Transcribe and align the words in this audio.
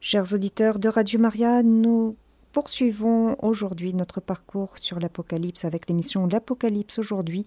Chers 0.00 0.32
auditeurs 0.32 0.78
de 0.78 0.88
Radio 0.88 1.18
Maria, 1.18 1.64
nous 1.64 2.16
poursuivons 2.52 3.36
aujourd'hui 3.42 3.92
notre 3.94 4.20
parcours 4.20 4.78
sur 4.78 5.00
l'Apocalypse 5.00 5.64
avec 5.64 5.88
l'émission 5.88 6.28
L'Apocalypse 6.28 7.00
aujourd'hui, 7.00 7.44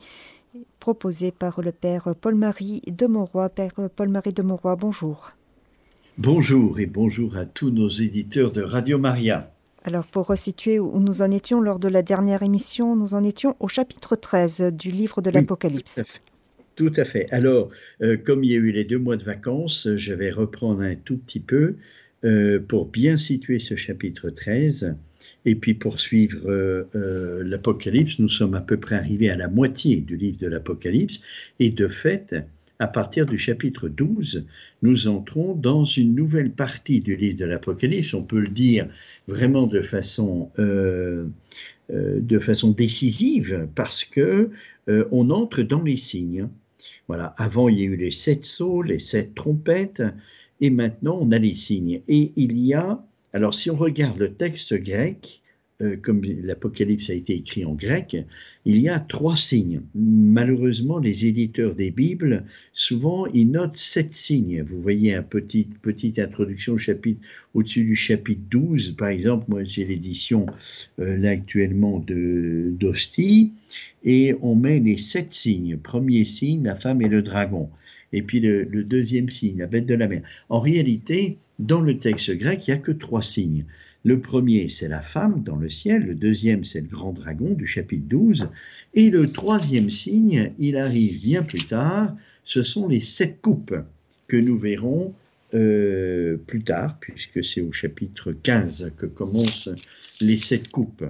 proposée 0.81 1.31
par 1.31 1.61
le 1.61 1.71
Père 1.71 2.13
Paul-Marie 2.19 2.81
de 2.87 3.05
Mauroy. 3.05 3.47
Père 3.47 3.71
Paul-Marie 3.95 4.33
de 4.33 4.41
Mauroy, 4.41 4.75
bonjour. 4.75 5.31
Bonjour 6.17 6.77
et 6.81 6.87
bonjour 6.87 7.37
à 7.37 7.45
tous 7.45 7.71
nos 7.71 7.87
éditeurs 7.87 8.51
de 8.51 8.61
Radio 8.61 8.97
Maria. 8.97 9.53
Alors 9.85 10.05
pour 10.05 10.27
resituer 10.27 10.77
où 10.77 10.99
nous 10.99 11.21
en 11.21 11.31
étions 11.31 11.61
lors 11.61 11.79
de 11.79 11.87
la 11.87 12.01
dernière 12.01 12.43
émission, 12.43 12.97
nous 12.97 13.13
en 13.13 13.23
étions 13.23 13.55
au 13.61 13.69
chapitre 13.69 14.17
13 14.17 14.73
du 14.73 14.91
livre 14.91 15.21
de 15.21 15.29
l'Apocalypse. 15.29 16.03
tout 16.75 16.91
à 16.97 17.05
fait. 17.05 17.29
Alors, 17.31 17.69
euh, 18.01 18.17
comme 18.17 18.43
il 18.43 18.51
y 18.51 18.55
a 18.55 18.59
eu 18.59 18.73
les 18.73 18.83
deux 18.83 18.99
mois 18.99 19.15
de 19.15 19.23
vacances, 19.23 19.87
je 19.95 20.13
vais 20.13 20.31
reprendre 20.31 20.81
un 20.81 20.95
tout 20.95 21.15
petit 21.15 21.39
peu 21.39 21.77
euh, 22.23 22.59
pour 22.59 22.87
bien 22.87 23.17
situer 23.17 23.59
ce 23.59 23.75
chapitre 23.75 24.29
13 24.29 24.95
et 25.45 25.55
puis 25.55 25.73
poursuivre 25.73 26.49
euh, 26.49 27.43
l'Apocalypse. 27.43 28.19
Nous 28.19 28.29
sommes 28.29 28.53
à 28.53 28.61
peu 28.61 28.77
près 28.77 28.95
arrivés 28.95 29.29
à 29.29 29.35
la 29.35 29.47
moitié 29.47 30.01
du 30.01 30.17
livre 30.17 30.37
de 30.37 30.47
l'Apocalypse 30.47 31.21
et 31.59 31.69
de 31.69 31.87
fait, 31.87 32.35
à 32.81 32.87
partir 32.87 33.27
du 33.27 33.37
chapitre 33.37 33.89
12, 33.89 34.47
nous 34.81 35.07
entrons 35.07 35.53
dans 35.53 35.83
une 35.83 36.15
nouvelle 36.15 36.49
partie 36.51 37.01
du 37.01 37.15
livre 37.15 37.37
de 37.37 37.45
l'Apocalypse. 37.45 38.15
On 38.15 38.23
peut 38.23 38.39
le 38.39 38.47
dire 38.47 38.87
vraiment 39.27 39.67
de 39.67 39.81
façon, 39.81 40.49
euh, 40.57 41.27
euh, 41.91 42.19
de 42.19 42.39
façon 42.39 42.71
décisive 42.71 43.67
parce 43.75 44.03
que 44.03 44.49
euh, 44.89 45.07
on 45.11 45.29
entre 45.29 45.61
dans 45.61 45.83
les 45.83 45.95
signes. 45.95 46.49
Voilà. 47.07 47.35
Avant, 47.37 47.69
il 47.69 47.79
y 47.79 47.83
a 47.83 47.85
eu 47.85 47.95
les 47.95 48.09
sept 48.09 48.43
sauts, 48.43 48.81
les 48.81 48.97
sept 48.97 49.35
trompettes, 49.35 50.01
et 50.61 50.69
maintenant 50.69 51.17
on 51.19 51.31
a 51.31 51.39
les 51.39 51.53
signes. 51.53 52.01
Et 52.07 52.31
il 52.35 52.57
y 52.57 52.73
a, 52.73 53.03
alors 53.33 53.53
si 53.53 53.69
on 53.69 53.75
regarde 53.75 54.17
le 54.17 54.33
texte 54.33 54.73
grec, 54.75 55.40
euh, 55.81 55.95
comme 56.01 56.21
l'Apocalypse 56.23 57.09
a 57.09 57.13
été 57.13 57.33
écrit 57.33 57.65
en 57.65 57.73
grec, 57.73 58.15
il 58.65 58.79
y 58.79 58.89
a 58.89 58.99
trois 58.99 59.35
signes. 59.35 59.81
Malheureusement, 59.95 60.99
les 60.99 61.25
éditeurs 61.25 61.73
des 61.73 61.91
Bibles, 61.91 62.43
souvent, 62.71 63.25
ils 63.27 63.49
notent 63.49 63.77
sept 63.77 64.13
signes. 64.13 64.61
Vous 64.61 64.79
voyez 64.79 65.15
une 65.15 65.23
petite, 65.23 65.79
petite 65.79 66.19
introduction 66.19 66.73
au 66.73 66.77
chapitre, 66.77 67.21
au-dessus 67.53 67.83
du 67.83 67.95
chapitre 67.95 68.41
12, 68.49 68.91
par 68.91 69.09
exemple, 69.09 69.45
moi 69.47 69.63
j'ai 69.63 69.85
l'édition 69.85 70.45
euh, 70.99 71.23
actuellement 71.25 72.03
d'Hostie, 72.07 73.51
et 74.03 74.35
on 74.41 74.55
met 74.55 74.79
les 74.79 74.97
sept 74.97 75.33
signes. 75.33 75.77
Premier 75.77 76.25
signe, 76.25 76.63
la 76.63 76.75
femme 76.75 77.01
et 77.01 77.09
le 77.09 77.21
dragon. 77.21 77.69
Et 78.13 78.21
puis 78.21 78.39
le 78.41 78.65
deuxième 78.83 79.29
signe, 79.29 79.59
la 79.59 79.67
bête 79.67 79.85
de 79.85 79.95
la 79.95 80.07
mer. 80.07 80.21
En 80.49 80.59
réalité, 80.59 81.37
dans 81.61 81.81
le 81.81 81.97
texte 81.97 82.31
grec, 82.31 82.67
il 82.67 82.71
n'y 82.71 82.77
a 82.77 82.81
que 82.81 82.91
trois 82.91 83.21
signes. 83.21 83.65
Le 84.03 84.19
premier, 84.19 84.67
c'est 84.67 84.87
la 84.87 85.01
femme 85.01 85.43
dans 85.43 85.55
le 85.55 85.69
ciel, 85.69 86.03
le 86.03 86.15
deuxième, 86.15 86.63
c'est 86.63 86.81
le 86.81 86.87
grand 86.87 87.13
dragon 87.13 87.53
du 87.53 87.67
chapitre 87.67 88.05
12, 88.07 88.47
et 88.95 89.09
le 89.09 89.31
troisième 89.31 89.91
signe, 89.91 90.53
il 90.57 90.75
arrive 90.75 91.21
bien 91.21 91.43
plus 91.43 91.65
tard, 91.65 92.15
ce 92.43 92.63
sont 92.63 92.87
les 92.87 92.99
sept 92.99 93.41
coupes 93.41 93.75
que 94.27 94.37
nous 94.37 94.57
verrons 94.57 95.13
euh, 95.53 96.37
plus 96.47 96.63
tard, 96.63 96.97
puisque 96.99 97.43
c'est 97.43 97.61
au 97.61 97.71
chapitre 97.71 98.31
15 98.31 98.93
que 98.97 99.05
commencent 99.05 99.69
les 100.21 100.37
sept 100.37 100.69
coupes. 100.69 101.05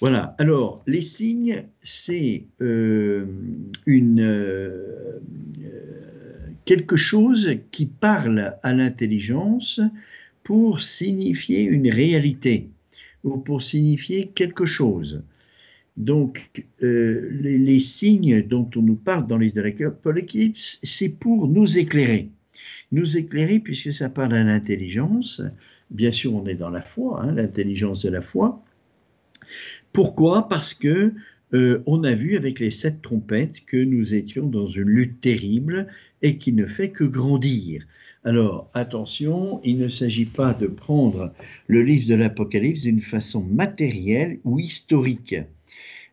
Voilà, 0.00 0.34
alors 0.38 0.82
les 0.86 1.02
signes, 1.02 1.64
c'est 1.82 2.44
euh, 2.62 3.26
une, 3.84 4.20
euh, 4.20 5.18
quelque 6.64 6.96
chose 6.96 7.56
qui 7.70 7.86
parle 7.86 8.56
à 8.62 8.72
l'intelligence, 8.72 9.80
pour 10.42 10.82
signifier 10.82 11.62
une 11.62 11.90
réalité 11.90 12.70
ou 13.24 13.36
pour 13.38 13.62
signifier 13.62 14.28
quelque 14.34 14.66
chose. 14.66 15.22
Donc, 15.96 16.64
euh, 16.82 17.28
les, 17.40 17.78
signes 17.78 18.42
dont 18.42 18.68
on 18.74 18.82
nous 18.82 18.96
parle 18.96 19.26
dans 19.26 19.36
les 19.36 19.58
Apocalypse, 19.58 20.78
c'est 20.82 21.10
pour 21.10 21.46
nous 21.48 21.78
éclairer. 21.78 22.30
Nous 22.92 23.16
éclairer 23.16 23.60
puisque 23.60 23.92
ça 23.92 24.08
parle 24.08 24.34
à 24.34 24.42
l'intelligence. 24.42 25.42
Bien 25.90 26.12
sûr, 26.12 26.34
on 26.34 26.46
est 26.46 26.54
dans 26.54 26.70
la 26.70 26.82
foi, 26.82 27.22
hein, 27.22 27.34
l'intelligence 27.34 28.02
de 28.02 28.10
la 28.10 28.22
foi. 28.22 28.62
Pourquoi? 29.92 30.48
Parce 30.48 30.72
que 30.72 31.12
euh, 31.52 31.82
on 31.86 32.04
a 32.04 32.14
vu 32.14 32.36
avec 32.36 32.60
les 32.60 32.70
sept 32.70 33.02
trompettes 33.02 33.64
que 33.66 33.76
nous 33.76 34.14
étions 34.14 34.46
dans 34.46 34.68
une 34.68 34.88
lutte 34.88 35.20
terrible 35.20 35.88
et 36.22 36.36
qui 36.36 36.52
ne 36.52 36.66
fait 36.66 36.90
que 36.90 37.04
grandir. 37.04 37.86
Alors, 38.24 38.70
attention, 38.74 39.60
il 39.64 39.78
ne 39.78 39.88
s'agit 39.88 40.26
pas 40.26 40.52
de 40.52 40.66
prendre 40.66 41.32
le 41.68 41.82
livre 41.82 42.08
de 42.08 42.14
l'Apocalypse 42.14 42.82
d'une 42.82 43.00
façon 43.00 43.42
matérielle 43.42 44.38
ou 44.44 44.58
historique. 44.58 45.36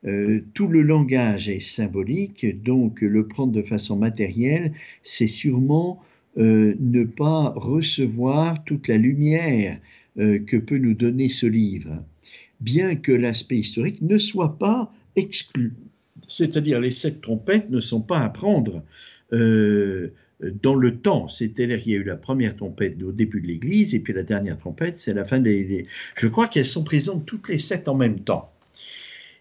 Euh, 0.06 0.42
tout 0.54 0.68
le 0.68 0.84
langage 0.84 1.50
est 1.50 1.60
symbolique, 1.60 2.46
donc 2.64 3.02
le 3.02 3.28
prendre 3.28 3.52
de 3.52 3.62
façon 3.62 3.98
matérielle, 3.98 4.74
c'est 5.04 5.28
sûrement 5.28 6.02
euh, 6.38 6.76
ne 6.80 7.04
pas 7.04 7.50
recevoir 7.56 8.64
toute 8.64 8.88
la 8.88 8.98
lumière 8.98 9.80
euh, 10.20 10.40
que 10.40 10.58
peut 10.58 10.78
nous 10.78 10.94
donner 10.94 11.30
ce 11.30 11.48
livre, 11.48 12.04
bien 12.62 12.96
que 12.96 13.12
l'aspect 13.12 13.58
historique 13.58 14.02
ne 14.02 14.18
soit 14.18 14.58
pas 14.58 14.94
exclu. 15.16 15.74
C'est-à-dire 16.28 16.80
les 16.80 16.92
sept 16.92 17.22
trompettes 17.22 17.70
ne 17.70 17.80
sont 17.80 18.02
pas 18.02 18.20
à 18.20 18.30
prendre 18.30 18.84
dans 19.32 20.76
le 20.76 20.98
temps. 20.98 21.28
C'est-à-dire 21.28 21.82
qu'il 21.82 21.92
y 21.94 21.96
a 21.96 22.00
eu 22.00 22.04
la 22.04 22.16
première 22.16 22.56
trompette 22.56 23.02
au 23.02 23.12
début 23.12 23.42
de 23.42 23.48
l'Église, 23.48 23.96
et 23.96 24.00
puis 24.00 24.14
la 24.14 24.24
dernière 24.24 24.58
trompette, 24.58 24.98
c'est 24.98 25.14
la 25.14 25.26
fin 25.26 25.40
des... 25.40 25.88
Je 26.16 26.28
crois 26.28 26.48
qu'elles 26.48 26.66
sont 26.66 26.84
présentes 26.84 27.26
toutes 27.26 27.50
les 27.50 27.60
sept 27.60 27.88
en 27.88 27.96
même 27.96 28.20
temps. 28.22 28.52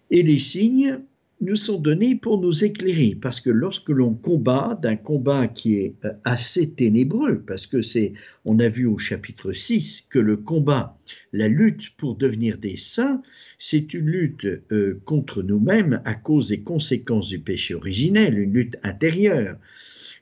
Et 0.09 0.23
les 0.23 0.39
signes 0.39 0.99
nous 1.39 1.55
sont 1.55 1.79
donnés 1.79 2.15
pour 2.15 2.41
nous 2.41 2.63
éclairer, 2.63 3.15
parce 3.19 3.41
que 3.41 3.49
lorsque 3.49 3.89
l'on 3.89 4.13
combat, 4.13 4.77
d'un 4.81 4.95
combat 4.95 5.47
qui 5.47 5.75
est 5.75 5.95
euh, 6.05 6.13
assez 6.23 6.71
ténébreux, 6.71 7.43
parce 7.45 7.67
que 7.67 7.81
c'est, 7.81 8.13
on 8.45 8.59
a 8.59 8.69
vu 8.69 8.85
au 8.85 8.97
chapitre 8.97 9.53
6 9.53 10.07
que 10.09 10.19
le 10.19 10.37
combat, 10.37 10.97
la 11.33 11.47
lutte 11.47 11.91
pour 11.97 12.15
devenir 12.15 12.57
des 12.57 12.77
saints, 12.77 13.21
c'est 13.59 13.93
une 13.93 14.07
lutte 14.07 14.47
euh, 14.71 14.99
contre 15.05 15.43
nous-mêmes 15.43 16.01
à 16.05 16.15
cause 16.15 16.49
des 16.49 16.61
conséquences 16.61 17.29
du 17.29 17.39
péché 17.39 17.75
originel, 17.75 18.39
une 18.39 18.53
lutte 18.53 18.77
intérieure 18.83 19.57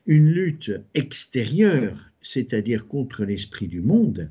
une 0.06 0.30
lutte 0.30 0.72
extérieure, 0.94 2.10
c'est-à-dire 2.22 2.86
contre 2.86 3.24
l'esprit 3.24 3.66
du 3.66 3.80
monde, 3.80 4.30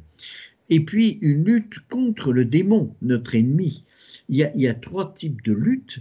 et 0.69 0.79
puis 0.79 1.19
une 1.21 1.43
lutte 1.43 1.79
contre 1.89 2.33
le 2.33 2.45
démon, 2.45 2.95
notre 3.01 3.35
ennemi. 3.35 3.83
Il 4.29 4.37
y 4.37 4.67
a, 4.67 4.73
trois 4.73 5.13
types 5.13 5.43
de 5.43 5.53
luttes, 5.53 5.99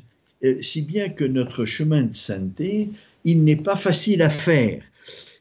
si 0.60 0.82
bien 0.82 1.08
que 1.08 1.24
notre 1.24 1.64
chemin 1.64 2.02
de 2.02 2.12
sainteté, 2.12 2.90
il 3.24 3.44
n'est 3.44 3.56
pas 3.56 3.76
facile 3.76 4.22
à 4.22 4.28
faire 4.28 4.82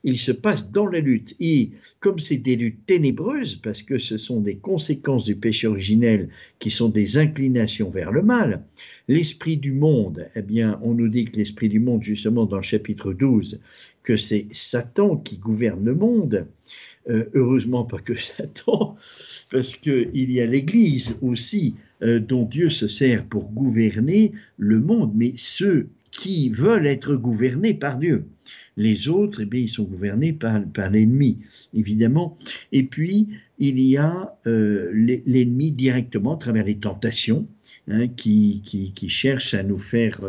il 0.03 0.19
se 0.19 0.31
passe 0.31 0.71
dans 0.71 0.87
la 0.87 0.99
lutte. 0.99 1.35
Et 1.39 1.71
comme 1.99 2.19
c'est 2.19 2.37
des 2.37 2.55
luttes 2.55 2.85
ténébreuses, 2.85 3.55
parce 3.55 3.81
que 3.81 3.97
ce 3.97 4.17
sont 4.17 4.41
des 4.41 4.57
conséquences 4.57 5.25
du 5.25 5.35
péché 5.35 5.67
originel 5.67 6.29
qui 6.59 6.71
sont 6.71 6.89
des 6.89 7.17
inclinations 7.17 7.89
vers 7.89 8.11
le 8.11 8.21
mal, 8.21 8.63
l'esprit 9.07 9.57
du 9.57 9.71
monde, 9.71 10.27
eh 10.35 10.41
bien, 10.41 10.79
on 10.83 10.93
nous 10.93 11.07
dit 11.07 11.25
que 11.25 11.37
l'esprit 11.37 11.69
du 11.69 11.79
monde, 11.79 12.03
justement, 12.03 12.45
dans 12.45 12.57
le 12.57 12.63
chapitre 12.63 13.13
12, 13.13 13.59
que 14.03 14.17
c'est 14.17 14.47
Satan 14.51 15.15
qui 15.17 15.37
gouverne 15.37 15.85
le 15.85 15.95
monde. 15.95 16.47
Euh, 17.09 17.25
heureusement 17.33 17.83
pas 17.83 17.99
que 17.99 18.15
Satan, 18.17 18.95
parce 19.51 19.75
qu'il 19.75 20.31
y 20.31 20.39
a 20.39 20.45
l'Église 20.45 21.17
aussi 21.21 21.75
euh, 22.01 22.19
dont 22.19 22.45
Dieu 22.45 22.69
se 22.69 22.87
sert 22.87 23.25
pour 23.25 23.51
gouverner 23.51 24.31
le 24.57 24.79
monde, 24.79 25.11
mais 25.13 25.33
ceux 25.35 25.89
qui 26.11 26.49
veulent 26.49 26.87
être 26.87 27.15
gouvernés 27.15 27.73
par 27.73 27.97
Dieu. 27.97 28.25
Les 28.77 29.09
autres, 29.09 29.41
eh 29.41 29.45
bien, 29.45 29.61
ils 29.61 29.69
sont 29.69 29.83
gouvernés 29.83 30.31
par, 30.31 30.61
l'ennemi, 30.89 31.39
évidemment. 31.73 32.37
Et 32.71 32.83
puis, 32.83 33.27
il 33.59 33.79
y 33.79 33.97
a 33.97 34.37
euh, 34.47 34.89
l'ennemi 35.25 35.71
directement 35.71 36.35
à 36.35 36.37
travers 36.37 36.63
les 36.63 36.77
tentations 36.77 37.47
hein, 37.87 38.07
qui, 38.07 38.61
qui, 38.63 39.09
cherchent 39.09 39.53
à 39.53 39.63
nous 39.63 39.79
faire 39.79 40.21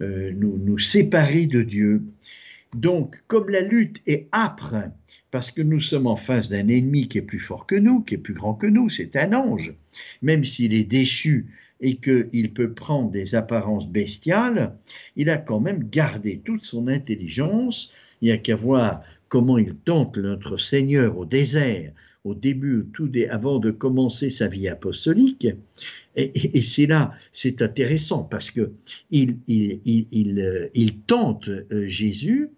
nous 0.00 0.78
séparer 0.78 1.46
de 1.46 1.62
Dieu. 1.62 2.02
Donc, 2.74 3.22
comme 3.26 3.48
la 3.48 3.62
lutte 3.62 4.00
est 4.06 4.28
âpre, 4.32 4.76
parce 5.30 5.50
que 5.50 5.62
nous 5.62 5.80
sommes 5.80 6.06
en 6.06 6.16
face 6.16 6.48
d'un 6.48 6.68
ennemi 6.68 7.08
qui 7.08 7.18
est 7.18 7.22
plus 7.22 7.38
fort 7.38 7.66
que 7.66 7.74
nous, 7.74 8.00
qui 8.02 8.14
est 8.14 8.18
plus 8.18 8.34
grand 8.34 8.54
que 8.54 8.66
nous, 8.66 8.88
c'est 8.88 9.16
un 9.16 9.32
ange, 9.32 9.74
même 10.22 10.44
s'il 10.44 10.74
est 10.74 10.84
déchu 10.84 11.48
et 11.80 11.96
qu'il 11.96 12.52
peut 12.52 12.72
prendre 12.72 13.10
des 13.10 13.34
apparences 13.34 13.88
bestiales, 13.88 14.76
il 15.16 15.30
a 15.30 15.38
quand 15.38 15.60
même 15.60 15.88
gardé 15.88 16.40
toute 16.44 16.62
son 16.62 16.88
intelligence. 16.88 17.92
Il 18.20 18.26
n'y 18.26 18.32
a 18.32 18.38
qu'à 18.38 18.54
voir 18.54 19.02
comment 19.28 19.56
il 19.56 19.74
tente 19.74 20.18
notre 20.18 20.56
Seigneur 20.58 21.16
au 21.16 21.24
désert, 21.24 21.92
au 22.24 22.34
début, 22.34 22.86
tout 22.92 23.10
avant 23.30 23.58
de 23.58 23.70
commencer 23.70 24.28
sa 24.28 24.46
vie 24.46 24.68
apostolique. 24.68 25.48
Et, 26.16 26.60
c'est 26.60 26.86
là, 26.86 27.12
c'est 27.32 27.62
intéressant 27.62 28.24
parce 28.24 28.50
que 28.50 28.72
il, 29.10 29.38
il, 29.46 29.80
il, 29.86 30.70
il 30.74 30.98
tente 30.98 31.48
euh, 31.48 31.88
Jésus 31.88 32.50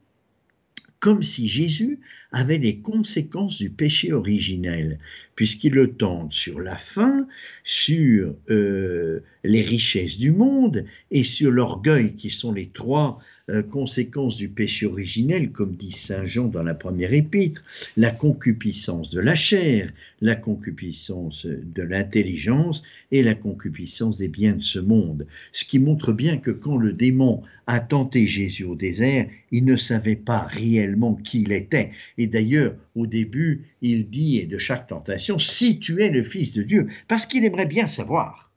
comme 1.02 1.24
si 1.24 1.48
Jésus 1.48 1.98
avait 2.30 2.58
les 2.58 2.78
conséquences 2.78 3.58
du 3.58 3.70
péché 3.70 4.12
originel, 4.12 5.00
puisqu'il 5.34 5.72
le 5.72 5.94
tente 5.94 6.30
sur 6.30 6.60
la 6.60 6.76
faim, 6.76 7.26
sur 7.64 8.36
euh, 8.50 9.18
les 9.42 9.62
richesses 9.62 10.16
du 10.16 10.30
monde 10.30 10.84
et 11.10 11.24
sur 11.24 11.50
l'orgueil, 11.50 12.14
qui 12.14 12.30
sont 12.30 12.52
les 12.52 12.68
trois 12.68 13.18
euh, 13.50 13.62
conséquences 13.62 14.36
du 14.36 14.48
péché 14.48 14.86
originel, 14.86 15.50
comme 15.50 15.74
dit 15.74 15.90
Saint 15.90 16.26
Jean 16.26 16.46
dans 16.46 16.62
la 16.62 16.74
première 16.74 17.12
épître, 17.12 17.64
la 17.96 18.10
concupiscence 18.10 19.10
de 19.10 19.20
la 19.20 19.34
chair, 19.34 19.92
la 20.20 20.36
concupiscence 20.36 21.46
de 21.46 21.82
l'intelligence 21.82 22.82
et 23.10 23.22
la 23.22 23.34
concupiscence 23.34 24.18
des 24.18 24.28
biens 24.28 24.54
de 24.54 24.62
ce 24.62 24.78
monde. 24.78 25.26
Ce 25.50 25.64
qui 25.64 25.80
montre 25.80 26.12
bien 26.12 26.38
que 26.38 26.52
quand 26.52 26.76
le 26.76 26.92
démon 26.92 27.42
a 27.66 27.80
tenté 27.80 28.26
Jésus 28.28 28.64
au 28.64 28.76
désert, 28.76 29.26
il 29.50 29.64
ne 29.64 29.76
savait 29.76 30.16
pas 30.16 30.42
réellement 30.42 31.14
qui 31.14 31.42
il 31.42 31.52
était. 31.52 31.90
Et 32.18 32.28
d'ailleurs, 32.28 32.76
au 32.94 33.06
début, 33.06 33.66
il 33.80 34.08
dit 34.08 34.46
de 34.46 34.58
chaque 34.58 34.86
tentation, 34.86 35.38
si 35.38 35.78
tu 35.78 36.00
es 36.02 36.10
le 36.10 36.22
Fils 36.22 36.52
de 36.52 36.62
Dieu, 36.62 36.86
parce 37.08 37.26
qu'il 37.26 37.44
aimerait 37.44 37.66
bien 37.66 37.86
savoir. 37.86 38.52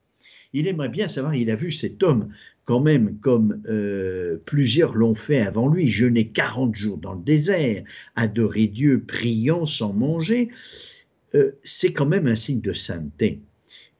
Il 0.52 0.68
aimerait 0.68 0.88
bien 0.88 1.08
savoir, 1.08 1.34
il 1.34 1.50
a 1.50 1.56
vu 1.56 1.72
cet 1.72 2.02
homme 2.02 2.30
quand 2.66 2.80
même, 2.80 3.18
comme 3.20 3.62
euh, 3.68 4.38
plusieurs 4.44 4.96
l'ont 4.96 5.14
fait 5.14 5.40
avant 5.40 5.68
lui, 5.68 5.86
jeûner 5.86 6.26
40 6.26 6.74
jours 6.74 6.98
dans 6.98 7.14
le 7.14 7.22
désert, 7.22 7.84
adorer 8.16 8.66
Dieu, 8.66 9.04
priant 9.06 9.66
sans 9.66 9.92
manger, 9.92 10.50
euh, 11.36 11.52
c'est 11.62 11.92
quand 11.92 12.06
même 12.06 12.26
un 12.26 12.34
signe 12.34 12.60
de 12.60 12.72
sainteté. 12.72 13.40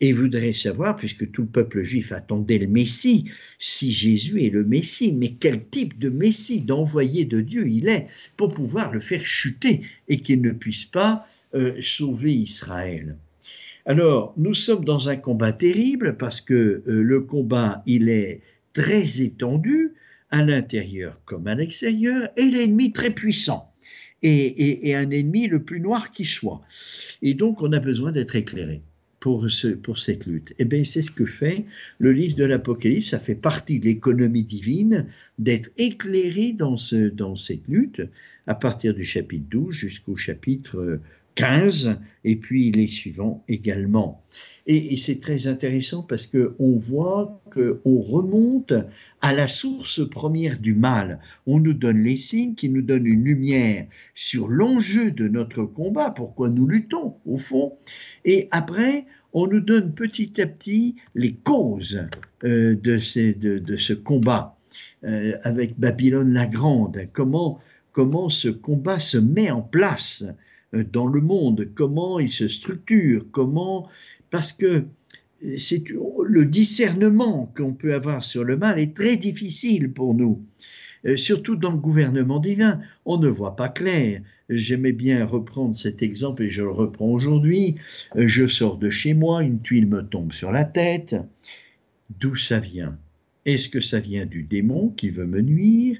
Et 0.00 0.12
voudrait 0.12 0.52
savoir, 0.52 0.96
puisque 0.96 1.30
tout 1.30 1.42
le 1.42 1.48
peuple 1.48 1.82
juif 1.82 2.10
attendait 2.10 2.58
le 2.58 2.66
Messie, 2.66 3.26
si 3.58 3.92
Jésus 3.92 4.42
est 4.42 4.50
le 4.50 4.64
Messie, 4.64 5.14
mais 5.14 5.34
quel 5.38 5.64
type 5.68 5.98
de 5.98 6.10
Messie, 6.10 6.60
d'envoyé 6.60 7.24
de 7.24 7.40
Dieu 7.40 7.68
il 7.68 7.88
est, 7.88 8.08
pour 8.36 8.52
pouvoir 8.52 8.92
le 8.92 9.00
faire 9.00 9.24
chuter 9.24 9.82
et 10.08 10.20
qu'il 10.20 10.42
ne 10.42 10.50
puisse 10.50 10.84
pas 10.84 11.24
euh, 11.54 11.76
sauver 11.80 12.34
Israël? 12.34 13.16
Alors, 13.88 14.34
nous 14.36 14.54
sommes 14.54 14.84
dans 14.84 15.08
un 15.08 15.16
combat 15.16 15.52
terrible 15.52 16.16
parce 16.16 16.40
que 16.40 16.82
le 16.84 17.20
combat, 17.20 17.84
il 17.86 18.08
est 18.08 18.40
très 18.76 19.22
étendu 19.22 19.94
à 20.30 20.44
l'intérieur 20.44 21.18
comme 21.24 21.46
à 21.46 21.54
l'extérieur, 21.54 22.28
et 22.36 22.50
l'ennemi 22.50 22.92
très 22.92 23.10
puissant, 23.10 23.72
et, 24.22 24.94
un 24.94 25.10
ennemi 25.10 25.46
le 25.46 25.62
plus 25.62 25.80
noir 25.80 26.10
qui 26.10 26.26
soit. 26.26 26.60
Et 27.22 27.32
donc 27.32 27.62
on 27.62 27.72
a 27.72 27.80
besoin 27.80 28.12
d'être 28.12 28.36
éclairé. 28.36 28.82
Pour, 29.18 29.50
ce, 29.50 29.68
pour, 29.68 29.98
cette 29.98 30.26
lutte. 30.26 30.52
Et 30.52 30.56
eh 30.60 30.64
bien, 30.66 30.84
c'est 30.84 31.02
ce 31.02 31.10
que 31.10 31.24
fait 31.24 31.64
le 31.98 32.12
livre 32.12 32.36
de 32.36 32.44
l'Apocalypse. 32.44 33.08
Ça 33.08 33.18
fait 33.18 33.34
partie 33.34 33.80
de 33.80 33.86
l'économie 33.86 34.44
divine 34.44 35.06
d'être 35.40 35.70
éclairé 35.78 36.52
dans, 36.52 36.76
ce, 36.76 37.08
dans 37.08 37.34
cette 37.34 37.66
lutte 37.66 38.02
à 38.46 38.54
partir 38.54 38.94
du 38.94 39.02
chapitre 39.02 39.46
12 39.50 39.74
jusqu'au 39.74 40.16
chapitre 40.16 41.00
15 41.36 42.00
et 42.24 42.36
puis 42.36 42.72
les 42.72 42.88
suivants 42.88 43.44
également. 43.46 44.22
Et, 44.66 44.96
c'est 44.96 45.20
très 45.20 45.46
intéressant 45.46 46.02
parce 46.02 46.26
qu'on 46.26 46.76
voit 46.76 47.40
qu'on 47.52 48.00
remonte 48.00 48.72
à 49.20 49.32
la 49.32 49.46
source 49.46 50.08
première 50.08 50.58
du 50.58 50.74
mal. 50.74 51.20
On 51.46 51.60
nous 51.60 51.72
donne 51.72 52.02
les 52.02 52.16
signes 52.16 52.56
qui 52.56 52.68
nous 52.68 52.82
donnent 52.82 53.06
une 53.06 53.22
lumière 53.22 53.86
sur 54.14 54.48
l'enjeu 54.48 55.12
de 55.12 55.28
notre 55.28 55.64
combat, 55.64 56.10
pourquoi 56.10 56.50
nous 56.50 56.66
luttons 56.66 57.14
au 57.26 57.38
fond. 57.38 57.74
Et 58.24 58.48
après, 58.50 59.06
on 59.32 59.46
nous 59.46 59.60
donne 59.60 59.94
petit 59.94 60.40
à 60.40 60.48
petit 60.48 60.96
les 61.14 61.34
causes 61.34 62.00
euh, 62.42 62.74
de, 62.74 62.98
ce 62.98 63.92
combat 63.92 64.58
euh, 65.04 65.36
avec 65.42 65.78
Babylone 65.78 66.32
la 66.32 66.46
Grande. 66.46 67.06
Comment, 67.12 67.60
comment 67.92 68.30
ce 68.30 68.48
combat 68.48 68.98
se 68.98 69.18
met 69.18 69.50
en 69.50 69.62
place 69.62 70.24
dans 70.72 71.06
le 71.06 71.20
monde, 71.20 71.68
comment 71.74 72.18
il 72.18 72.30
se 72.30 72.48
structure, 72.48 73.26
comment 73.30 73.88
parce 74.30 74.52
que 74.52 74.84
c'est 75.56 75.84
le 76.24 76.44
discernement 76.44 77.52
qu'on 77.56 77.74
peut 77.74 77.94
avoir 77.94 78.24
sur 78.24 78.44
le 78.44 78.56
mal 78.56 78.78
est 78.78 78.96
très 78.96 79.16
difficile 79.16 79.92
pour 79.92 80.14
nous. 80.14 80.42
Euh, 81.04 81.16
surtout 81.16 81.56
dans 81.56 81.72
le 81.72 81.78
gouvernement 81.78 82.40
divin, 82.40 82.80
on 83.04 83.18
ne 83.18 83.28
voit 83.28 83.54
pas 83.54 83.68
clair. 83.68 84.22
J'aimais 84.48 84.92
bien 84.92 85.24
reprendre 85.24 85.76
cet 85.76 86.02
exemple 86.02 86.42
et 86.42 86.48
je 86.48 86.62
le 86.62 86.70
reprends 86.70 87.08
aujourd'hui. 87.08 87.76
Euh, 88.16 88.26
je 88.26 88.46
sors 88.46 88.78
de 88.78 88.90
chez 88.90 89.14
moi, 89.14 89.42
une 89.42 89.60
tuile 89.60 89.86
me 89.86 90.02
tombe 90.02 90.32
sur 90.32 90.52
la 90.52 90.64
tête. 90.64 91.16
D'où 92.18 92.34
ça 92.34 92.58
vient? 92.58 92.98
Est-ce 93.44 93.68
que 93.68 93.80
ça 93.80 94.00
vient 94.00 94.26
du 94.26 94.42
démon 94.42 94.88
qui 94.96 95.10
veut 95.10 95.26
me 95.26 95.40
nuire? 95.40 95.98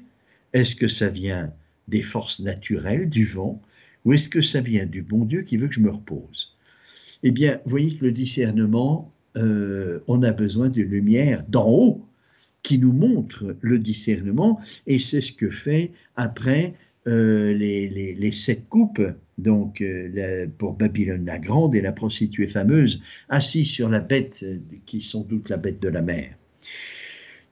Est-ce 0.53 0.75
que 0.75 0.87
ça 0.87 1.09
vient 1.09 1.53
des 1.87 2.01
forces 2.01 2.39
naturelles, 2.39 3.09
du 3.09 3.23
vent? 3.23 3.61
Ou 4.07 4.13
est-ce 4.13 4.29
que 4.29 4.39
ça 4.39 4.61
vient 4.61 4.85
du 4.85 5.01
bon 5.01 5.25
Dieu 5.25 5.41
qui 5.41 5.57
veut 5.57 5.67
que 5.67 5.73
je 5.73 5.81
me 5.81 5.91
repose? 5.91 6.55
Eh 7.23 7.31
bien, 7.31 7.59
vous 7.65 7.71
voyez 7.71 7.93
que 7.93 8.05
le 8.05 8.13
discernement, 8.13 9.13
euh, 9.35 9.99
on 10.07 10.23
a 10.23 10.31
besoin 10.31 10.69
d'une 10.69 10.87
lumière 10.87 11.43
d'en 11.49 11.67
haut 11.67 12.05
qui 12.63 12.79
nous 12.79 12.93
montre 12.93 13.57
le 13.59 13.79
discernement, 13.79 14.61
et 14.87 14.97
c'est 14.97 15.19
ce 15.19 15.33
que 15.33 15.49
fait 15.49 15.91
après 16.15 16.75
euh, 17.05 17.51
les, 17.51 18.31
sept 18.31 18.69
coupes, 18.69 19.01
donc 19.37 19.81
euh, 19.81 20.47
pour 20.57 20.73
Babylone 20.73 21.25
la 21.25 21.37
Grande 21.37 21.75
et 21.75 21.81
la 21.81 21.91
prostituée 21.91 22.47
fameuse, 22.47 23.01
assise 23.27 23.69
sur 23.69 23.89
la 23.89 23.99
bête, 23.99 24.45
qui 24.85 25.01
sont 25.01 25.19
sans 25.19 25.27
doute 25.27 25.49
la 25.49 25.57
bête 25.57 25.81
de 25.81 25.89
la 25.89 26.01
mer. 26.01 26.33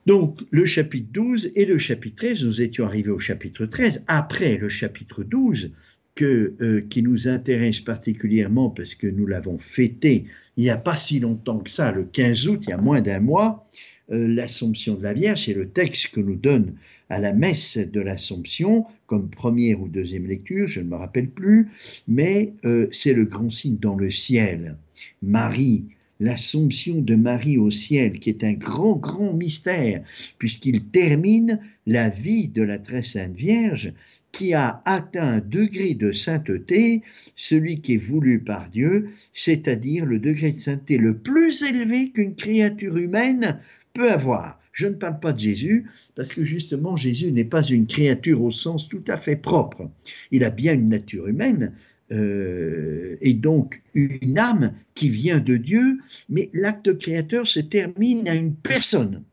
Donc 0.06 0.40
le 0.52 0.66
chapitre 0.66 1.10
12 1.12 1.52
et 1.56 1.66
le 1.66 1.78
chapitre 1.78 2.16
13, 2.16 2.46
nous 2.46 2.62
étions 2.62 2.86
arrivés 2.86 3.12
au 3.12 3.20
chapitre 3.20 3.66
13, 3.66 4.06
après 4.08 4.56
le 4.56 4.70
chapitre 4.70 5.24
12, 5.24 5.72
euh, 6.22 6.82
qui 6.90 7.04
nous 7.04 7.28
intéresse 7.28 7.82
particulièrement 7.82 8.70
parce 8.70 8.96
que 8.96 9.08
nous 9.08 9.28
l'avons 9.28 9.58
fêté 9.58 10.26
il 10.58 10.64
n'y 10.64 10.70
a 10.70 10.78
pas 10.78 10.96
si 10.96 11.20
longtemps 11.20 11.60
que 11.60 11.70
ça, 11.70 11.92
le 11.92 12.06
15 12.06 12.48
août, 12.48 12.60
il 12.64 12.70
y 12.70 12.74
a 12.74 12.78
moins 12.78 13.02
d'un 13.02 13.20
mois, 13.20 13.68
euh, 14.12 14.28
l'Assomption 14.28 14.96
de 14.96 15.04
la 15.04 15.14
Vierge, 15.14 15.46
c'est 15.46 15.54
le 15.54 15.70
texte 15.70 16.10
que 16.10 16.20
nous 16.20 16.36
donne 16.36 16.76
à 17.10 17.20
la 17.20 17.34
messe 17.34 17.78
de 17.78 18.02
l'Assomption 18.02 18.86
comme 19.06 19.30
première 19.30 19.82
ou 19.82 19.88
deuxième 19.88 20.28
lecture, 20.28 20.68
je 20.68 20.80
ne 20.80 20.88
me 20.88 20.96
rappelle 20.96 21.30
plus, 21.30 21.70
mais 22.08 22.54
euh, 22.64 22.88
c'est 22.92 23.14
le 23.14 23.26
grand 23.26 23.50
signe 23.50 23.78
dans 23.78 23.96
le 23.96 24.10
ciel. 24.10 24.78
Marie, 25.22 25.86
l'Assomption 26.20 27.02
de 27.02 27.16
Marie 27.16 27.58
au 27.58 27.70
ciel, 27.70 28.20
qui 28.20 28.30
est 28.30 28.44
un 28.44 28.54
grand, 28.54 28.96
grand 28.96 29.34
mystère, 29.34 30.04
puisqu'il 30.38 30.86
termine 30.86 31.60
la 31.86 32.10
vie 32.10 32.48
de 32.48 32.64
la 32.64 32.80
très 32.80 33.04
sainte 33.04 33.36
Vierge 33.36 33.94
qui 34.38 34.54
a 34.54 34.82
atteint 34.84 35.36
un 35.36 35.40
degré 35.40 35.94
de 35.94 36.12
sainteté, 36.12 37.04
celui 37.38 37.80
qui 37.80 37.94
est 37.94 37.98
voulu 37.98 38.40
par 38.40 38.70
Dieu, 38.70 39.10
c'est-à-dire 39.34 40.06
le 40.06 40.20
degré 40.20 40.52
de 40.52 40.58
sainteté 40.58 40.98
le 40.98 41.18
plus 41.18 41.64
élevé 41.64 42.10
qu'une 42.10 42.36
créature 42.36 42.98
humaine 42.98 43.60
peut 43.94 44.12
avoir. 44.12 44.60
Je 44.74 44.88
ne 44.88 44.96
parle 44.96 45.22
pas 45.22 45.32
de 45.32 45.40
Jésus, 45.40 45.86
parce 46.16 46.34
que 46.34 46.44
justement 46.44 46.98
Jésus 46.98 47.32
n'est 47.32 47.46
pas 47.46 47.64
une 47.64 47.88
créature 47.88 48.44
au 48.44 48.52
sens 48.52 48.90
tout 48.90 49.04
à 49.08 49.16
fait 49.16 49.38
propre. 49.38 49.90
Il 50.32 50.44
a 50.44 50.50
bien 50.50 50.74
une 50.74 50.90
nature 50.90 51.28
humaine, 51.28 51.72
euh, 52.12 53.16
et 53.22 53.34
donc 53.34 53.82
une 53.94 54.38
âme 54.38 54.74
qui 54.96 55.08
vient 55.08 55.40
de 55.40 55.56
Dieu, 55.56 56.00
mais 56.28 56.50
l'acte 56.54 56.98
créateur 56.98 57.48
se 57.48 57.62
termine 57.62 58.28
à 58.28 58.36
une 58.36 58.54
personne 58.54 59.24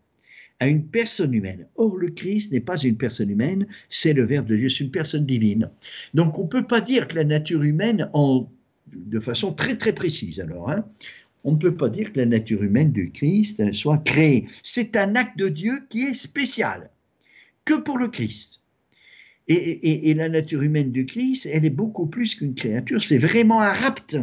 à 0.62 0.68
une 0.68 0.86
personne 0.86 1.34
humaine. 1.34 1.66
Or, 1.74 1.96
le 1.96 2.08
Christ 2.08 2.52
n'est 2.52 2.60
pas 2.60 2.80
une 2.80 2.96
personne 2.96 3.28
humaine, 3.28 3.66
c'est 3.90 4.12
le 4.12 4.24
Verbe 4.24 4.46
de 4.46 4.54
Dieu, 4.54 4.68
c'est 4.68 4.84
une 4.84 4.92
personne 4.92 5.26
divine. 5.26 5.68
Donc, 6.14 6.38
on 6.38 6.44
ne 6.44 6.48
peut 6.48 6.64
pas 6.64 6.80
dire 6.80 7.08
que 7.08 7.16
la 7.16 7.24
nature 7.24 7.64
humaine, 7.64 8.08
en, 8.12 8.48
de 8.92 9.18
façon 9.18 9.52
très 9.52 9.76
très 9.76 9.92
précise 9.92 10.38
alors, 10.38 10.70
hein, 10.70 10.84
on 11.42 11.50
ne 11.50 11.56
peut 11.56 11.74
pas 11.74 11.88
dire 11.88 12.12
que 12.12 12.20
la 12.20 12.26
nature 12.26 12.62
humaine 12.62 12.92
du 12.92 13.10
Christ 13.10 13.72
soit 13.72 13.98
créée. 14.04 14.46
C'est 14.62 14.94
un 14.94 15.16
acte 15.16 15.36
de 15.36 15.48
Dieu 15.48 15.80
qui 15.88 16.02
est 16.02 16.14
spécial, 16.14 16.90
que 17.64 17.74
pour 17.74 17.98
le 17.98 18.06
Christ. 18.06 18.60
Et, 19.48 20.10
et, 20.10 20.14
la 20.14 20.28
nature 20.28 20.62
humaine 20.62 20.92
du 20.92 21.06
Christ, 21.06 21.48
elle 21.52 21.64
est 21.64 21.70
beaucoup 21.70 22.06
plus 22.06 22.36
qu'une 22.36 22.54
créature, 22.54 23.02
c'est 23.02 23.18
vraiment 23.18 23.60
un 23.60 23.72
rapt, 23.72 24.16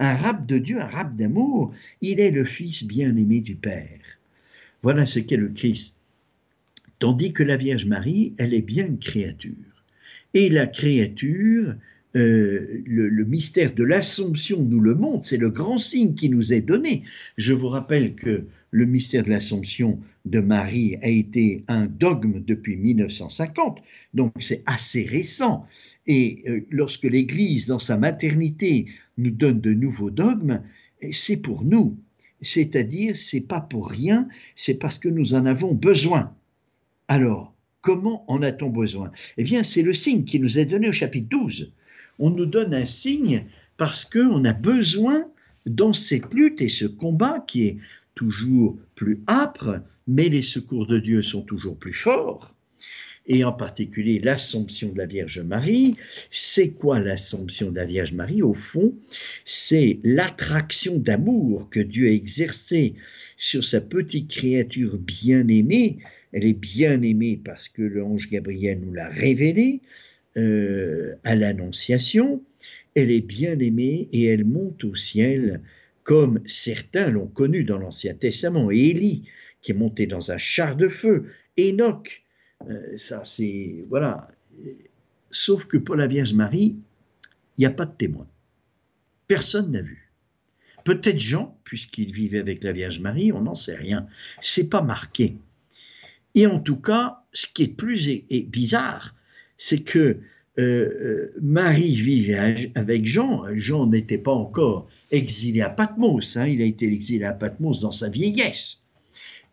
un 0.00 0.14
rapt 0.16 0.50
de 0.50 0.58
Dieu, 0.58 0.80
un 0.80 0.88
rapt 0.88 1.14
d'amour. 1.14 1.72
Il 2.00 2.18
est 2.18 2.32
le 2.32 2.44
Fils 2.44 2.82
bien-aimé 2.82 3.40
du 3.40 3.54
Père. 3.54 4.00
Voilà 4.84 5.06
ce 5.06 5.18
qu'est 5.18 5.38
le 5.38 5.48
Christ. 5.48 5.96
Tandis 6.98 7.32
que 7.32 7.42
la 7.42 7.56
Vierge 7.56 7.86
Marie, 7.86 8.34
elle 8.36 8.52
est 8.52 8.60
bien 8.60 8.86
une 8.86 8.98
créature. 8.98 9.54
Et 10.34 10.50
la 10.50 10.66
créature, 10.66 11.74
euh, 12.16 12.82
le, 12.84 13.24
mystère 13.24 13.74
de 13.74 13.82
l'Assomption 13.82 14.62
nous 14.62 14.80
le 14.80 14.94
montre, 14.94 15.26
c'est 15.26 15.38
le 15.38 15.48
grand 15.48 15.78
signe 15.78 16.14
qui 16.14 16.28
nous 16.28 16.52
est 16.52 16.60
donné. 16.60 17.02
Je 17.38 17.54
vous 17.54 17.68
rappelle 17.68 18.14
que 18.14 18.44
le 18.72 18.84
mystère 18.84 19.24
de 19.24 19.30
l'Assomption 19.30 19.98
de 20.26 20.40
Marie 20.40 20.96
a 21.00 21.08
été 21.08 21.64
un 21.66 21.86
dogme 21.86 22.44
depuis 22.44 22.76
1950, 22.76 23.78
donc 24.12 24.34
c'est 24.38 24.62
assez 24.66 25.04
récent. 25.04 25.66
Et 26.06 26.42
euh, 26.46 26.60
lorsque 26.68 27.04
l'Église, 27.04 27.68
dans 27.68 27.78
sa 27.78 27.96
maternité, 27.96 28.84
nous 29.16 29.30
donne 29.30 29.62
de 29.62 29.72
nouveaux 29.72 30.10
dogmes, 30.10 30.60
c'est 31.10 31.40
pour 31.40 31.64
nous 31.64 31.96
c'est-à-dire 32.44 33.16
c'est 33.16 33.42
pas 33.42 33.60
pour 33.60 33.88
rien, 33.88 34.28
c'est 34.56 34.74
parce 34.74 34.98
que 34.98 35.08
nous 35.08 35.34
en 35.34 35.46
avons 35.46 35.74
besoin. 35.74 36.32
Alors, 37.08 37.54
Comment 37.84 38.24
en 38.28 38.40
a-t-on 38.40 38.70
besoin? 38.70 39.12
Eh 39.36 39.44
bien, 39.44 39.62
c'est 39.62 39.82
le 39.82 39.92
signe 39.92 40.24
qui 40.24 40.40
nous 40.40 40.58
est 40.58 40.64
donné 40.64 40.88
au 40.88 40.92
chapitre 40.92 41.28
12. 41.28 41.70
On 42.18 42.30
nous 42.30 42.46
donne 42.46 42.72
un 42.72 42.86
signe 42.86 43.44
parce 43.76 44.06
qu'on 44.06 44.42
a 44.46 44.54
besoin 44.54 45.26
dans 45.66 45.92
cette 45.92 46.32
lutte 46.32 46.62
et 46.62 46.70
ce 46.70 46.86
combat 46.86 47.44
qui 47.46 47.66
est 47.66 47.76
toujours 48.14 48.78
plus 48.94 49.20
âpre, 49.28 49.82
mais 50.08 50.30
les 50.30 50.40
secours 50.40 50.86
de 50.86 50.98
Dieu 50.98 51.20
sont 51.20 51.42
toujours 51.42 51.76
plus 51.76 51.92
forts, 51.92 52.56
et 53.26 53.44
en 53.44 53.52
particulier 53.52 54.18
l'Assomption 54.18 54.92
de 54.92 54.98
la 54.98 55.06
Vierge 55.06 55.40
Marie. 55.40 55.96
C'est 56.30 56.70
quoi 56.70 57.00
l'Assomption 57.00 57.70
de 57.70 57.76
la 57.76 57.86
Vierge 57.86 58.12
Marie? 58.12 58.42
Au 58.42 58.52
fond, 58.52 58.94
c'est 59.44 59.98
l'attraction 60.04 60.96
d'amour 60.96 61.70
que 61.70 61.80
Dieu 61.80 62.08
a 62.08 62.12
exercée 62.12 62.94
sur 63.36 63.64
sa 63.64 63.80
petite 63.80 64.28
créature 64.28 64.98
bien-aimée. 64.98 65.98
Elle 66.32 66.44
est 66.44 66.52
bien-aimée 66.52 67.40
parce 67.42 67.68
que 67.68 67.82
l'ange 67.82 68.28
Gabriel 68.30 68.80
nous 68.80 68.92
l'a 68.92 69.08
révélée 69.08 69.80
euh, 70.36 71.14
à 71.24 71.34
l'Annonciation. 71.34 72.42
Elle 72.94 73.10
est 73.10 73.26
bien-aimée 73.26 74.08
et 74.12 74.24
elle 74.24 74.44
monte 74.44 74.84
au 74.84 74.94
ciel 74.94 75.60
comme 76.02 76.40
certains 76.44 77.08
l'ont 77.08 77.26
connu 77.26 77.64
dans 77.64 77.78
l'Ancien 77.78 78.14
Testament. 78.14 78.70
Élie, 78.70 79.24
qui 79.62 79.72
est 79.72 79.74
monté 79.74 80.06
dans 80.06 80.30
un 80.30 80.36
char 80.36 80.76
de 80.76 80.88
feu, 80.88 81.24
Enoch, 81.58 82.23
euh, 82.70 82.96
ça 82.96 83.24
c'est. 83.24 83.84
Voilà. 83.88 84.28
Sauf 85.30 85.66
que 85.66 85.76
pour 85.76 85.96
la 85.96 86.06
Vierge 86.06 86.34
Marie, 86.34 86.78
il 87.56 87.60
n'y 87.60 87.66
a 87.66 87.70
pas 87.70 87.86
de 87.86 87.94
témoin. 87.96 88.26
Personne 89.26 89.70
n'a 89.70 89.82
vu. 89.82 90.10
Peut-être 90.84 91.18
Jean, 91.18 91.58
puisqu'il 91.64 92.12
vivait 92.12 92.38
avec 92.38 92.62
la 92.62 92.72
Vierge 92.72 93.00
Marie, 93.00 93.32
on 93.32 93.40
n'en 93.40 93.54
sait 93.54 93.74
rien. 93.74 94.06
C'est 94.40 94.68
pas 94.68 94.82
marqué. 94.82 95.38
Et 96.34 96.46
en 96.46 96.60
tout 96.60 96.76
cas, 96.76 97.22
ce 97.32 97.46
qui 97.46 97.64
est 97.64 97.76
plus 97.76 98.22
bizarre, 98.48 99.14
c'est 99.56 99.82
que 99.82 99.98
euh, 99.98 100.60
euh, 100.60 101.34
Marie 101.40 101.96
vivait 101.96 102.70
avec 102.74 103.06
Jean. 103.06 103.44
Jean 103.54 103.86
n'était 103.86 104.18
pas 104.18 104.32
encore 104.32 104.88
exilé 105.10 105.62
à 105.62 105.70
Patmos. 105.70 106.36
Hein. 106.36 106.46
il 106.46 106.62
a 106.62 106.64
été 106.64 106.86
exilé 106.86 107.24
à 107.24 107.32
Patmos 107.32 107.80
dans 107.80 107.90
sa 107.90 108.08
vieillesse. 108.08 108.78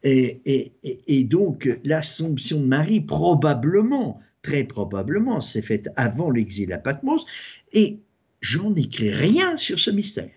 Et, 0.04 1.24
donc, 1.26 1.70
l'Assomption 1.84 2.60
de 2.60 2.66
Marie, 2.66 3.02
probablement, 3.02 4.20
très 4.42 4.64
probablement, 4.64 5.42
s'est 5.42 5.62
faite 5.62 5.90
avant 5.96 6.32
l'exil 6.32 6.74
à 6.74 6.80
Patmos, 6.80 7.26
et 7.74 8.00
Jean 8.42 8.72
n'écrit 8.72 9.12
rien 9.12 9.58
sur 9.58 9.80
ce 9.80 9.92
mystère. 9.92 10.32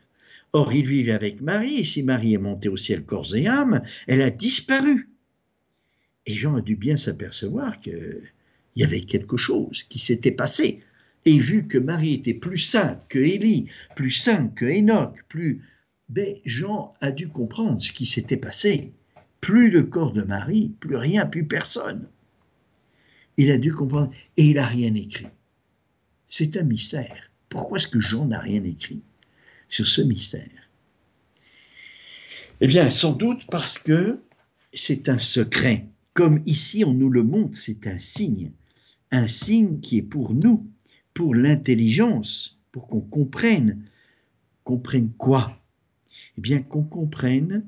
Or, 0.53 0.73
il 0.73 0.87
vivait 0.87 1.13
avec 1.13 1.41
Marie, 1.41 1.79
et 1.79 1.85
si 1.85 2.03
Marie 2.03 2.35
est 2.35 2.39
montée 2.39 2.69
au 2.69 2.77
ciel 2.77 3.05
corps 3.05 3.35
et 3.35 3.47
âme, 3.47 3.83
elle 4.07 4.23
a 4.23 4.31
disparu. 4.31 5.09
Et 6.27 6.35
Jean 6.35 6.57
a 6.57 6.61
dû 6.61 6.77
bien 6.77 6.97
s'apercevoir 6.97 7.81
qu'il 7.81 8.21
y 8.77 8.85
avait 8.85 9.01
quelque 9.01 9.37
chose 9.37 9.83
qui 9.85 9.99
s'était 9.99 10.31
passé. 10.31 10.81
Et 11.25 11.39
vu 11.39 11.67
que 11.67 11.79
Marie 11.79 12.15
était 12.15 12.35
plus 12.35 12.59
sainte 12.59 13.03
que 13.09 13.19
Élie, 13.19 13.67
plus 13.97 14.11
sainte 14.11 14.55
que 14.55 14.67
Enoch, 14.67 15.25
plus. 15.29 15.63
Ben, 16.11 16.35
Jean 16.45 16.93
a 17.01 17.11
dû 17.11 17.29
comprendre 17.29 17.83
ce 17.83 17.93
qui 17.93 18.05
s'était 18.05 18.37
passé 18.37 18.93
plus 19.45 19.71
le 19.71 19.83
corps 19.83 20.15
de 20.15 20.23
Marie, 20.23 20.73
plus 20.81 20.97
rien, 20.97 21.27
plus 21.27 21.45
personne. 21.45 22.09
Il 23.37 23.51
a 23.51 23.59
dû 23.59 23.75
comprendre 23.75 24.11
et 24.39 24.47
il 24.47 24.55
n'a 24.55 24.65
rien 24.65 24.95
écrit. 24.95 25.27
C'est 26.29 26.57
un 26.57 26.63
mystère. 26.63 27.31
Pourquoi 27.51 27.77
est-ce 27.77 27.89
que 27.89 28.01
Jean 28.01 28.25
n'a 28.25 28.41
rien 28.41 28.65
écrit 28.65 29.03
sur 29.69 29.87
ce 29.87 30.01
mystère? 30.01 30.71
Eh 32.63 32.67
bien, 32.67 32.89
sans 32.89 33.13
doute 33.13 33.45
parce 33.51 33.79
que 33.79 34.19
c'est 34.73 35.11
un 35.11 35.19
secret. 35.19 35.89
Comme 36.15 36.43
ici 36.47 36.83
on 36.83 36.95
nous 36.95 37.11
le 37.11 37.23
montre, 37.23 37.59
c'est 37.59 37.87
un 37.87 37.99
signe. 37.99 38.51
Un 39.11 39.27
signe 39.27 39.79
qui 39.81 39.99
est 39.99 40.03
pour 40.03 40.33
nous, 40.33 40.67
pour 41.13 41.35
l'intelligence, 41.35 42.59
pour 42.73 42.89
qu'on 42.89 43.03
comprenne. 43.03 43.85
Comprenne 44.63 45.11
quoi? 45.19 45.63
Eh 46.39 46.41
bien, 46.41 46.63
qu'on 46.63 46.85
comprenne 46.85 47.67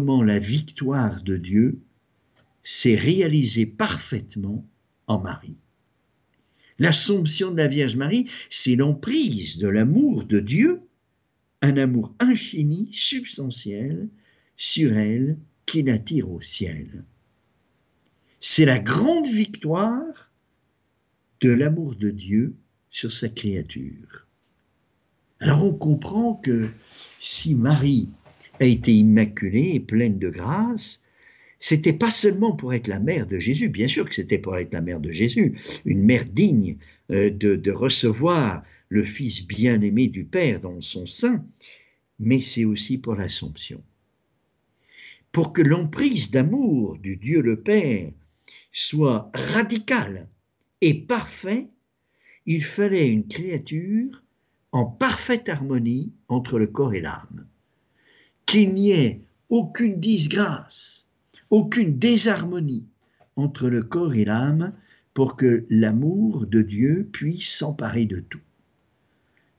la 0.00 0.38
victoire 0.38 1.22
de 1.22 1.36
Dieu 1.36 1.78
s'est 2.62 2.94
réalisée 2.94 3.66
parfaitement 3.66 4.64
en 5.06 5.18
Marie. 5.18 5.56
L'Assomption 6.78 7.50
de 7.50 7.58
la 7.58 7.68
Vierge 7.68 7.96
Marie, 7.96 8.30
c'est 8.48 8.76
l'emprise 8.76 9.58
de 9.58 9.68
l'amour 9.68 10.24
de 10.24 10.40
Dieu, 10.40 10.80
un 11.60 11.76
amour 11.76 12.14
infini, 12.18 12.88
substantiel, 12.92 14.08
sur 14.56 14.96
elle, 14.96 15.36
qui 15.66 15.82
l'attire 15.82 16.30
au 16.30 16.40
ciel. 16.40 17.04
C'est 18.40 18.64
la 18.64 18.78
grande 18.78 19.26
victoire 19.26 20.30
de 21.40 21.50
l'amour 21.50 21.96
de 21.96 22.10
Dieu 22.10 22.54
sur 22.90 23.12
sa 23.12 23.28
créature. 23.28 24.26
Alors 25.40 25.64
on 25.64 25.74
comprend 25.74 26.34
que 26.34 26.68
si 27.18 27.54
Marie 27.54 28.08
a 28.60 28.64
été 28.64 28.92
immaculée 28.94 29.72
et 29.74 29.80
pleine 29.80 30.18
de 30.18 30.28
grâce, 30.28 31.02
c'était 31.58 31.92
pas 31.92 32.10
seulement 32.10 32.56
pour 32.56 32.74
être 32.74 32.88
la 32.88 32.98
mère 32.98 33.26
de 33.26 33.38
Jésus, 33.38 33.68
bien 33.68 33.86
sûr 33.86 34.08
que 34.08 34.14
c'était 34.14 34.38
pour 34.38 34.56
être 34.56 34.74
la 34.74 34.80
mère 34.80 35.00
de 35.00 35.12
Jésus, 35.12 35.54
une 35.84 36.04
mère 36.04 36.24
digne 36.24 36.76
euh, 37.10 37.30
de, 37.30 37.54
de 37.54 37.70
recevoir 37.70 38.64
le 38.88 39.04
Fils 39.04 39.46
bien-aimé 39.46 40.08
du 40.08 40.24
Père 40.24 40.60
dans 40.60 40.80
son 40.80 41.06
sein, 41.06 41.44
mais 42.18 42.40
c'est 42.40 42.64
aussi 42.64 42.98
pour 42.98 43.14
l'Assomption. 43.14 43.80
Pour 45.30 45.52
que 45.52 45.62
l'emprise 45.62 46.30
d'amour 46.30 46.98
du 46.98 47.16
Dieu 47.16 47.40
le 47.40 47.60
Père 47.60 48.10
soit 48.72 49.30
radicale 49.34 50.28
et 50.80 50.94
parfaite, 50.94 51.70
il 52.44 52.62
fallait 52.64 53.08
une 53.08 53.28
créature 53.28 54.22
en 54.72 54.84
parfaite 54.84 55.48
harmonie 55.48 56.12
entre 56.28 56.58
le 56.58 56.66
corps 56.66 56.92
et 56.92 57.00
l'âme 57.00 57.46
qu'il 58.52 58.74
n'y 58.74 58.90
ait 58.90 59.22
aucune 59.48 59.98
disgrâce, 59.98 61.08
aucune 61.48 61.98
désharmonie 61.98 62.84
entre 63.34 63.70
le 63.70 63.82
corps 63.82 64.14
et 64.14 64.26
l'âme 64.26 64.72
pour 65.14 65.36
que 65.36 65.64
l'amour 65.70 66.46
de 66.46 66.60
Dieu 66.60 67.08
puisse 67.10 67.50
s'emparer 67.50 68.04
de 68.04 68.20
tout 68.20 68.42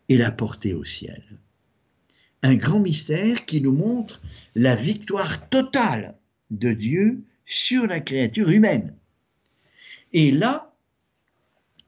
et 0.10 0.18
la 0.18 0.30
porter 0.30 0.76
au 0.76 0.86
ciel. 0.86 1.24
Un 2.44 2.54
grand 2.54 2.80
mystère 2.80 3.46
qui 3.46 3.62
nous 3.62 3.72
montre 3.72 4.22
la 4.54 4.76
victoire 4.76 5.50
totale 5.50 6.16
de 6.52 6.72
Dieu 6.72 7.24
sur 7.48 7.88
la 7.88 8.00
créature 8.00 8.52
humaine. 8.52 8.94
Et 10.12 10.30
là, 10.30 10.72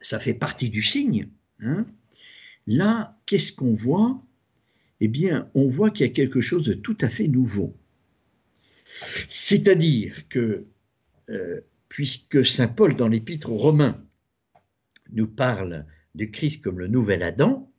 ça 0.02 0.18
fait 0.18 0.34
partie 0.34 0.72
du 0.72 0.82
signe. 0.82 1.30
Hein. 1.60 1.86
là, 2.66 3.16
qu'est-ce 3.28 3.54
qu'on 3.54 3.76
voit? 3.76 4.20
Eh 5.02 5.08
bien, 5.08 5.50
on 5.54 5.68
voit 5.68 5.90
qu'il 5.90 6.06
y 6.06 6.10
a 6.10 6.14
quelque 6.14 6.42
chose 6.42 6.68
de 6.68 6.74
tout 6.74 6.98
à 7.02 7.10
fait 7.10 7.28
nouveau. 7.28 7.76
C'est-à-dire 9.30 10.28
que, 10.30 10.66
euh, 11.30 11.62
puisque 11.90 12.46
Saint 12.46 12.68
Paul, 12.68 12.96
dans 12.96 13.08
l'Épître 13.08 13.52
aux 13.52 13.58
Romains, 13.58 14.04
nous 15.12 15.28
parle 15.28 15.86
du 16.16 16.32
Christ 16.32 16.64
comme 16.64 16.80
le 16.80 16.88
nouvel 16.88 17.24
Adam, 17.24 17.72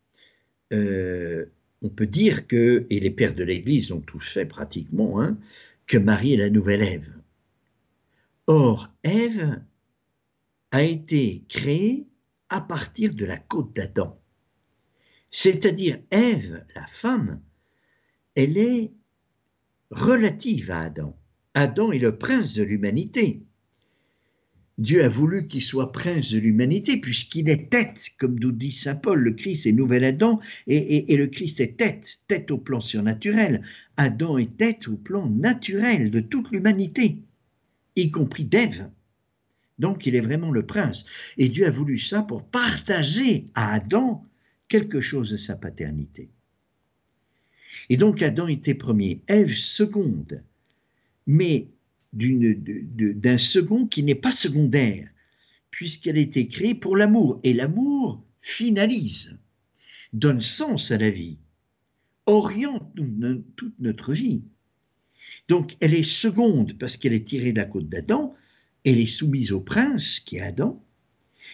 euh, 0.72 1.46
on 1.82 1.88
peut 1.88 2.06
dire 2.06 2.46
que, 2.46 2.86
et 2.90 3.00
les 3.00 3.10
pères 3.10 3.34
de 3.34 3.44
l'Église 3.44 3.92
ont 3.92 4.00
tous 4.00 4.32
fait 4.32 4.46
pratiquement, 4.46 5.20
hein, 5.20 5.38
que 5.86 5.98
Marie 5.98 6.34
est 6.34 6.38
la 6.38 6.50
nouvelle 6.50 6.82
Ève. 6.82 7.12
Or, 8.46 8.92
Ève 9.02 9.60
a 10.70 10.82
été 10.82 11.44
créée 11.48 12.06
à 12.48 12.60
partir 12.60 13.14
de 13.14 13.24
la 13.24 13.36
côte 13.36 13.74
d'Adam. 13.74 14.20
C'est-à-dire 15.38 15.98
Ève, 16.10 16.64
la 16.74 16.86
femme, 16.86 17.42
elle 18.36 18.56
est 18.56 18.90
relative 19.90 20.70
à 20.70 20.84
Adam. 20.84 21.14
Adam 21.52 21.92
est 21.92 21.98
le 21.98 22.16
prince 22.16 22.54
de 22.54 22.62
l'humanité. 22.62 23.42
Dieu 24.78 25.04
a 25.04 25.10
voulu 25.10 25.46
qu'il 25.46 25.60
soit 25.60 25.92
prince 25.92 26.30
de 26.30 26.38
l'humanité 26.38 27.02
puisqu'il 27.02 27.50
est 27.50 27.68
tête, 27.68 28.08
comme 28.18 28.40
nous 28.40 28.50
dit 28.50 28.70
Saint 28.70 28.94
Paul, 28.94 29.20
le 29.20 29.32
Christ 29.32 29.66
est 29.66 29.72
nouvel 29.72 30.04
Adam 30.04 30.40
et, 30.66 31.14
le 31.14 31.26
Christ 31.26 31.60
est 31.60 31.76
tête, 31.76 32.20
tête 32.28 32.50
au 32.50 32.56
plan 32.56 32.80
surnaturel. 32.80 33.62
Adam 33.98 34.38
est 34.38 34.56
tête 34.56 34.88
au 34.88 34.96
plan 34.96 35.28
naturel 35.28 36.10
de 36.10 36.20
toute 36.20 36.50
l'humanité, 36.50 37.18
y 37.94 38.10
compris 38.10 38.44
d'Ève. 38.44 38.88
Donc 39.78 40.06
il 40.06 40.16
est 40.16 40.22
vraiment 40.22 40.50
le 40.50 40.64
prince. 40.64 41.04
Et 41.36 41.50
Dieu 41.50 41.66
a 41.66 41.70
voulu 41.70 41.98
ça 41.98 42.22
pour 42.22 42.42
partager 42.42 43.48
à 43.54 43.74
Adam 43.74 44.24
quelque 44.68 45.00
chose 45.00 45.30
de 45.30 45.36
sa 45.36 45.56
paternité. 45.56 46.30
Et 47.88 47.96
donc 47.96 48.22
Adam 48.22 48.48
était 48.48 48.74
premier, 48.74 49.22
Ève 49.28 49.54
seconde, 49.54 50.42
mais 51.26 51.68
d'un 52.12 53.38
second 53.38 53.86
qui 53.86 54.02
n'est 54.02 54.14
pas 54.14 54.32
secondaire, 54.32 55.08
puisqu'elle 55.70 56.18
était 56.18 56.48
créée 56.48 56.74
pour 56.74 56.96
l'amour, 56.96 57.40
et 57.42 57.52
l'amour 57.52 58.24
finalise, 58.40 59.38
donne 60.12 60.40
sens 60.40 60.90
à 60.90 60.98
la 60.98 61.10
vie, 61.10 61.38
oriente 62.24 62.92
toute 63.56 63.78
notre 63.78 64.12
vie. 64.12 64.44
Donc 65.48 65.76
elle 65.80 65.94
est 65.94 66.02
seconde 66.02 66.78
parce 66.78 66.96
qu'elle 66.96 67.12
est 67.12 67.26
tirée 67.26 67.52
de 67.52 67.58
la 67.58 67.66
côte 67.66 67.88
d'Adam, 67.88 68.34
elle 68.84 68.98
est 68.98 69.06
soumise 69.06 69.52
au 69.52 69.60
prince, 69.60 70.20
qui 70.20 70.36
est 70.36 70.40
Adam, 70.40 70.82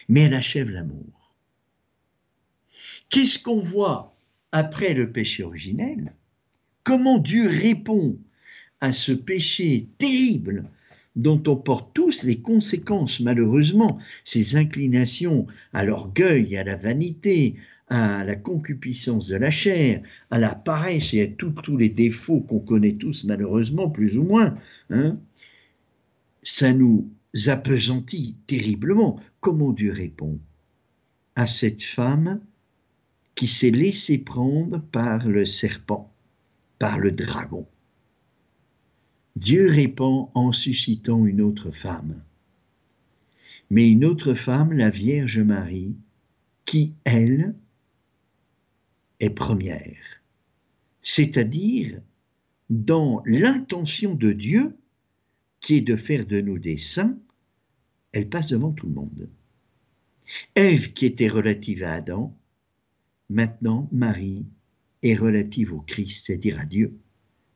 mais 0.07 0.21
elle 0.21 0.33
achève 0.33 0.69
l'amour. 0.69 1.22
Qu'est-ce 3.13 3.37
qu'on 3.37 3.59
voit 3.59 4.17
après 4.51 4.95
le 4.95 5.11
péché 5.11 5.43
originel? 5.43 6.15
Comment 6.83 7.19
Dieu 7.19 7.47
répond 7.47 8.17
à 8.81 8.91
ce 8.91 9.11
péché 9.11 9.87
terrible 9.99 10.67
dont 11.15 11.41
on 11.45 11.55
porte 11.55 11.93
tous 11.93 12.23
les 12.23 12.41
conséquences, 12.41 13.19
malheureusement, 13.19 13.99
ces 14.23 14.55
inclinations 14.55 15.45
à 15.73 15.83
l'orgueil, 15.83 16.57
à 16.57 16.63
la 16.63 16.75
vanité, 16.75 17.57
à 17.87 18.23
la 18.23 18.35
concupiscence 18.35 19.27
de 19.27 19.35
la 19.35 19.51
chair, 19.51 20.01
à 20.31 20.39
la 20.39 20.55
paresse 20.55 21.13
et 21.13 21.21
à 21.21 21.27
tous 21.27 21.77
les 21.77 21.89
défauts 21.89 22.41
qu'on 22.41 22.61
connaît 22.61 22.95
tous 22.95 23.25
malheureusement, 23.25 23.91
plus 23.91 24.17
ou 24.17 24.23
moins, 24.23 24.57
hein, 24.89 25.19
ça 26.41 26.73
nous 26.73 27.11
appesantit 27.45 28.37
terriblement. 28.47 29.19
Comment 29.39 29.71
Dieu 29.71 29.91
répond 29.91 30.39
à 31.35 31.45
cette 31.45 31.83
femme 31.83 32.41
qui 33.35 33.47
s'est 33.47 33.71
laissée 33.71 34.17
prendre 34.17 34.79
par 34.79 35.27
le 35.27 35.45
serpent, 35.45 36.13
par 36.79 36.99
le 36.99 37.11
dragon 37.11 37.67
Dieu 39.35 39.67
répond 39.67 40.29
en 40.35 40.51
suscitant 40.51 41.25
une 41.25 41.41
autre 41.41 41.71
femme. 41.71 42.21
Mais 43.69 43.89
une 43.89 44.05
autre 44.05 44.35
femme, 44.35 44.73
la 44.73 44.91
Vierge 44.91 45.39
Marie, 45.39 45.95
qui, 46.65 46.93
elle, 47.03 47.55
est 49.19 49.31
première. 49.31 50.21
C'est-à-dire 51.01 51.99
dans 52.69 53.23
l'intention 53.25 54.13
de 54.13 54.31
Dieu, 54.31 54.75
qui 55.59 55.75
est 55.75 55.81
de 55.81 55.95
faire 55.95 56.25
de 56.25 56.41
nous 56.41 56.59
des 56.59 56.77
saints, 56.77 57.17
elle 58.11 58.29
passe 58.29 58.49
devant 58.49 58.71
tout 58.71 58.87
le 58.87 58.93
monde. 58.93 59.29
Ève, 60.55 60.93
qui 60.93 61.05
était 61.05 61.27
relative 61.27 61.83
à 61.83 61.93
Adam, 61.93 62.37
maintenant 63.29 63.89
Marie 63.91 64.45
est 65.01 65.15
relative 65.15 65.73
au 65.73 65.81
Christ, 65.81 66.25
c'est-à-dire 66.25 66.59
à 66.59 66.65
Dieu, 66.65 66.97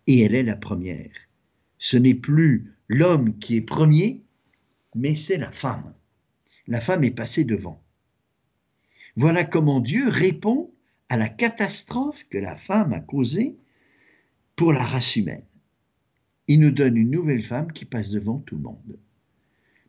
et 0.07 0.21
elle 0.21 0.36
est 0.36 0.43
la 0.43 0.55
première 0.55 1.27
ce 1.79 1.97
n'est 1.97 2.15
plus 2.15 2.74
l'homme 2.88 3.38
qui 3.39 3.55
est 3.57 3.62
premier, 3.62 4.24
mais 4.95 5.15
c'est 5.15 5.38
la 5.38 5.51
femme. 5.51 5.93
La 6.67 6.81
femme 6.81 7.03
est 7.03 7.12
passée 7.12 7.45
devant. 7.45 7.81
Voilà 9.15 9.43
comment 9.43 9.79
Dieu 9.79 10.07
répond 10.09 10.71
à 11.09 11.17
la 11.17 11.29
catastrophe 11.29 12.25
que 12.29 12.38
la 12.38 12.55
femme 12.55 12.93
a 12.93 13.00
causée 13.00 13.57
pour 14.55 14.74
la 14.74 14.83
race 14.83 15.15
humaine. 15.15 15.45
Il 16.47 16.59
nous 16.59 16.71
donne 16.71 16.97
une 16.97 17.12
nouvelle 17.12 17.43
femme 17.43 17.71
qui 17.71 17.86
passe 17.86 18.09
devant 18.09 18.39
tout 18.39 18.55
le 18.55 18.62
monde, 18.62 19.00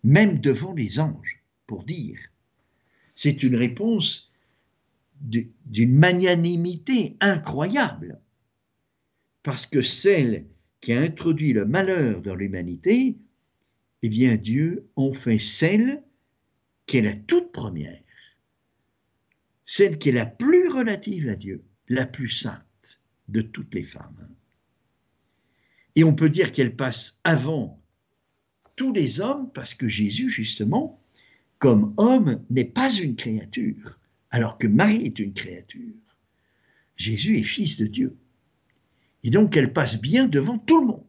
même 0.02 0.40
devant 0.40 0.74
les 0.74 1.00
anges, 1.00 1.42
pour 1.66 1.84
dire. 1.84 2.18
C'est 3.14 3.42
une 3.42 3.56
réponse 3.56 4.27
d'une 5.20 5.94
magnanimité 5.94 7.16
incroyable, 7.20 8.20
parce 9.42 9.66
que 9.66 9.82
celle 9.82 10.46
qui 10.80 10.92
a 10.92 11.00
introduit 11.00 11.52
le 11.52 11.64
malheur 11.64 12.22
dans 12.22 12.34
l'humanité, 12.34 13.16
eh 14.02 14.08
bien 14.08 14.36
Dieu 14.36 14.88
en 14.96 15.12
fait 15.12 15.38
celle 15.38 16.02
qui 16.86 16.98
est 16.98 17.02
la 17.02 17.16
toute 17.16 17.52
première, 17.52 18.00
celle 19.64 19.98
qui 19.98 20.10
est 20.10 20.12
la 20.12 20.26
plus 20.26 20.68
relative 20.68 21.28
à 21.28 21.36
Dieu, 21.36 21.64
la 21.88 22.06
plus 22.06 22.30
sainte 22.30 23.00
de 23.28 23.42
toutes 23.42 23.74
les 23.74 23.82
femmes. 23.82 24.28
Et 25.94 26.04
on 26.04 26.14
peut 26.14 26.30
dire 26.30 26.52
qu'elle 26.52 26.76
passe 26.76 27.20
avant 27.24 27.82
tous 28.76 28.92
les 28.92 29.20
hommes 29.20 29.50
parce 29.52 29.74
que 29.74 29.88
Jésus, 29.88 30.30
justement, 30.30 31.02
comme 31.58 31.92
homme, 31.96 32.44
n'est 32.50 32.64
pas 32.64 32.92
une 32.92 33.16
créature, 33.16 33.97
alors 34.30 34.58
que 34.58 34.66
Marie 34.66 35.04
est 35.04 35.18
une 35.18 35.32
créature. 35.32 35.94
Jésus 36.96 37.38
est 37.38 37.44
fils 37.44 37.78
de 37.78 37.86
Dieu. 37.86 38.16
Et 39.24 39.30
donc 39.30 39.56
elle 39.56 39.72
passe 39.72 40.00
bien 40.00 40.26
devant 40.26 40.58
tout 40.58 40.80
le 40.80 40.86
monde. 40.86 41.04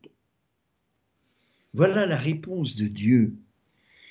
Voilà 1.74 2.06
la 2.06 2.18
réponse 2.18 2.76
de 2.76 2.88
Dieu. 2.88 3.36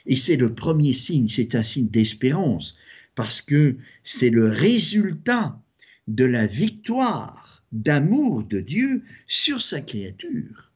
Et 0.06 0.16
c'est 0.16 0.36
le 0.36 0.54
premier 0.54 0.92
signe, 0.92 1.28
c'est 1.28 1.54
un 1.54 1.62
signe 1.62 1.88
d'espérance, 1.88 2.76
parce 3.14 3.42
que 3.42 3.76
c'est 4.04 4.30
le 4.30 4.48
résultat 4.48 5.60
de 6.06 6.24
la 6.24 6.46
victoire 6.46 7.62
d'amour 7.72 8.44
de 8.44 8.60
Dieu 8.60 9.02
sur 9.26 9.60
sa 9.60 9.80
créature. 9.80 10.72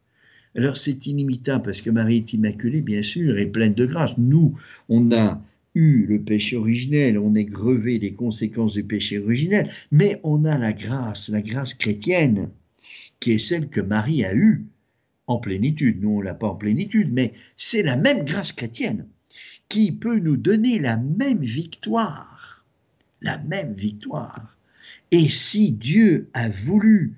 Alors 0.55 0.77
c'est 0.77 1.07
inimitable 1.07 1.64
parce 1.64 1.81
que 1.81 1.88
Marie 1.88 2.18
est 2.18 2.33
immaculée, 2.35 2.83
bien 2.83 3.03
sûr, 3.03 3.38
et 3.38 3.47
pleine 3.47 3.75
de 3.75 3.87
grâce. 3.87 4.18
Nous, 4.18 4.59
on 4.88 5.11
a 5.12 5.42
eu 5.75 6.07
le 6.07 6.21
péché 6.21 6.57
originel, 6.57 7.19
on 7.19 7.35
est 7.35 7.45
grevé 7.45 7.99
des 7.99 8.13
conséquences 8.13 8.75
du 8.75 8.85
péché 8.85 9.19
originel, 9.19 9.71
mais 9.91 10.21
on 10.23 10.45
a 10.45 10.59
la 10.59 10.73
grâce, 10.73 11.29
la 11.29 11.41
grâce 11.41 11.75
chrétienne 11.75 12.51
qui 13.21 13.33
est 13.33 13.39
celle 13.39 13.69
que 13.69 13.81
Marie 13.81 14.25
a 14.25 14.35
eue 14.35 14.65
en 15.27 15.39
plénitude. 15.39 16.03
Nous, 16.03 16.11
on 16.11 16.21
l'a 16.21 16.35
pas 16.35 16.49
en 16.49 16.57
plénitude, 16.57 17.13
mais 17.13 17.33
c'est 17.57 17.83
la 17.83 17.97
même 17.97 18.25
grâce 18.25 18.53
chrétienne 18.53 19.07
qui 19.69 19.93
peut 19.93 20.19
nous 20.19 20.37
donner 20.37 20.79
la 20.79 20.97
même 20.97 21.43
victoire. 21.43 22.67
La 23.21 23.39
même 23.39 23.75
victoire. 23.75 24.59
Et 25.13 25.29
si 25.29 25.73
Dieu 25.73 26.29
a 26.35 26.49
voulu 26.49 27.15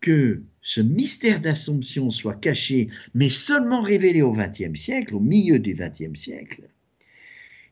que 0.00 0.42
ce 0.62 0.80
mystère 0.80 1.40
d'Assomption 1.40 2.10
soit 2.10 2.34
caché, 2.34 2.88
mais 3.14 3.28
seulement 3.28 3.82
révélé 3.82 4.22
au 4.22 4.32
XXe 4.32 4.80
siècle, 4.80 5.14
au 5.14 5.20
milieu 5.20 5.58
du 5.58 5.74
XXe 5.74 6.18
siècle, 6.18 6.62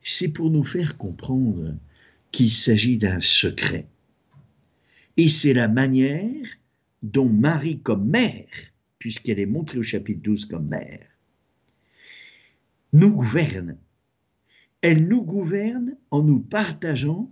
c'est 0.03 0.33
pour 0.33 0.51
nous 0.51 0.65
faire 0.65 0.97
comprendre 0.97 1.75
qu'il 2.33 2.51
s'agit 2.51 2.99
d'un 2.99 3.21
secret. 3.21 3.87
Et 5.17 5.29
c'est 5.29 5.55
la 5.55 5.69
manière 5.69 6.47
dont 7.03 7.29
Marie 7.29 7.81
comme 7.81 8.09
mère, 8.09 8.49
puisqu'elle 8.99 9.39
est 9.39 9.47
montrée 9.47 9.79
au 9.79 9.83
chapitre 9.83 10.21
12 10.23 10.47
comme 10.47 10.69
mère, 10.69 11.07
nous 12.93 13.11
gouverne. 13.11 13.77
Elle 14.83 15.09
nous 15.09 15.23
gouverne 15.23 15.97
en 16.11 16.23
nous 16.23 16.41
partageant 16.41 17.31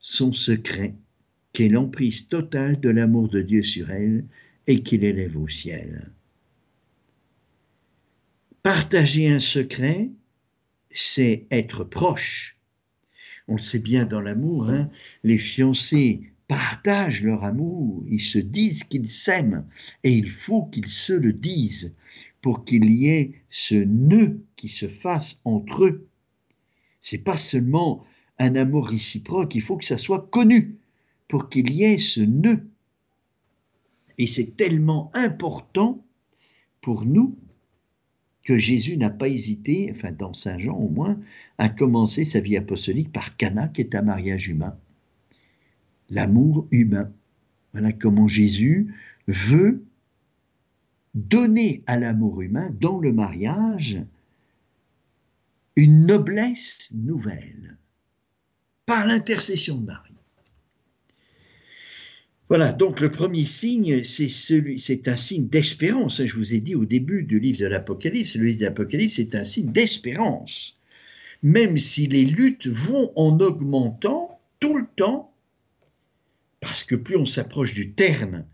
son 0.00 0.32
secret, 0.32 0.94
qui 1.52 1.64
est 1.64 1.68
l'emprise 1.68 2.28
totale 2.28 2.80
de 2.80 2.88
l'amour 2.88 3.28
de 3.28 3.42
Dieu 3.42 3.62
sur 3.62 3.90
elle 3.90 4.24
et 4.66 4.82
qui 4.82 4.98
l'élève 4.98 5.36
au 5.36 5.48
ciel. 5.48 6.10
Partager 8.62 9.30
un 9.30 9.38
secret, 9.38 10.10
c'est 10.90 11.46
être 11.50 11.84
proche. 11.84 12.56
On 13.46 13.54
le 13.54 13.60
sait 13.60 13.78
bien 13.78 14.04
dans 14.04 14.20
l'amour, 14.20 14.68
hein, 14.68 14.90
les 15.24 15.38
fiancés 15.38 16.32
partagent 16.48 17.22
leur 17.22 17.44
amour, 17.44 18.04
ils 18.08 18.20
se 18.20 18.38
disent 18.38 18.84
qu'ils 18.84 19.08
s'aiment, 19.08 19.66
et 20.02 20.12
il 20.12 20.28
faut 20.28 20.64
qu'ils 20.64 20.88
se 20.88 21.12
le 21.12 21.32
disent 21.32 21.94
pour 22.40 22.64
qu'il 22.64 22.90
y 22.90 23.08
ait 23.08 23.32
ce 23.50 23.74
nœud 23.74 24.40
qui 24.56 24.68
se 24.68 24.88
fasse 24.88 25.40
entre 25.44 25.84
eux. 25.84 26.08
C'est 27.02 27.18
pas 27.18 27.36
seulement 27.36 28.04
un 28.38 28.54
amour 28.56 28.88
réciproque, 28.88 29.54
il 29.54 29.62
faut 29.62 29.76
que 29.76 29.84
ça 29.84 29.98
soit 29.98 30.28
connu 30.30 30.76
pour 31.26 31.48
qu'il 31.48 31.72
y 31.72 31.84
ait 31.84 31.98
ce 31.98 32.20
nœud. 32.20 32.66
Et 34.16 34.26
c'est 34.26 34.56
tellement 34.56 35.10
important 35.14 36.04
pour 36.80 37.04
nous 37.04 37.36
que 38.48 38.56
Jésus 38.56 38.96
n'a 38.96 39.10
pas 39.10 39.28
hésité, 39.28 39.92
enfin 39.94 40.10
dans 40.10 40.32
Saint 40.32 40.56
Jean 40.56 40.74
au 40.74 40.88
moins, 40.88 41.20
à 41.58 41.68
commencer 41.68 42.24
sa 42.24 42.40
vie 42.40 42.56
apostolique 42.56 43.12
par 43.12 43.36
Cana, 43.36 43.68
qui 43.68 43.82
est 43.82 43.94
un 43.94 44.00
mariage 44.00 44.48
humain 44.48 44.74
l'amour 46.08 46.66
humain. 46.70 47.12
Voilà 47.72 47.92
comment 47.92 48.26
Jésus 48.26 48.94
veut 49.26 49.84
donner 51.14 51.82
à 51.86 51.98
l'amour 51.98 52.40
humain, 52.40 52.74
dans 52.80 52.98
le 52.98 53.12
mariage, 53.12 54.02
une 55.76 56.06
noblesse 56.06 56.90
nouvelle, 56.94 57.76
par 58.86 59.06
l'intercession 59.06 59.76
de 59.76 59.84
Marie. 59.84 60.14
Voilà, 62.48 62.72
donc 62.72 63.00
le 63.00 63.10
premier 63.10 63.44
signe, 63.44 64.02
c'est 64.04 65.08
un 65.08 65.16
signe 65.16 65.48
d'espérance. 65.48 66.24
Je 66.24 66.34
vous 66.34 66.54
ai 66.54 66.60
dit 66.60 66.74
au 66.74 66.86
début 66.86 67.22
du 67.22 67.38
livre 67.38 67.60
de 67.60 67.66
l'Apocalypse, 67.66 68.36
le 68.36 68.46
livre 68.46 68.60
de 68.60 68.64
l'Apocalypse, 68.64 69.16
c'est 69.16 69.34
un 69.34 69.44
signe 69.44 69.70
d'espérance. 69.70 70.78
Même 71.42 71.76
si 71.76 72.06
les 72.06 72.24
luttes 72.24 72.66
vont 72.66 73.12
en 73.16 73.38
augmentant 73.40 74.40
tout 74.60 74.78
le 74.78 74.86
temps, 74.96 75.34
parce 76.60 76.84
que 76.84 76.96
plus 76.96 77.16
on 77.16 77.26
s'approche 77.26 77.74
du 77.74 77.92
terme, 77.92 78.46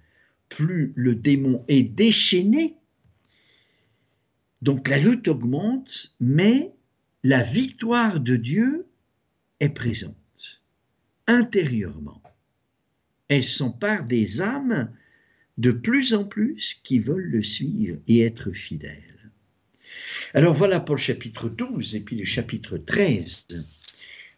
plus 0.49 0.93
le 0.97 1.15
démon 1.15 1.65
est 1.69 1.85
déchaîné. 1.85 2.77
Donc 4.61 4.89
la 4.89 4.99
lutte 4.99 5.29
augmente, 5.29 6.17
mais 6.19 6.75
la 7.23 7.43
victoire 7.43 8.19
de 8.19 8.35
Dieu 8.35 8.89
est 9.61 9.71
présente 9.71 10.63
intérieurement. 11.29 12.24
Elle 13.29 13.43
s'empare 13.43 14.07
des 14.07 14.43
âmes 14.43 14.91
de 15.59 15.71
plus 15.71 16.15
en 16.15 16.25
plus 16.25 16.81
qui 16.83 16.99
veulent 16.99 17.31
le 17.31 17.43
suivre 17.43 17.99
et 18.09 18.23
être 18.23 18.51
fidèles. 18.51 19.31
Alors 20.35 20.55
voilà 20.55 20.81
pour 20.81 20.97
le 20.97 21.01
chapitre 21.01 21.49
12 21.49 21.95
et 21.95 22.01
puis 22.01 22.17
le 22.17 22.25
chapitre 22.25 22.77
13. 22.77 23.47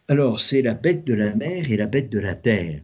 Alors 0.07 0.39
c'est 0.39 0.61
la 0.61 0.73
bête 0.73 1.05
de 1.05 1.13
la 1.13 1.33
mer 1.35 1.71
et 1.71 1.77
la 1.77 1.87
bête 1.87 2.09
de 2.09 2.19
la 2.19 2.35
terre. 2.35 2.81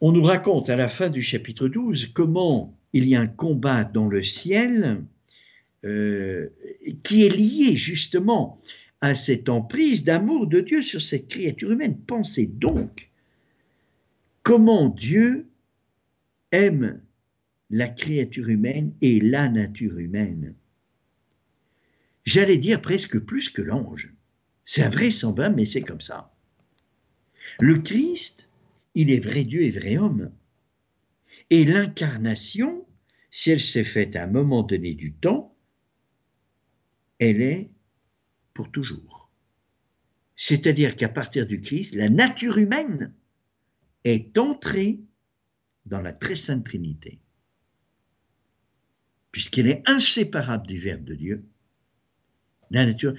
On 0.00 0.12
nous 0.12 0.22
raconte 0.22 0.70
à 0.70 0.76
la 0.76 0.88
fin 0.88 1.08
du 1.08 1.22
chapitre 1.22 1.68
12 1.68 2.10
comment 2.14 2.76
il 2.92 3.08
y 3.08 3.14
a 3.14 3.20
un 3.20 3.26
combat 3.26 3.84
dans 3.84 4.08
le 4.08 4.22
ciel 4.22 5.02
euh, 5.84 6.48
qui 7.02 7.24
est 7.24 7.36
lié 7.36 7.76
justement 7.76 8.58
à 9.00 9.14
cette 9.14 9.48
emprise 9.48 10.04
d'amour 10.04 10.46
de 10.46 10.60
Dieu 10.60 10.80
sur 10.80 11.02
cette 11.02 11.28
créature 11.28 11.70
humaine. 11.70 11.98
Pensez 12.06 12.46
donc 12.46 13.10
comment 14.44 14.88
Dieu 14.88 15.50
aime 16.52 17.02
la 17.70 17.88
créature 17.88 18.48
humaine 18.48 18.94
et 19.00 19.18
la 19.18 19.48
nature 19.48 19.98
humaine. 19.98 20.54
J'allais 22.24 22.58
dire 22.58 22.80
presque 22.80 23.18
plus 23.18 23.48
que 23.48 23.62
l'ange. 23.62 24.12
C'est 24.64 24.82
invraisemblable, 24.82 25.56
mais 25.56 25.64
c'est 25.64 25.82
comme 25.82 26.00
ça. 26.00 26.32
Le 27.60 27.78
Christ, 27.78 28.48
il 28.94 29.10
est 29.10 29.18
vrai 29.18 29.44
Dieu 29.44 29.62
et 29.62 29.70
vrai 29.70 29.98
homme. 29.98 30.30
Et 31.50 31.64
l'incarnation, 31.64 32.86
si 33.30 33.50
elle 33.50 33.60
s'est 33.60 33.84
faite 33.84 34.14
à 34.14 34.24
un 34.24 34.28
moment 34.28 34.62
donné 34.62 34.94
du 34.94 35.12
temps, 35.12 35.54
elle 37.18 37.42
est 37.42 37.70
pour 38.52 38.70
toujours. 38.70 39.30
C'est-à-dire 40.36 40.96
qu'à 40.96 41.08
partir 41.08 41.46
du 41.46 41.60
Christ, 41.60 41.94
la 41.94 42.08
nature 42.08 42.58
humaine 42.58 43.12
est 44.04 44.36
entrée 44.38 45.00
dans 45.86 46.00
la 46.00 46.12
très 46.12 46.36
sainte 46.36 46.64
Trinité, 46.64 47.18
puisqu'elle 49.32 49.68
est 49.68 49.82
inséparable 49.86 50.66
du 50.66 50.76
Verbe 50.76 51.04
de 51.04 51.14
Dieu. 51.14 51.44
La 52.70 52.86
nature, 52.86 53.14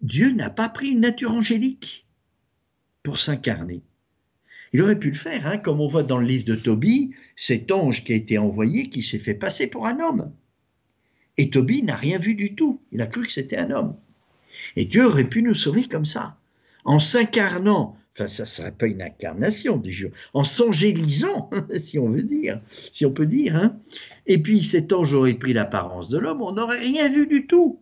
Dieu 0.00 0.32
n'a 0.32 0.50
pas 0.50 0.68
pris 0.68 0.88
une 0.88 1.00
nature 1.00 1.32
angélique 1.32 2.06
pour 3.02 3.18
s'incarner. 3.18 3.82
Il 4.72 4.82
aurait 4.82 4.98
pu 4.98 5.08
le 5.08 5.16
faire, 5.16 5.46
hein, 5.46 5.58
comme 5.58 5.80
on 5.80 5.88
voit 5.88 6.02
dans 6.02 6.18
le 6.18 6.26
livre 6.26 6.44
de 6.44 6.54
Tobie, 6.54 7.14
cet 7.36 7.72
ange 7.72 8.04
qui 8.04 8.12
a 8.12 8.16
été 8.16 8.38
envoyé 8.38 8.90
qui 8.90 9.02
s'est 9.02 9.18
fait 9.18 9.34
passer 9.34 9.66
pour 9.66 9.86
un 9.86 9.98
homme. 10.00 10.32
Et 11.36 11.50
Tobie 11.50 11.82
n'a 11.82 11.96
rien 11.96 12.18
vu 12.18 12.34
du 12.34 12.54
tout, 12.54 12.82
il 12.92 13.00
a 13.00 13.06
cru 13.06 13.22
que 13.22 13.32
c'était 13.32 13.56
un 13.56 13.70
homme. 13.70 13.96
Et 14.76 14.84
Dieu 14.84 15.06
aurait 15.06 15.28
pu 15.28 15.42
nous 15.42 15.54
sauver 15.54 15.84
comme 15.84 16.04
ça, 16.04 16.38
en 16.84 16.98
s'incarnant, 16.98 17.97
enfin 18.18 18.28
ça 18.28 18.42
ne 18.42 18.48
serait 18.48 18.72
pas 18.72 18.86
une 18.86 19.02
incarnation 19.02 19.76
du 19.76 19.92
jour, 19.92 20.10
en 20.34 20.42
s'angélisant, 20.42 21.50
si 21.76 21.98
on 21.98 22.10
veut 22.10 22.22
dire, 22.22 22.60
si 22.68 23.06
on 23.06 23.12
peut 23.12 23.26
dire. 23.26 23.56
Hein. 23.56 23.78
Et 24.26 24.38
puis 24.38 24.62
cet 24.62 24.92
ange 24.92 25.12
aurait 25.12 25.34
pris 25.34 25.52
l'apparence 25.52 26.08
de 26.08 26.18
l'homme, 26.18 26.42
on 26.42 26.52
n'aurait 26.52 26.80
rien 26.80 27.08
vu 27.08 27.26
du 27.26 27.46
tout. 27.46 27.80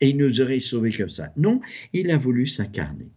Et 0.00 0.10
il 0.10 0.18
nous 0.18 0.40
aurait 0.42 0.60
sauvés 0.60 0.92
comme 0.92 1.08
ça. 1.08 1.32
Non, 1.36 1.60
il 1.94 2.10
a 2.10 2.18
voulu 2.18 2.46
s'incarner. 2.46 3.08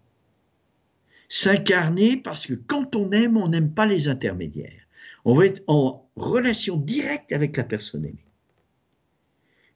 S'incarner 1.27 2.17
parce 2.17 2.47
que 2.47 2.53
quand 2.53 2.95
on 2.95 3.11
aime, 3.11 3.35
on 3.35 3.49
n'aime 3.49 3.73
pas 3.73 3.85
les 3.85 4.07
intermédiaires. 4.07 4.87
On 5.25 5.35
va 5.35 5.45
être 5.45 5.61
en 5.67 6.09
relation 6.15 6.77
directe 6.77 7.33
avec 7.33 7.57
la 7.57 7.65
personne 7.65 8.05
aimée. 8.05 8.25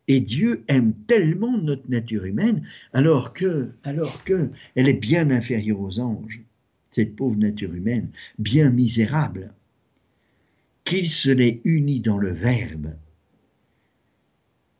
Et 0.07 0.19
Dieu 0.19 0.63
aime 0.67 0.93
tellement 1.07 1.57
notre 1.57 1.89
nature 1.89 2.25
humaine, 2.25 2.65
alors 2.91 3.33
que, 3.33 3.71
alors 3.83 4.23
que, 4.23 4.49
elle 4.75 4.89
est 4.89 4.99
bien 4.99 5.29
inférieure 5.29 5.79
aux 5.79 5.99
anges, 5.99 6.41
cette 6.93 7.15
pauvre 7.15 7.37
nature 7.37 7.73
humaine, 7.73 8.09
bien 8.37 8.69
misérable, 8.69 9.53
qu'il 10.83 11.09
se 11.09 11.29
l'est 11.29 11.61
uni 11.63 11.99
dans 11.99 12.17
le 12.17 12.31
Verbe. 12.31 12.93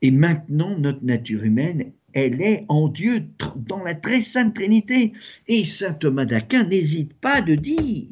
Et 0.02 0.12
maintenant, 0.12 0.78
notre 0.78 1.04
nature 1.04 1.44
humaine, 1.44 1.92
elle 2.14 2.42
est 2.42 2.66
en 2.70 2.90
Dieu 2.90 3.26
dans 3.56 3.84
la 3.84 3.96
très 3.96 4.22
sainte 4.22 4.54
Trinité. 4.54 5.14
Et 5.48 5.64
saint 5.64 5.94
Thomas 5.94 6.26
d'Aquin 6.26 6.68
n'hésite 6.68 7.14
pas 7.14 7.42
de 7.42 7.56
dire 7.56 8.08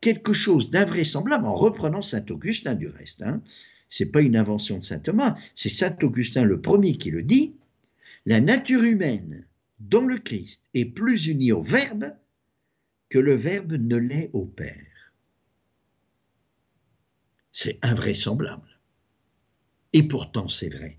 quelque 0.00 0.32
chose 0.32 0.70
d'invraisemblable 0.70 1.46
en 1.46 1.54
reprenant 1.54 2.02
saint 2.02 2.24
Augustin 2.28 2.74
du 2.74 2.88
reste. 2.88 3.22
Hein 3.22 3.40
c'est 3.88 4.10
pas 4.10 4.22
une 4.22 4.36
invention 4.36 4.78
de 4.78 4.84
saint 4.84 4.98
Thomas, 4.98 5.36
c'est 5.54 5.68
saint 5.68 5.96
Augustin 6.02 6.42
le 6.42 6.60
premier 6.60 6.96
qui 6.96 7.12
le 7.12 7.22
dit. 7.22 7.54
La 8.26 8.40
nature 8.40 8.82
humaine 8.82 9.46
dans 9.78 10.04
le 10.04 10.18
Christ 10.18 10.64
est 10.74 10.84
plus 10.84 11.28
unie 11.28 11.52
au 11.52 11.62
Verbe 11.62 12.12
le 13.18 13.34
Verbe 13.34 13.72
ne 13.72 13.96
l'est 13.96 14.30
au 14.32 14.44
Père. 14.44 15.12
C'est 17.52 17.78
invraisemblable. 17.82 18.78
Et 19.92 20.02
pourtant 20.02 20.48
c'est 20.48 20.70
vrai 20.70 20.98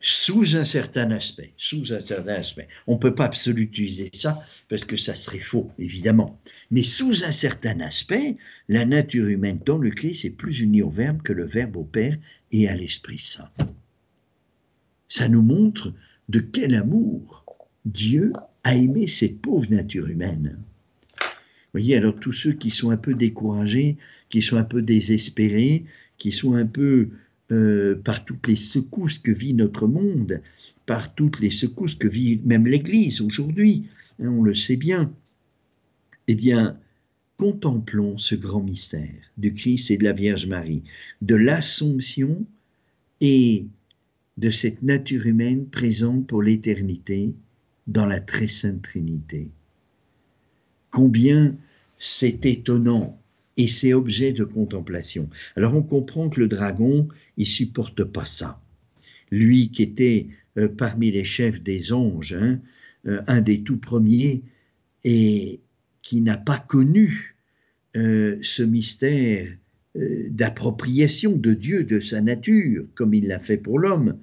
sous 0.00 0.56
un 0.56 0.64
certain 0.64 1.10
aspect, 1.10 1.52
sous 1.56 1.92
un 1.92 2.00
certain 2.00 2.34
aspect. 2.34 2.68
On 2.86 2.94
ne 2.94 2.98
peut 2.98 3.14
pas 3.14 3.24
absolutiser 3.24 4.10
ça 4.12 4.44
parce 4.68 4.84
que 4.84 4.96
ça 4.96 5.14
serait 5.14 5.38
faux, 5.38 5.70
évidemment. 5.78 6.40
Mais 6.70 6.82
sous 6.82 7.24
un 7.24 7.30
certain 7.30 7.80
aspect, 7.80 8.36
la 8.68 8.84
nature 8.84 9.26
humaine 9.26 9.60
dans 9.64 9.78
le 9.78 9.90
Christ 9.90 10.24
est 10.24 10.30
plus 10.30 10.60
unie 10.60 10.82
au 10.82 10.90
Verbe 10.90 11.22
que 11.22 11.32
le 11.32 11.44
Verbe 11.44 11.76
au 11.76 11.84
Père 11.84 12.16
et 12.52 12.68
à 12.68 12.76
l'Esprit 12.76 13.18
Saint. 13.18 13.50
Ça 15.08 15.28
nous 15.28 15.42
montre 15.42 15.92
de 16.28 16.40
quel 16.40 16.74
amour 16.74 17.44
Dieu 17.84 18.32
a 18.64 18.76
aimé 18.76 19.06
cette 19.06 19.40
pauvre 19.40 19.70
nature 19.70 20.08
humaine. 20.08 20.58
Voyez, 21.78 21.94
alors 21.94 22.18
tous 22.18 22.32
ceux 22.32 22.54
qui 22.54 22.70
sont 22.70 22.90
un 22.90 22.96
peu 22.96 23.14
découragés, 23.14 23.98
qui 24.30 24.42
sont 24.42 24.56
un 24.56 24.64
peu 24.64 24.82
désespérés, 24.82 25.84
qui 26.18 26.32
sont 26.32 26.54
un 26.54 26.66
peu 26.66 27.10
euh, 27.52 27.94
par 27.94 28.24
toutes 28.24 28.48
les 28.48 28.56
secousses 28.56 29.18
que 29.18 29.30
vit 29.30 29.54
notre 29.54 29.86
monde, 29.86 30.42
par 30.86 31.14
toutes 31.14 31.38
les 31.38 31.50
secousses 31.50 31.94
que 31.94 32.08
vit 32.08 32.40
même 32.44 32.66
l'Église 32.66 33.20
aujourd'hui, 33.20 33.84
hein, 34.18 34.28
on 34.28 34.42
le 34.42 34.56
sait 34.56 34.76
bien, 34.76 35.12
eh 36.26 36.34
bien, 36.34 36.76
contemplons 37.36 38.18
ce 38.18 38.34
grand 38.34 38.64
mystère 38.64 39.30
du 39.36 39.54
Christ 39.54 39.92
et 39.92 39.98
de 39.98 40.04
la 40.04 40.12
Vierge 40.12 40.48
Marie, 40.48 40.82
de 41.22 41.36
l'Assomption 41.36 42.44
et 43.20 43.66
de 44.36 44.50
cette 44.50 44.82
nature 44.82 45.26
humaine 45.26 45.66
présente 45.66 46.26
pour 46.26 46.42
l'éternité 46.42 47.36
dans 47.86 48.06
la 48.06 48.18
très 48.18 48.48
sainte 48.48 48.82
Trinité. 48.82 49.48
Combien 50.90 51.56
c'est 51.98 52.46
étonnant 52.46 53.20
et 53.56 53.66
c'est 53.66 53.92
objet 53.92 54.32
de 54.32 54.44
contemplation. 54.44 55.28
Alors 55.56 55.74
on 55.74 55.82
comprend 55.82 56.28
que 56.28 56.40
le 56.40 56.48
dragon, 56.48 57.08
il 57.36 57.46
supporte 57.46 58.04
pas 58.04 58.24
ça. 58.24 58.62
Lui 59.30 59.70
qui 59.70 59.82
était 59.82 60.28
euh, 60.56 60.68
parmi 60.68 61.10
les 61.10 61.24
chefs 61.24 61.60
des 61.62 61.92
anges, 61.92 62.34
hein, 62.40 62.60
euh, 63.06 63.20
un 63.26 63.40
des 63.40 63.62
tout 63.62 63.76
premiers, 63.76 64.42
et 65.04 65.60
qui 66.02 66.20
n'a 66.20 66.36
pas 66.36 66.58
connu 66.58 67.36
euh, 67.96 68.38
ce 68.42 68.62
mystère 68.62 69.48
d'appropriation 70.30 71.36
de 71.36 71.54
Dieu, 71.54 71.82
de 71.82 71.98
sa 71.98 72.20
nature, 72.20 72.84
comme 72.94 73.14
il 73.14 73.26
l'a 73.26 73.40
fait 73.40 73.56
pour 73.56 73.80
l'homme, 73.80 74.16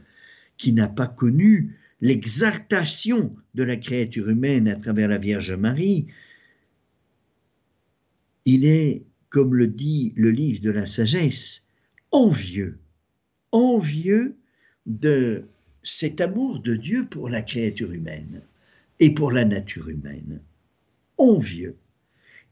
qui 0.57 0.71
n'a 0.71 0.87
pas 0.87 1.07
connu 1.07 1.75
l'exaltation 1.99 3.35
de 3.55 3.63
la 3.63 3.75
créature 3.75 4.29
humaine 4.29 4.69
à 4.69 4.75
travers 4.75 5.09
la 5.09 5.17
Vierge 5.17 5.51
Marie, 5.51 6.07
il 8.45 8.65
est 8.65 9.03
comme 9.29 9.55
le 9.55 9.67
dit 9.67 10.13
le 10.15 10.31
livre 10.31 10.61
de 10.61 10.71
la 10.71 10.85
sagesse, 10.85 11.65
envieux, 12.11 12.77
envieux 13.51 14.35
de 14.85 15.43
cet 15.83 16.21
amour 16.21 16.61
de 16.61 16.75
Dieu 16.75 17.05
pour 17.05 17.27
la 17.27 17.41
créature 17.41 17.91
humaine 17.91 18.41
et 18.99 19.13
pour 19.13 19.31
la 19.31 19.45
nature 19.45 19.89
humaine. 19.89 20.39
Envieux. 21.17 21.75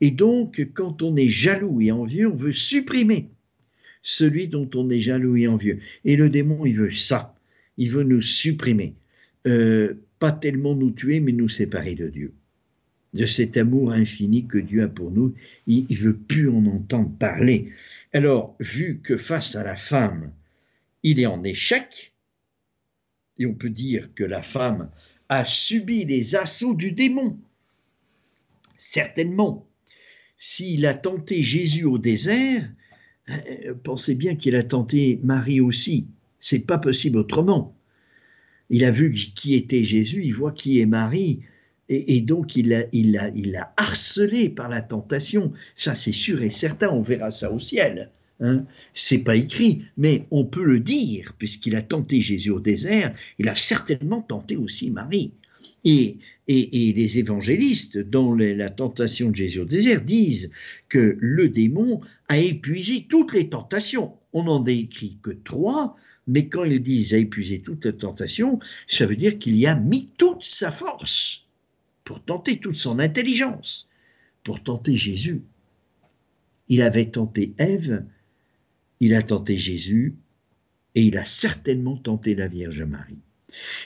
Et 0.01 0.11
donc, 0.11 0.67
quand 0.73 1.01
on 1.01 1.15
est 1.15 1.29
jaloux 1.29 1.79
et 1.79 1.91
envieux, 1.91 2.27
on 2.27 2.35
veut 2.35 2.51
supprimer 2.51 3.29
celui 4.01 4.47
dont 4.47 4.69
on 4.75 4.89
est 4.89 4.99
jaloux 4.99 5.37
et 5.37 5.47
envieux. 5.47 5.79
Et 6.03 6.17
le 6.17 6.29
démon, 6.29 6.65
il 6.65 6.75
veut 6.75 6.91
ça. 6.91 7.35
Il 7.77 7.91
veut 7.91 8.03
nous 8.03 8.21
supprimer. 8.21 8.95
Euh, 9.47 9.93
pas 10.19 10.31
tellement 10.31 10.75
nous 10.75 10.91
tuer, 10.91 11.19
mais 11.19 11.31
nous 11.31 11.49
séparer 11.49 11.95
de 11.95 12.09
Dieu 12.09 12.33
de 13.13 13.25
cet 13.25 13.57
amour 13.57 13.91
infini 13.91 14.45
que 14.45 14.57
Dieu 14.57 14.83
a 14.83 14.87
pour 14.87 15.11
nous. 15.11 15.33
Il 15.67 15.85
ne 15.89 15.95
veut 15.95 16.17
plus 16.17 16.49
en 16.49 16.65
entendre 16.65 17.11
parler. 17.17 17.71
Alors, 18.11 18.55
vu 18.59 18.99
que 19.01 19.17
face 19.17 19.55
à 19.55 19.63
la 19.63 19.75
femme, 19.75 20.31
il 21.03 21.19
est 21.19 21.25
en 21.25 21.43
échec, 21.43 22.13
et 23.39 23.45
on 23.45 23.53
peut 23.53 23.69
dire 23.69 24.13
que 24.13 24.23
la 24.23 24.41
femme 24.41 24.89
a 25.29 25.45
subi 25.45 26.05
les 26.05 26.35
assauts 26.35 26.75
du 26.75 26.91
démon, 26.91 27.37
certainement. 28.77 29.67
S'il 30.37 30.85
a 30.85 30.93
tenté 30.93 31.41
Jésus 31.41 31.85
au 31.85 31.97
désert, 31.97 32.69
euh, 33.29 33.73
pensez 33.83 34.15
bien 34.15 34.35
qu'il 34.35 34.55
a 34.55 34.63
tenté 34.63 35.19
Marie 35.23 35.61
aussi. 35.61 36.07
C'est 36.39 36.59
pas 36.59 36.77
possible 36.77 37.17
autrement. 37.17 37.75
Il 38.69 38.83
a 38.85 38.91
vu 38.91 39.11
qui 39.13 39.53
était 39.55 39.83
Jésus, 39.83 40.23
il 40.23 40.33
voit 40.33 40.51
qui 40.51 40.79
est 40.79 40.85
Marie, 40.85 41.41
et, 42.07 42.21
donc, 42.21 42.55
il 42.55 42.73
a 42.73 43.73
harcelé 43.77 44.49
par 44.49 44.69
la 44.69 44.81
tentation. 44.81 45.51
Ça, 45.75 45.95
c'est 45.95 46.11
sûr 46.11 46.41
et 46.41 46.49
certain. 46.49 46.89
On 46.89 47.01
verra 47.01 47.31
ça 47.31 47.51
au 47.51 47.59
ciel. 47.59 48.09
Hein. 48.39 48.65
C'est 48.93 49.19
pas 49.19 49.35
écrit, 49.35 49.83
mais 49.97 50.25
on 50.31 50.45
peut 50.45 50.63
le 50.63 50.79
dire, 50.79 51.33
puisqu'il 51.37 51.75
a 51.75 51.81
tenté 51.81 52.21
Jésus 52.21 52.49
au 52.49 52.59
désert, 52.59 53.13
il 53.39 53.47
a 53.47 53.55
certainement 53.55 54.21
tenté 54.21 54.57
aussi 54.57 54.91
Marie. 54.91 55.31
Et, 55.85 56.17
et, 56.47 56.93
les 56.93 57.19
évangélistes, 57.19 57.97
dans 57.97 58.33
la 58.33 58.69
tentation 58.69 59.29
de 59.29 59.35
Jésus 59.35 59.59
au 59.59 59.65
désert, 59.65 60.01
disent 60.01 60.51
que 60.89 61.17
le 61.19 61.49
démon 61.49 62.01
a 62.27 62.37
épuisé 62.37 63.05
toutes 63.09 63.33
les 63.33 63.49
tentations. 63.49 64.13
On 64.33 64.43
n'en 64.43 64.59
décrit 64.59 65.17
que 65.21 65.31
trois, 65.31 65.95
mais 66.27 66.47
quand 66.47 66.63
ils 66.63 66.81
disent 66.81 67.13
a 67.13 67.17
épuisé 67.17 67.59
toutes 67.61 67.85
les 67.85 67.95
tentations, 67.95 68.59
ça 68.87 69.05
veut 69.05 69.15
dire 69.15 69.37
qu'il 69.37 69.55
y 69.57 69.67
a 69.67 69.75
mis 69.75 70.09
toute 70.17 70.43
sa 70.43 70.71
force 70.71 71.42
pour 72.03 72.23
tenter 72.23 72.59
toute 72.59 72.75
son 72.75 72.99
intelligence, 72.99 73.87
pour 74.43 74.63
tenter 74.63 74.97
Jésus. 74.97 75.41
Il 76.67 76.81
avait 76.81 77.05
tenté 77.05 77.53
Ève, 77.57 78.03
il 78.99 79.13
a 79.13 79.21
tenté 79.21 79.57
Jésus, 79.57 80.15
et 80.95 81.03
il 81.03 81.17
a 81.17 81.25
certainement 81.25 81.97
tenté 81.97 82.35
la 82.35 82.47
Vierge 82.47 82.83
Marie. 82.83 83.19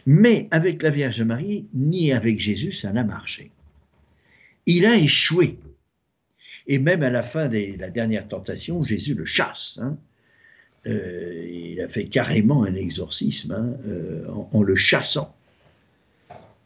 Mais 0.06 0.48
avec 0.52 0.82
la 0.82 0.90
Vierge 0.90 1.22
Marie, 1.22 1.68
ni 1.74 2.12
avec 2.12 2.40
Jésus, 2.40 2.72
ça 2.72 2.92
n'a 2.92 3.04
marché. 3.04 3.52
Il 4.66 4.86
a 4.86 4.98
échoué. 4.98 5.58
Et 6.68 6.80
même 6.80 7.04
à 7.04 7.10
la 7.10 7.24
fin 7.24 7.48
de 7.48 7.80
la 7.80 7.90
dernière 7.90 8.28
tentation, 8.28 8.84
Jésus 8.84 9.14
le 9.14 9.26
chasse. 9.26 9.80
Hein. 9.82 9.98
Euh, 10.86 11.48
il 11.50 11.82
a 11.82 11.88
fait 11.88 12.06
carrément 12.06 12.64
un 12.64 12.76
exorcisme 12.76 13.52
hein, 13.52 13.78
euh, 13.88 14.28
en, 14.52 14.64
le 14.64 14.76
chassant. 14.76 15.36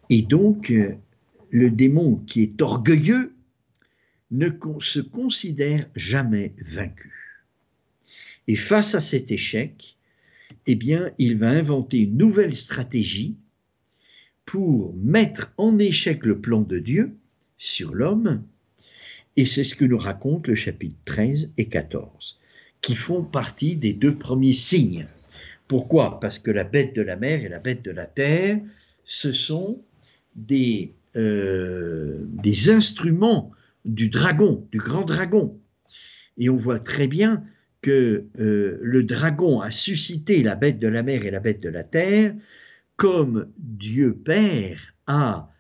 Et 0.10 0.22
donc, 0.22 0.72
euh, 0.72 0.96
le 1.52 1.70
démon 1.70 2.16
qui 2.26 2.42
est 2.44 2.62
orgueilleux 2.62 3.36
ne 4.32 4.50
se 4.80 5.02
considère 5.02 5.86
jamais 5.96 6.54
vaincu. 6.58 7.44
Et 8.48 8.56
face 8.56 8.96
à 8.96 9.02
cet 9.02 9.32
échec, 9.32 9.98
eh 10.66 10.76
bien, 10.76 11.12
il 11.18 11.38
va 11.38 11.50
inventer 11.50 12.00
une 12.00 12.18
nouvelle 12.18 12.56
stratégie 12.56 13.36
pour 14.46 14.96
mettre 14.96 15.54
en 15.58 15.78
échec 15.78 16.26
le 16.26 16.40
plan 16.40 16.62
de 16.62 16.80
Dieu 16.80 17.16
sur 17.58 17.94
l'homme, 17.94 18.44
et 19.38 19.46
c'est 19.46 19.64
ce 19.64 19.76
que 19.76 19.86
nous 19.86 19.98
racontent 19.98 20.50
le 20.50 20.56
chapitre 20.56 20.98
13 21.06 21.52
et 21.58 21.68
14, 21.68 22.40
qui 22.82 22.96
font 22.96 23.24
partie 23.24 23.76
des 23.76 23.94
deux 23.94 24.16
premiers 24.16 24.54
signes. 24.54 25.08
Pourquoi? 25.68 26.20
Parce 26.20 26.40
que 26.40 26.52
la 26.52 26.64
bête 26.64 26.96
de 26.96 27.02
la 27.02 27.16
mer 27.16 27.46
et 27.46 27.50
la 27.50 27.60
bête 27.60 27.84
de 27.84 27.92
la 27.92 28.06
terre, 28.06 28.60
ce 29.06 29.32
sont 29.32 29.82
des, 30.36 30.94
euh, 31.16 32.20
des 32.22 32.70
instruments 32.70 33.52
du 33.86 34.10
dragon, 34.10 34.68
du 34.72 34.78
grand 34.78 35.04
dragon. 35.04 35.60
Et 36.38 36.50
on 36.50 36.56
voit 36.56 36.80
très 36.80 37.08
bien 37.08 37.44
que 37.82 38.26
euh, 38.40 38.78
le 38.82 39.04
dragon 39.04 39.60
a 39.60 39.72
suscité 39.72 40.44
la 40.44 40.56
bête 40.56 40.80
de 40.80 40.88
la 40.88 41.04
mer 41.04 41.26
et 41.26 41.32
la 41.32 41.40
bête 41.40 41.62
de 41.62 41.70
la 41.70 41.84
terre, 41.84 42.36
comme 42.96 43.48
Dieu 43.58 44.14
Père 44.14 44.94
a 45.08 45.52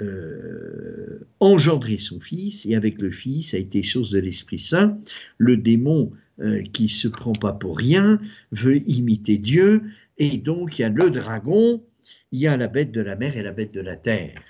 euh, 0.00 1.26
engendré 1.40 1.98
son 1.98 2.20
Fils, 2.20 2.66
et 2.66 2.76
avec 2.76 3.00
le 3.02 3.10
Fils 3.10 3.54
a 3.54 3.58
été 3.58 3.82
chose 3.82 4.10
de 4.10 4.20
l'Esprit 4.20 4.58
Saint, 4.58 4.98
le 5.38 5.56
démon 5.56 6.12
euh, 6.40 6.62
qui 6.72 6.88
se 6.88 7.08
prend 7.08 7.32
pas 7.32 7.52
pour 7.52 7.78
rien 7.78 8.20
veut 8.52 8.76
imiter 8.88 9.38
Dieu, 9.38 9.82
et 10.18 10.38
donc 10.38 10.78
il 10.78 10.82
y 10.82 10.84
a 10.84 10.88
le 10.88 11.10
dragon, 11.10 11.82
il 12.30 12.40
y 12.40 12.46
a 12.46 12.56
la 12.56 12.68
bête 12.68 12.92
de 12.92 13.00
la 13.00 13.16
mer 13.16 13.36
et 13.36 13.42
la 13.42 13.52
bête 13.52 13.72
de 13.72 13.80
la 13.80 13.96
terre. 13.96 14.40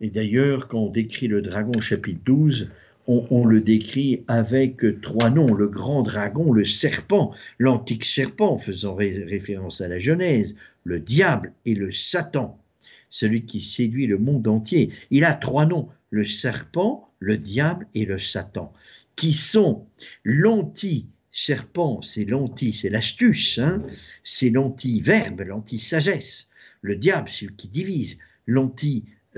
Et 0.00 0.10
d'ailleurs, 0.10 0.68
quand 0.68 0.78
on 0.78 0.90
décrit 0.90 1.28
le 1.28 1.42
dragon 1.42 1.80
chapitre 1.80 2.20
12, 2.24 2.68
on, 3.08 3.46
le 3.46 3.62
décrit 3.62 4.22
avec 4.28 4.82
trois 5.00 5.30
noms, 5.30 5.54
le 5.54 5.66
grand 5.66 6.02
dragon, 6.02 6.52
le 6.52 6.66
serpent, 6.66 7.32
l'antique 7.58 8.04
serpent, 8.04 8.58
faisant 8.58 8.94
référence 8.94 9.80
à 9.80 9.88
la 9.88 9.98
Genèse, 9.98 10.56
le 10.84 11.00
diable 11.00 11.54
et 11.64 11.74
le 11.74 11.90
Satan, 11.90 12.60
celui 13.08 13.46
qui 13.46 13.62
séduit 13.62 14.06
le 14.06 14.18
monde 14.18 14.46
entier. 14.46 14.90
Il 15.10 15.24
a 15.24 15.32
trois 15.32 15.64
noms, 15.64 15.88
le 16.10 16.24
serpent, 16.24 17.10
le 17.18 17.38
diable 17.38 17.86
et 17.94 18.04
le 18.04 18.18
Satan, 18.18 18.74
qui 19.16 19.32
sont 19.32 19.86
l'anti-serpent, 20.22 22.02
c'est 22.02 22.26
l'anti, 22.26 22.74
c'est 22.74 22.90
l'astuce, 22.90 23.58
hein, 23.58 23.82
c'est 24.22 24.50
l'anti-verbe, 24.50 25.40
l'anti-sagesse. 25.40 26.48
Le 26.82 26.94
diable, 26.94 27.30
celui 27.30 27.56
qui 27.56 27.68
divise, 27.68 28.18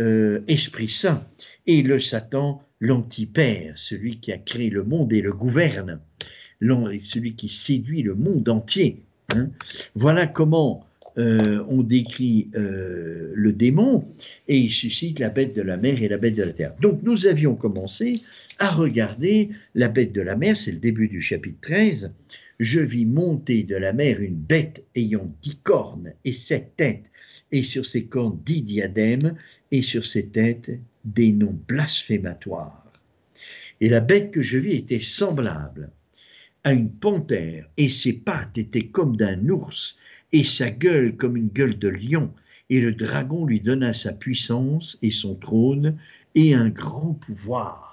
l'anti-esprit 0.01 0.89
saint, 0.89 1.27
et 1.67 1.83
le 1.83 2.01
Satan, 2.01 2.63
l'antipère, 2.81 3.77
celui 3.77 4.19
qui 4.21 4.33
a 4.33 4.39
créé 4.39 4.71
le 4.71 4.83
monde 4.83 5.13
et 5.13 5.21
le 5.21 5.33
gouverne, 5.33 6.01
celui 6.61 7.37
qui 7.37 7.49
séduit 7.49 8.03
le 8.03 8.15
monde 8.15 8.49
entier. 8.49 9.03
Hein. 9.35 9.51
Voilà 9.95 10.27
comment 10.27 10.87
euh, 11.19 11.65
on 11.69 11.83
décrit 11.83 12.51
euh, 12.55 13.33
le 13.35 13.53
démon 13.53 14.07
et 14.49 14.59
il 14.59 14.71
suscite 14.71 15.19
la 15.19 15.31
bête 15.31 15.55
de 15.55 15.63
la 15.63 15.77
mer 15.77 16.03
et 16.03 16.09
la 16.09 16.19
bête 16.19 16.37
de 16.37 16.43
la 16.43 16.53
terre. 16.53 16.75
Donc 16.81 17.03
nous 17.03 17.27
avions 17.27 17.55
commencé 17.55 18.21
à 18.59 18.71
regarder 18.71 19.51
la 19.75 19.89
bête 19.89 20.13
de 20.13 20.21
la 20.21 20.37
mer, 20.37 20.57
c'est 20.57 20.73
le 20.73 20.79
début 20.79 21.09
du 21.09 21.21
chapitre 21.21 21.59
13. 21.63 22.13
Je 22.61 22.81
vis 22.81 23.07
monter 23.07 23.63
de 23.63 23.77
la 23.77 23.93
mer 23.93 24.21
une 24.21 24.37
bête 24.37 24.85
ayant 24.95 25.35
dix 25.41 25.57
cornes 25.63 26.13
et 26.25 26.33
sept 26.33 26.77
têtes, 26.77 27.11
et 27.53 27.63
sur 27.63 27.87
ses 27.87 28.05
cornes 28.05 28.39
dix 28.45 28.63
diadèmes, 28.63 29.35
et 29.73 29.83
sur 29.83 30.05
ses 30.05 30.29
têtes 30.29 30.71
des 31.05 31.33
noms 31.33 31.59
blasphématoires. 31.67 32.85
Et 33.81 33.89
la 33.89 34.01
bête 34.01 34.31
que 34.31 34.43
je 34.43 34.59
vis 34.59 34.75
était 34.75 35.01
semblable 35.01 35.91
à 36.65 36.75
une 36.75 36.91
panthère, 36.91 37.67
et 37.79 37.89
ses 37.89 38.13
pattes 38.13 38.59
étaient 38.59 38.89
comme 38.89 39.17
d'un 39.17 39.49
ours, 39.49 39.97
et 40.33 40.45
sa 40.45 40.71
gueule 40.71 41.17
comme 41.17 41.37
une 41.37 41.49
gueule 41.49 41.79
de 41.79 41.89
lion, 41.89 42.33
et 42.69 42.81
le 42.81 42.93
dragon 42.93 43.47
lui 43.47 43.61
donna 43.61 43.93
sa 43.93 44.13
puissance 44.13 44.99
et 45.03 45.11
son 45.11 45.35
trône 45.35 45.97
et 46.35 46.55
un 46.55 46.69
grand 46.69 47.15
pouvoir. 47.15 47.91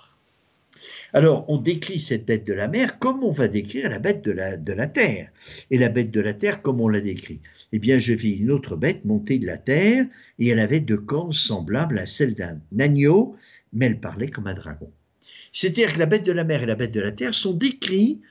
Alors, 1.14 1.46
on 1.48 1.58
décrit 1.58 2.00
cette 2.00 2.26
bête 2.26 2.46
de 2.46 2.54
la 2.54 2.68
mer 2.68 3.00
comme 3.00 3.24
on 3.24 3.32
va 3.32 3.48
décrire 3.48 3.90
la 3.90 4.00
bête 4.00 4.24
de 4.24 4.32
la, 4.32 4.58
de 4.58 4.74
la 4.74 4.88
terre. 4.88 5.32
Et 5.72 5.78
la 5.78 5.90
bête 5.90 6.12
de 6.12 6.22
la 6.22 6.34
terre, 6.34 6.62
comme 6.62 6.82
on 6.82 6.90
l'a 6.90 7.02
décrit? 7.02 7.40
Eh 7.72 7.80
bien, 7.80 7.98
je 7.98 8.14
vis 8.14 8.34
une 8.34 8.52
autre 8.52 8.76
bête 8.76 9.06
monter 9.06 9.40
de 9.40 9.46
la 9.46 9.58
terre, 9.58 10.06
et 10.38 10.48
elle 10.48 10.60
avait 10.60 10.80
deux 10.80 10.98
cornes 10.98 11.34
semblables 11.34 11.98
à 11.98 12.06
celles 12.06 12.36
d'un 12.36 12.60
agneau, 12.80 13.36
mais 13.74 13.88
elle 13.88 14.00
parlait 14.00 14.30
comme 14.30 14.48
un 14.48 14.54
dragon. 14.54 14.92
C'est-à-dire 15.52 15.94
que 15.94 16.00
la 16.00 16.06
bête 16.06 16.26
de 16.26 16.32
la 16.32 16.44
mer 16.44 16.64
et 16.64 16.68
la 16.68 16.76
bête 16.76 16.94
de 16.94 17.02
la 17.02 17.12
terre 17.12 17.34
sont 17.34 17.54
décrits 17.54 18.22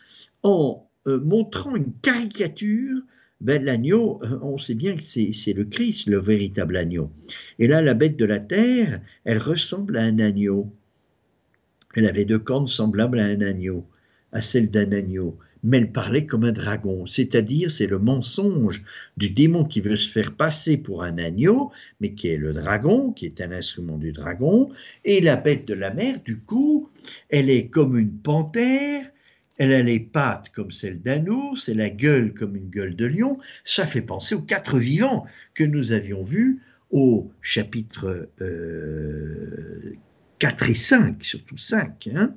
en 0.43 0.87
euh, 1.07 1.19
montrant 1.21 1.75
une 1.75 1.93
caricature 2.03 3.01
ben, 3.41 3.63
l'agneau, 3.63 4.19
euh, 4.23 4.39
on 4.43 4.59
sait 4.59 4.75
bien 4.75 4.97
que 4.97 5.03
c'est 5.03 5.53
le 5.53 5.65
Christ, 5.65 6.09
le 6.09 6.19
véritable 6.19 6.77
agneau. 6.77 7.11
Et 7.59 7.67
là, 7.67 7.83
la 7.83 7.95
bête 7.95 8.17
de 8.17 8.25
la 8.25 8.41
terre, 8.41 9.01
elle 9.25 9.39
ressemble 9.39 9.99
à 9.99 10.03
un 10.03 10.19
agneau. 10.19 10.73
Elle 11.95 12.07
avait 12.07 12.25
deux 12.25 12.39
cornes 12.39 12.69
semblables 12.69 13.21
à 13.21 13.25
un 13.25 13.41
agneau, 13.41 13.87
à 14.33 14.43
celles 14.43 14.71
d'un 14.71 14.93
agneau, 14.93 15.39
mais 15.63 15.79
elle 15.79 15.93
parlait 15.93 16.27
comme 16.27 16.45
un 16.45 16.53
dragon, 16.53 17.07
c'est-à-dire 17.07 17.71
c'est 17.71 17.87
le 17.87 17.99
mensonge 17.99 18.83
du 19.17 19.31
démon 19.31 19.65
qui 19.65 19.81
veut 19.81 19.97
se 19.97 20.09
faire 20.09 20.37
passer 20.37 20.77
pour 20.77 21.03
un 21.03 21.19
agneau, 21.19 21.73
mais 22.01 22.13
qui 22.13 22.29
est 22.29 22.37
le 22.37 22.53
dragon, 22.53 23.13
qui 23.13 23.27
est 23.27 23.41
un 23.41 23.53
instrument 23.53 23.99
du 23.99 24.13
dragon, 24.13 24.71
et 25.05 25.21
la 25.21 25.37
bête 25.37 25.67
de 25.67 25.75
la 25.75 25.93
mer, 25.93 26.21
du 26.25 26.39
coup, 26.39 26.91
elle 27.31 27.51
est 27.51 27.69
comme 27.69 27.99
une 27.99 28.13
panthère, 28.13 29.05
elle 29.59 29.73
a 29.73 29.83
les 29.83 30.01
pattes 30.01 30.51
comme 30.51 30.71
celles 30.71 31.01
d'un 31.01 31.27
ours 31.27 31.69
et 31.69 31.75
la 31.75 31.91
gueule 31.91 32.35
comme 32.35 32.57
une 32.57 32.69
gueule 32.69 32.97
de 32.97 33.07
lion. 33.07 33.39
Ça 33.65 33.87
fait 33.87 34.03
penser 34.03 34.35
aux 34.35 34.43
quatre 34.43 34.79
vivants 34.79 35.27
que 35.55 35.65
nous 35.65 35.93
avions 35.93 36.23
vus 36.23 36.61
au 36.91 37.31
chapitre 37.41 38.29
euh, 38.41 39.97
4 40.39 40.71
et 40.71 40.75
5, 40.75 41.23
surtout 41.23 41.57
5. 41.57 42.11
Hein. 42.15 42.35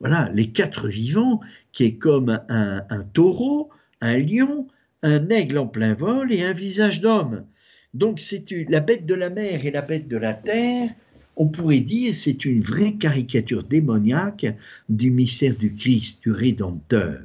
voilà, 0.00 0.30
les 0.34 0.50
quatre 0.50 0.88
vivants, 0.88 1.40
qui 1.72 1.84
est 1.84 1.96
comme 1.96 2.40
un, 2.48 3.04
taureau, 3.12 3.70
un 4.00 4.18
lion, 4.18 4.68
un 5.02 5.28
aigle 5.30 5.58
en 5.58 5.66
plein 5.66 5.94
vol 5.94 6.32
et 6.32 6.42
un 6.42 6.52
visage 6.52 7.00
d'homme. 7.00 7.46
Donc 7.94 8.20
c'est 8.20 8.44
la 8.68 8.80
bête 8.80 9.06
de 9.06 9.14
la 9.14 9.30
mer 9.30 9.64
et 9.64 9.70
la 9.70 9.82
bête 9.82 10.08
de 10.08 10.16
la 10.16 10.34
terre, 10.34 10.90
on 11.36 11.48
pourrait 11.48 11.80
dire 11.80 12.14
c'est 12.14 12.44
une 12.44 12.60
vraie 12.60 12.94
caricature 12.94 13.64
démoniaque 13.64 14.46
du 14.88 15.10
mystère 15.10 15.56
du 15.56 15.74
Christ, 15.74 16.22
du 16.22 16.30
Rédempteur. 16.30 17.20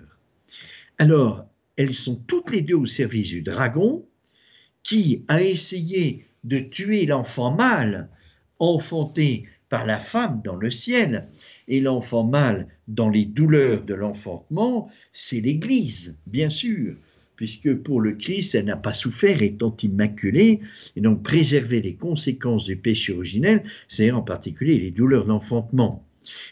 Alors, 0.98 1.46
elles 1.78 1.94
sont 1.94 2.16
toutes 2.28 2.52
les 2.52 2.62
deux 2.62 2.76
au 2.76 2.86
service 2.86 3.30
du 3.30 3.42
dragon, 3.42 4.06
qui 4.84 5.24
a 5.28 5.42
essayé 5.42 6.26
de 6.44 6.60
tuer 6.60 7.06
l'enfant 7.06 7.56
mâle 7.56 8.10
enfanté 8.60 9.46
par 9.70 9.86
la 9.86 10.00
femme 10.00 10.42
dans 10.44 10.56
le 10.56 10.70
ciel. 10.70 11.28
Et 11.68 11.80
l'enfant 11.80 12.24
mâle, 12.24 12.68
dans 12.88 13.10
les 13.10 13.26
douleurs 13.26 13.84
de 13.84 13.94
l'enfantement, 13.94 14.90
c'est 15.14 15.40
l'Église, 15.40 16.18
bien 16.26 16.50
sûr, 16.50 16.96
puisque 17.40 17.74
pour 17.74 18.02
le 18.02 18.12
Christ, 18.12 18.54
elle 18.54 18.66
n'a 18.66 18.76
pas 18.76 18.92
souffert 18.92 19.42
étant 19.42 19.74
immaculée, 19.82 20.60
et 20.98 21.00
donc 21.00 21.24
préservé 21.24 21.82
les 21.82 21.96
conséquences 21.96 22.66
du 22.66 22.76
péché 22.76 23.14
originel, 23.14 23.64
c'est-à-dire 23.88 24.18
en 24.18 24.24
particulier 24.24 24.78
les 24.78 24.92
douleurs 24.92 25.24
d'enfantement. 25.24 26.06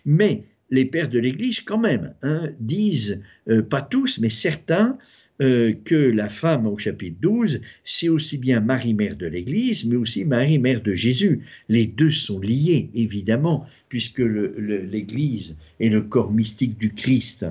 Mais 0.05 0.45
les 0.69 0.85
pères 0.85 1.09
de 1.09 1.19
l'Église, 1.19 1.59
quand 1.59 1.77
même, 1.77 2.13
hein, 2.21 2.51
disent, 2.61 3.21
euh, 3.49 3.61
pas 3.61 3.81
tous, 3.81 4.19
mais 4.19 4.29
certains, 4.29 4.97
euh, 5.41 5.73
que 5.83 5.93
la 5.93 6.29
femme 6.29 6.65
au 6.65 6.77
chapitre 6.77 7.17
12, 7.19 7.59
c'est 7.83 8.07
aussi 8.07 8.37
bien 8.37 8.61
Marie, 8.61 8.93
mère 8.93 9.17
de 9.17 9.27
l'Église, 9.27 9.83
mais 9.83 9.97
aussi 9.97 10.23
Marie, 10.23 10.57
mère 10.57 10.81
de 10.81 10.95
Jésus. 10.95 11.41
Les 11.67 11.85
deux 11.85 12.11
sont 12.11 12.39
liés, 12.39 12.91
évidemment, 12.95 13.65
puisque 13.89 14.19
l'Église 14.19 15.57
est 15.81 15.89
le 15.89 16.03
corps 16.03 16.31
mystique 16.31 16.77
du 16.77 16.93
Christ. 16.93 17.45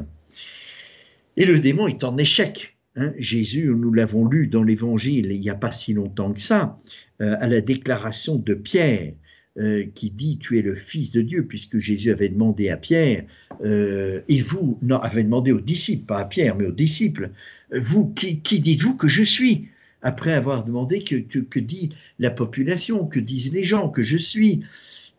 Et 1.36 1.44
le 1.44 1.60
démon 1.60 1.86
est 1.86 2.02
en 2.02 2.16
échec. 2.16 2.75
Hein. 2.96 3.12
Jésus, 3.18 3.66
nous 3.66 3.92
l'avons 3.92 4.26
lu 4.26 4.46
dans 4.46 4.62
l'Évangile 4.62 5.30
il 5.30 5.40
n'y 5.40 5.50
a 5.50 5.54
pas 5.54 5.72
si 5.72 5.92
longtemps 5.94 6.32
que 6.32 6.40
ça, 6.40 6.78
euh, 7.20 7.36
à 7.38 7.46
la 7.46 7.60
déclaration 7.60 8.36
de 8.36 8.54
Pierre. 8.54 9.12
Euh, 9.58 9.86
qui 9.94 10.10
dit 10.10 10.36
tu 10.36 10.58
es 10.58 10.62
le 10.62 10.74
Fils 10.74 11.12
de 11.12 11.22
Dieu, 11.22 11.46
puisque 11.46 11.78
Jésus 11.78 12.10
avait 12.10 12.28
demandé 12.28 12.68
à 12.68 12.76
Pierre, 12.76 13.24
euh, 13.64 14.20
et 14.28 14.38
vous, 14.38 14.78
non, 14.82 14.98
avait 14.98 15.24
demandé 15.24 15.50
aux 15.50 15.62
disciples, 15.62 16.04
pas 16.04 16.18
à 16.18 16.24
Pierre, 16.26 16.56
mais 16.56 16.66
aux 16.66 16.72
disciples, 16.72 17.30
vous, 17.72 18.12
qui, 18.12 18.60
dites-vous 18.60 18.96
que 18.98 19.08
je 19.08 19.22
suis 19.22 19.68
Après 20.02 20.34
avoir 20.34 20.62
demandé 20.62 21.02
que, 21.02 21.16
que, 21.16 21.58
dit 21.58 21.94
la 22.18 22.30
population, 22.30 23.06
que 23.06 23.18
disent 23.18 23.54
les 23.54 23.62
gens 23.62 23.88
que 23.88 24.02
je 24.02 24.18
suis? 24.18 24.62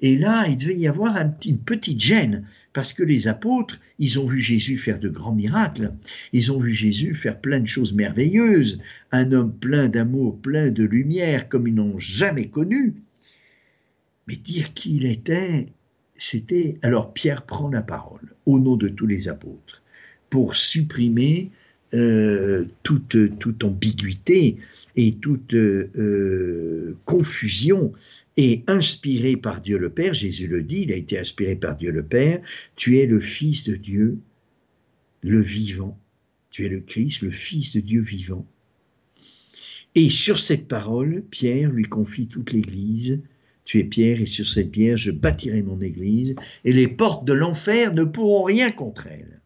Et 0.01 0.15
là, 0.15 0.45
il 0.47 0.57
devait 0.57 0.77
y 0.77 0.87
avoir 0.87 1.15
un, 1.15 1.31
une 1.45 1.57
petite 1.57 2.01
gêne, 2.01 2.45
parce 2.73 2.93
que 2.93 3.03
les 3.03 3.27
apôtres, 3.27 3.79
ils 3.97 4.19
ont 4.19 4.25
vu 4.25 4.39
Jésus 4.39 4.77
faire 4.77 4.99
de 4.99 5.09
grands 5.09 5.33
miracles, 5.33 5.93
ils 6.33 6.51
ont 6.51 6.59
vu 6.59 6.71
Jésus 6.71 7.15
faire 7.15 7.41
plein 7.41 7.59
de 7.59 7.65
choses 7.65 7.93
merveilleuses, 7.93 8.79
un 9.11 9.31
homme 9.31 9.53
plein 9.53 9.87
d'amour, 9.87 10.39
plein 10.39 10.69
de 10.71 10.83
lumière, 10.83 11.49
comme 11.49 11.67
ils 11.67 11.73
n'ont 11.73 11.97
jamais 11.97 12.47
connu. 12.47 12.93
Mais 14.27 14.35
dire 14.35 14.73
qui 14.73 14.97
il 14.97 15.05
était, 15.05 15.67
c'était... 16.15 16.77
Alors 16.83 17.13
Pierre 17.13 17.43
prend 17.43 17.69
la 17.69 17.81
parole 17.81 18.35
au 18.45 18.59
nom 18.59 18.75
de 18.75 18.89
tous 18.89 19.07
les 19.07 19.29
apôtres 19.29 19.81
pour 20.29 20.55
supprimer 20.55 21.51
euh, 21.93 22.65
toute, 22.83 23.15
ambiguïté 23.63 24.57
et 24.95 25.15
toute 25.15 25.53
euh, 25.53 26.97
confusion 27.05 27.93
et 28.35 28.63
inspiré 28.67 29.35
par 29.37 29.61
Dieu 29.61 29.77
le 29.77 29.89
Père, 29.89 30.13
Jésus 30.13 30.47
le 30.47 30.63
dit, 30.63 30.81
il 30.81 30.91
a 30.91 30.95
été 30.95 31.17
inspiré 31.17 31.55
par 31.55 31.75
Dieu 31.75 31.91
le 31.91 32.03
Père, 32.03 32.41
tu 32.75 32.97
es 32.99 33.05
le 33.05 33.19
Fils 33.19 33.63
de 33.63 33.75
Dieu, 33.75 34.19
le 35.21 35.41
vivant, 35.41 35.97
tu 36.51 36.65
es 36.65 36.69
le 36.69 36.81
Christ, 36.81 37.21
le 37.21 37.31
Fils 37.31 37.73
de 37.73 37.79
Dieu 37.79 38.01
vivant. 38.01 38.45
Et 39.95 40.09
sur 40.09 40.37
cette 40.37 40.67
parole, 40.67 41.23
Pierre 41.31 41.71
lui 41.71 41.85
confie 41.85 42.27
toute 42.27 42.51
l'Église, 42.51 43.19
tu 43.67 43.79
es 43.79 43.83
pierre, 43.83 44.21
et 44.21 44.25
sur 44.25 44.47
cette 44.47 44.71
pierre 44.71 44.97
je 44.97 45.11
bâtirai 45.11 45.61
mon 45.61 45.81
église, 45.81 46.35
et 46.63 46.71
les 46.71 46.87
portes 46.87 47.25
de 47.25 47.33
l'enfer 47.33 47.93
ne 47.93 48.03
pourront 48.03 48.43
rien 48.43 48.71
contre 48.71 49.07
elle. 49.07 49.41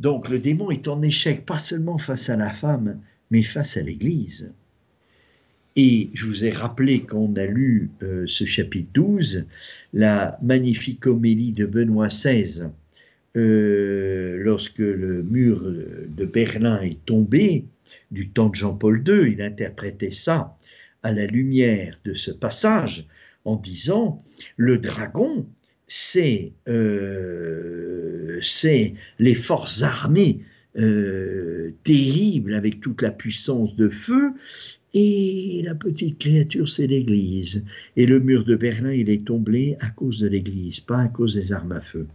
Donc 0.00 0.28
le 0.28 0.38
démon 0.38 0.70
est 0.70 0.88
en 0.88 1.02
échec, 1.02 1.44
pas 1.44 1.58
seulement 1.58 1.98
face 1.98 2.30
à 2.30 2.36
la 2.36 2.50
femme, 2.50 3.00
mais 3.30 3.42
face 3.42 3.76
à 3.76 3.82
l'église. 3.82 4.50
Et 5.76 6.10
je 6.14 6.26
vous 6.26 6.44
ai 6.44 6.50
rappelé 6.50 7.02
qu'on 7.02 7.34
a 7.36 7.46
lu 7.46 7.90
euh, 8.02 8.24
ce 8.26 8.44
chapitre 8.44 8.88
12, 8.94 9.46
la 9.92 10.38
magnifique 10.42 11.06
homélie 11.06 11.52
de 11.52 11.66
Benoît 11.66 12.08
XVI, 12.08 12.64
euh, 13.36 14.36
lorsque 14.38 14.78
le 14.78 15.22
mur 15.22 15.62
de 15.62 16.24
Berlin 16.24 16.80
est 16.80 17.04
tombé, 17.04 17.66
du 18.10 18.30
temps 18.30 18.48
de 18.48 18.54
Jean-Paul 18.54 19.04
II, 19.06 19.32
il 19.32 19.42
interprétait 19.42 20.10
ça 20.10 20.56
à 21.02 21.12
la 21.12 21.26
lumière 21.26 21.98
de 22.04 22.14
ce 22.14 22.30
passage 22.30 23.06
en 23.44 23.56
disant 23.56 24.18
le 24.56 24.78
dragon, 24.78 25.46
c'est 25.90 26.52
euh, 26.68 28.40
les 29.18 29.34
forces 29.34 29.82
armées 29.82 30.38
euh, 30.78 31.72
terribles 31.82 32.54
avec 32.54 32.80
toute 32.80 33.02
la 33.02 33.10
puissance 33.10 33.74
de 33.74 33.88
feu, 33.88 34.30
et 34.94 35.62
la 35.64 35.74
petite 35.74 36.18
créature, 36.18 36.68
c'est 36.68 36.86
l'Église. 36.86 37.64
Et 37.96 38.06
le 38.06 38.20
mur 38.20 38.44
de 38.44 38.54
Berlin, 38.54 38.92
il 38.92 39.10
est 39.10 39.24
tombé 39.24 39.76
à 39.80 39.90
cause 39.90 40.20
de 40.20 40.28
l'Église, 40.28 40.78
pas 40.78 40.98
à 40.98 41.08
cause 41.08 41.34
des 41.34 41.52
armes 41.52 41.72
à 41.72 41.80
feu. 41.80 42.06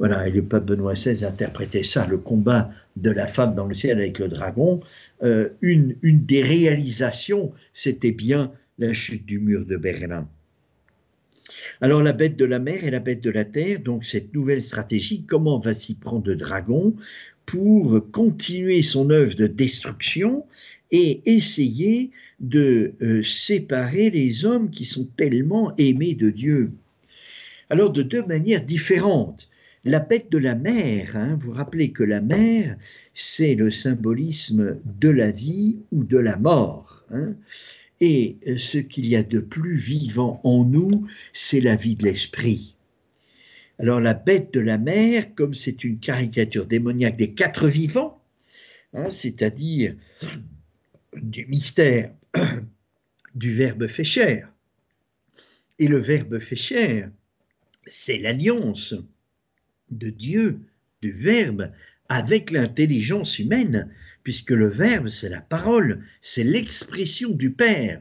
Voilà, 0.00 0.26
et 0.26 0.32
le 0.32 0.42
pape 0.42 0.66
Benoît 0.66 0.94
XVI 0.94 1.24
interprétait 1.24 1.84
ça, 1.84 2.08
le 2.08 2.18
combat 2.18 2.72
de 2.96 3.10
la 3.10 3.28
femme 3.28 3.54
dans 3.54 3.66
le 3.66 3.74
ciel 3.74 3.98
avec 3.98 4.18
le 4.18 4.26
dragon. 4.26 4.80
Euh, 5.22 5.50
une, 5.60 5.94
une 6.02 6.24
des 6.24 6.42
réalisations, 6.42 7.52
c'était 7.72 8.12
bien 8.12 8.50
la 8.78 8.92
chute 8.92 9.26
du 9.26 9.38
mur 9.38 9.64
de 9.64 9.76
Berlin. 9.76 10.28
Alors 11.80 12.02
la 12.02 12.12
bête 12.12 12.36
de 12.36 12.44
la 12.44 12.58
mer 12.58 12.84
et 12.84 12.90
la 12.90 13.00
bête 13.00 13.22
de 13.22 13.30
la 13.30 13.44
terre, 13.44 13.80
donc 13.80 14.04
cette 14.04 14.34
nouvelle 14.34 14.62
stratégie, 14.62 15.24
comment 15.26 15.58
va 15.58 15.72
s'y 15.72 15.94
prendre 15.94 16.26
le 16.26 16.36
dragon 16.36 16.94
pour 17.46 18.10
continuer 18.10 18.82
son 18.82 19.10
œuvre 19.10 19.34
de 19.34 19.46
destruction 19.46 20.44
et 20.90 21.22
essayer 21.24 22.10
de 22.40 22.92
euh, 23.00 23.22
séparer 23.22 24.10
les 24.10 24.44
hommes 24.44 24.70
qui 24.70 24.84
sont 24.84 25.08
tellement 25.16 25.74
aimés 25.78 26.14
de 26.14 26.30
Dieu? 26.30 26.72
Alors 27.70 27.90
de 27.90 28.02
deux 28.02 28.24
manières 28.24 28.64
différentes 28.64 29.50
la 29.84 30.00
bête 30.00 30.30
de 30.30 30.38
la 30.38 30.54
mer. 30.54 31.16
Hein, 31.16 31.36
vous 31.38 31.52
rappelez 31.52 31.90
que 31.90 32.04
la 32.04 32.20
mer, 32.20 32.76
c'est 33.14 33.54
le 33.54 33.70
symbolisme 33.70 34.78
de 34.84 35.08
la 35.08 35.30
vie 35.30 35.78
ou 35.92 36.04
de 36.04 36.18
la 36.18 36.36
mort. 36.36 37.04
Hein. 37.12 37.34
Et 38.00 38.38
ce 38.56 38.78
qu'il 38.78 39.06
y 39.06 39.16
a 39.16 39.22
de 39.22 39.40
plus 39.40 39.76
vivant 39.76 40.40
en 40.44 40.64
nous, 40.64 40.90
c'est 41.32 41.60
la 41.60 41.76
vie 41.76 41.96
de 41.96 42.04
l'esprit. 42.04 42.76
Alors 43.78 44.00
la 44.00 44.14
bête 44.14 44.52
de 44.52 44.60
la 44.60 44.78
mer, 44.78 45.34
comme 45.34 45.54
c'est 45.54 45.84
une 45.84 45.98
caricature 45.98 46.66
démoniaque 46.66 47.16
des 47.16 47.32
quatre 47.32 47.68
vivants, 47.68 48.22
hein, 48.94 49.10
c'est-à-dire 49.10 49.96
du 51.16 51.46
mystère 51.46 52.12
du 53.34 53.52
Verbe 53.52 53.86
fait 53.86 54.04
chair. 54.04 54.52
Et 55.78 55.88
le 55.88 55.98
Verbe 55.98 56.38
fait 56.38 56.56
chair, 56.56 57.10
c'est 57.86 58.18
l'alliance 58.18 58.94
de 59.90 60.10
Dieu, 60.10 60.60
du 61.02 61.10
Verbe, 61.10 61.72
avec 62.08 62.50
l'intelligence 62.50 63.38
humaine, 63.38 63.90
puisque 64.22 64.50
le 64.50 64.68
Verbe, 64.68 65.08
c'est 65.08 65.28
la 65.28 65.40
parole, 65.40 66.02
c'est 66.20 66.44
l'expression 66.44 67.30
du 67.30 67.50
Père, 67.50 68.00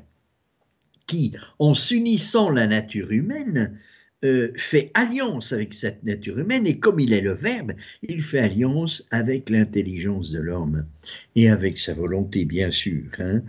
qui, 1.07 1.33
en 1.57 1.73
s'unissant 1.73 2.49
la 2.51 2.67
nature 2.67 3.11
humaine, 3.11 3.77
euh, 4.25 4.51
fait 4.55 4.91
alliance 4.93 5.53
avec 5.53 5.73
cette 5.73 6.03
nature 6.03 6.37
humaine, 6.39 6.67
et 6.67 6.77
comme 6.77 6.99
il 6.99 7.13
est 7.13 7.21
le 7.21 7.33
Verbe, 7.33 7.73
il 8.07 8.21
fait 8.21 8.39
alliance 8.39 9.07
avec 9.11 9.49
l'intelligence 9.49 10.29
de 10.29 10.39
l'homme, 10.39 10.85
et 11.35 11.49
avec 11.49 11.77
sa 11.77 11.93
volonté, 11.93 12.45
bien 12.45 12.69
sûr. 12.69 13.03
Hein. 13.19 13.41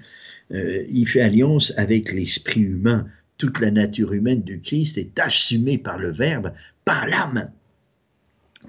Euh, 0.53 0.85
il 0.89 1.07
fait 1.07 1.23
alliance 1.23 1.73
avec 1.77 2.13
l'esprit 2.13 2.63
humain. 2.63 3.07
Toute 3.37 3.61
la 3.61 3.71
nature 3.71 4.13
humaine 4.13 4.43
du 4.43 4.61
Christ 4.61 4.99
est 4.99 5.19
assumée 5.19 5.79
par 5.79 5.99
le 5.99 6.13
Verbe, 6.13 6.53
par 6.85 7.07
l'âme 7.09 7.51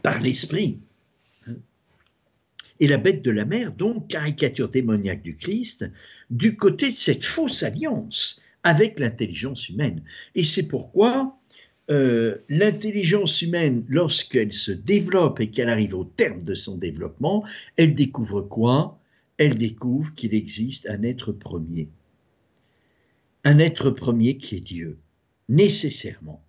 par 0.02 0.20
l'esprit. 0.20 0.80
Et 2.82 2.88
la 2.88 2.98
bête 2.98 3.22
de 3.22 3.32
la 3.32 3.46
mer, 3.46 3.72
donc, 3.72 4.10
caricature 4.10 4.68
démoniaque 4.68 5.22
du 5.22 5.38
Christ, 5.38 5.90
du 6.30 6.58
côté 6.58 6.90
de 6.90 6.96
cette 6.96 7.24
fausse 7.24 7.64
alliance 7.64 8.42
avec 8.64 9.00
l'intelligence 9.00 9.70
humaine. 9.70 10.04
Et 10.36 10.44
c'est 10.44 10.68
pourquoi 10.68 11.40
euh, 11.90 12.38
l'intelligence 12.50 13.42
humaine, 13.42 13.86
lorsqu'elle 13.88 14.52
se 14.52 14.72
développe 14.72 15.40
et 15.40 15.50
qu'elle 15.50 15.70
arrive 15.70 15.96
au 15.96 16.06
terme 16.06 16.42
de 16.42 16.56
son 16.56 16.78
développement, 16.78 17.46
elle 17.76 17.96
découvre 17.96 18.42
quoi? 18.42 19.00
Elle 19.38 19.56
découvre 19.56 20.14
qu'il 20.16 20.34
existe 20.34 20.88
un 20.90 21.04
être 21.04 21.32
premier. 21.32 21.90
Un 23.44 23.60
être 23.60 23.90
premier 23.92 24.38
qui 24.38 24.58
est 24.58 24.62
Dieu, 24.62 24.98
nécessairement. 25.50 26.44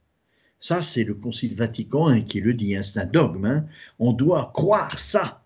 Ça, 0.61 0.83
c'est 0.83 1.05
le 1.05 1.14
Concile 1.14 1.57
Vatican 1.57 2.23
qui 2.23 2.40
le 2.40 2.55
dit, 2.55 2.77
hein, 2.77 2.83
c'est 2.83 3.01
un 3.01 3.05
dogme. 3.05 3.45
Hein. 3.47 3.66
On 3.99 4.12
doit 4.12 4.51
croire 4.55 4.99
ça. 4.99 5.41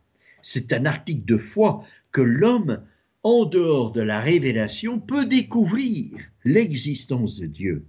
C'est 0.48 0.72
un 0.72 0.86
article 0.86 1.24
de 1.24 1.36
foi 1.36 1.84
que 2.12 2.20
l'homme, 2.20 2.80
en 3.24 3.46
dehors 3.46 3.90
de 3.90 4.00
la 4.00 4.20
révélation, 4.20 5.00
peut 5.00 5.26
découvrir 5.26 6.12
l'existence 6.44 7.36
de 7.38 7.46
Dieu. 7.46 7.84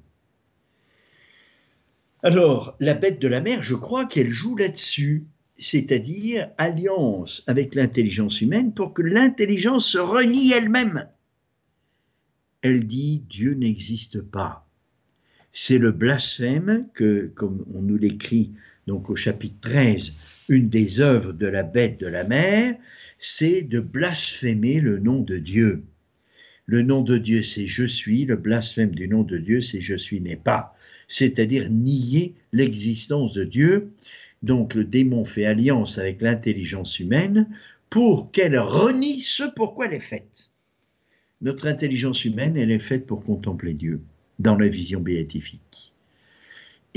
Alors, 2.23 2.75
la 2.79 2.95
bête 2.95 3.19
de 3.19 3.27
la 3.27 3.41
mer, 3.41 3.61
je 3.61 3.75
crois 3.75 4.07
qu'elle 4.07 4.29
joue 4.29 4.55
là-dessus, 4.55 5.27
c'est-à-dire 5.59 6.49
alliance 6.57 7.43
avec 7.45 7.75
l'intelligence 7.75 8.41
humaine 8.41 8.73
pour 8.73 8.91
que 8.91 9.03
l'intelligence 9.03 9.87
se 9.87 9.99
renie 9.99 10.51
elle-même. 10.51 11.07
Elle 12.63 12.87
dit 12.87 13.23
Dieu 13.29 13.53
n'existe 13.53 14.21
pas 14.21 14.67
c'est 15.59 15.79
le 15.79 15.91
blasphème 15.91 16.87
que, 16.93 17.31
comme 17.33 17.65
on 17.73 17.81
nous 17.81 17.97
l'écrit 17.97 18.51
donc 18.85 19.09
au 19.09 19.15
chapitre 19.15 19.57
13, 19.61 20.13
une 20.49 20.69
des 20.69 21.01
œuvres 21.01 21.33
de 21.33 21.47
la 21.47 21.63
bête 21.63 21.99
de 21.99 22.07
la 22.07 22.23
mer, 22.23 22.75
c'est 23.19 23.61
de 23.61 23.79
blasphémer 23.79 24.79
le 24.79 24.99
nom 24.99 25.21
de 25.21 25.37
Dieu. 25.37 25.83
Le 26.65 26.81
nom 26.81 27.01
de 27.01 27.17
Dieu, 27.17 27.43
c'est 27.43 27.67
je 27.67 27.85
suis, 27.85 28.25
le 28.25 28.35
blasphème 28.35 28.91
du 28.91 29.07
nom 29.07 29.23
de 29.23 29.37
Dieu, 29.37 29.61
c'est 29.61 29.81
je 29.81 29.95
suis 29.95 30.21
n'est 30.21 30.35
pas. 30.35 30.75
c'est-à-dire 31.07 31.69
nier 31.69 32.35
l'existence 32.51 33.33
de 33.33 33.45
Dieu. 33.45 33.93
Donc 34.43 34.73
le 34.73 34.83
démon 34.83 35.23
fait 35.23 35.45
alliance 35.45 35.97
avec 35.97 36.21
l'intelligence 36.21 36.99
humaine 36.99 37.47
pour 37.89 38.31
qu'elle 38.31 38.59
renie 38.59 39.21
ce 39.21 39.43
pourquoi 39.55 39.85
elle 39.85 39.93
est 39.93 39.99
faite. 40.01 40.51
Notre 41.41 41.67
intelligence 41.67 42.25
humaine, 42.25 42.57
elle 42.57 42.71
est 42.71 42.79
faite 42.79 43.05
pour 43.05 43.23
contempler 43.23 43.73
Dieu 43.73 44.01
dans 44.39 44.57
la 44.57 44.67
vision 44.67 44.99
béatifique. 44.99 45.93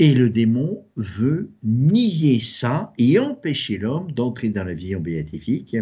Et 0.01 0.15
le 0.15 0.31
démon 0.31 0.83
veut 0.95 1.51
nier 1.61 2.39
ça 2.39 2.91
et 2.97 3.19
empêcher 3.19 3.77
l'homme 3.77 4.11
d'entrer 4.11 4.49
dans 4.49 4.63
la 4.63 4.73
vision 4.73 4.99
béatifique. 4.99 5.77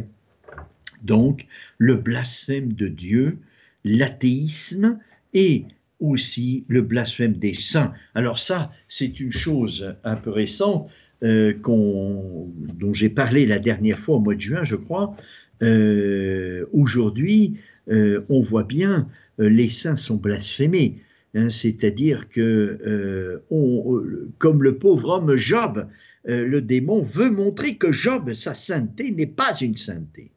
Donc, 1.01 1.47
le 1.78 1.95
blasphème 1.95 2.74
de 2.74 2.89
Dieu, 2.89 3.38
l'athéisme 3.86 4.99
et 5.34 5.63
aussi 6.01 6.65
le 6.67 6.82
blasphème 6.82 7.32
des 7.32 7.53
saints. 7.53 7.93
Alors 8.13 8.39
ça, 8.39 8.74
c'est 8.89 9.22
une 9.22 9.32
chose 9.32 9.95
un 10.03 10.17
peu 10.17 10.32
récente 10.32 10.89
euh, 11.24 11.53
dont 11.63 12.93
j'ai 12.93 13.07
parlé 13.07 13.45
la 13.45 13.59
dernière 13.59 13.99
fois 13.99 14.17
au 14.17 14.20
mois 14.20 14.36
de 14.36 14.41
juin, 14.41 14.65
je 14.65 14.76
crois. 14.76 15.15
Euh, 15.63 16.65
aujourd'hui, 16.74 17.55
euh, 17.89 18.22
on 18.28 18.41
voit 18.41 18.65
bien, 18.65 19.07
les 19.38 19.70
saints 19.70 19.95
sont 19.95 20.17
blasphémés. 20.17 20.97
Hein, 21.36 21.49
c'est-à-dire 21.49 22.30
que, 22.30 22.41
euh, 22.41 23.43
euh, 23.51 24.32
comme 24.39 24.63
le 24.63 24.77
pauvre 24.77 25.09
homme 25.09 25.36
Job, 25.36 25.88
euh, 26.27 26.45
le 26.45 26.61
démon 26.61 27.01
veut 27.01 27.30
montrer 27.30 27.77
que 27.77 27.91
Job, 27.91 28.34
sa 28.34 28.53
sainteté, 28.53 29.11
n'est 29.11 29.27
pas 29.27 29.55
une 29.61 29.77
sainteté. 29.77 30.32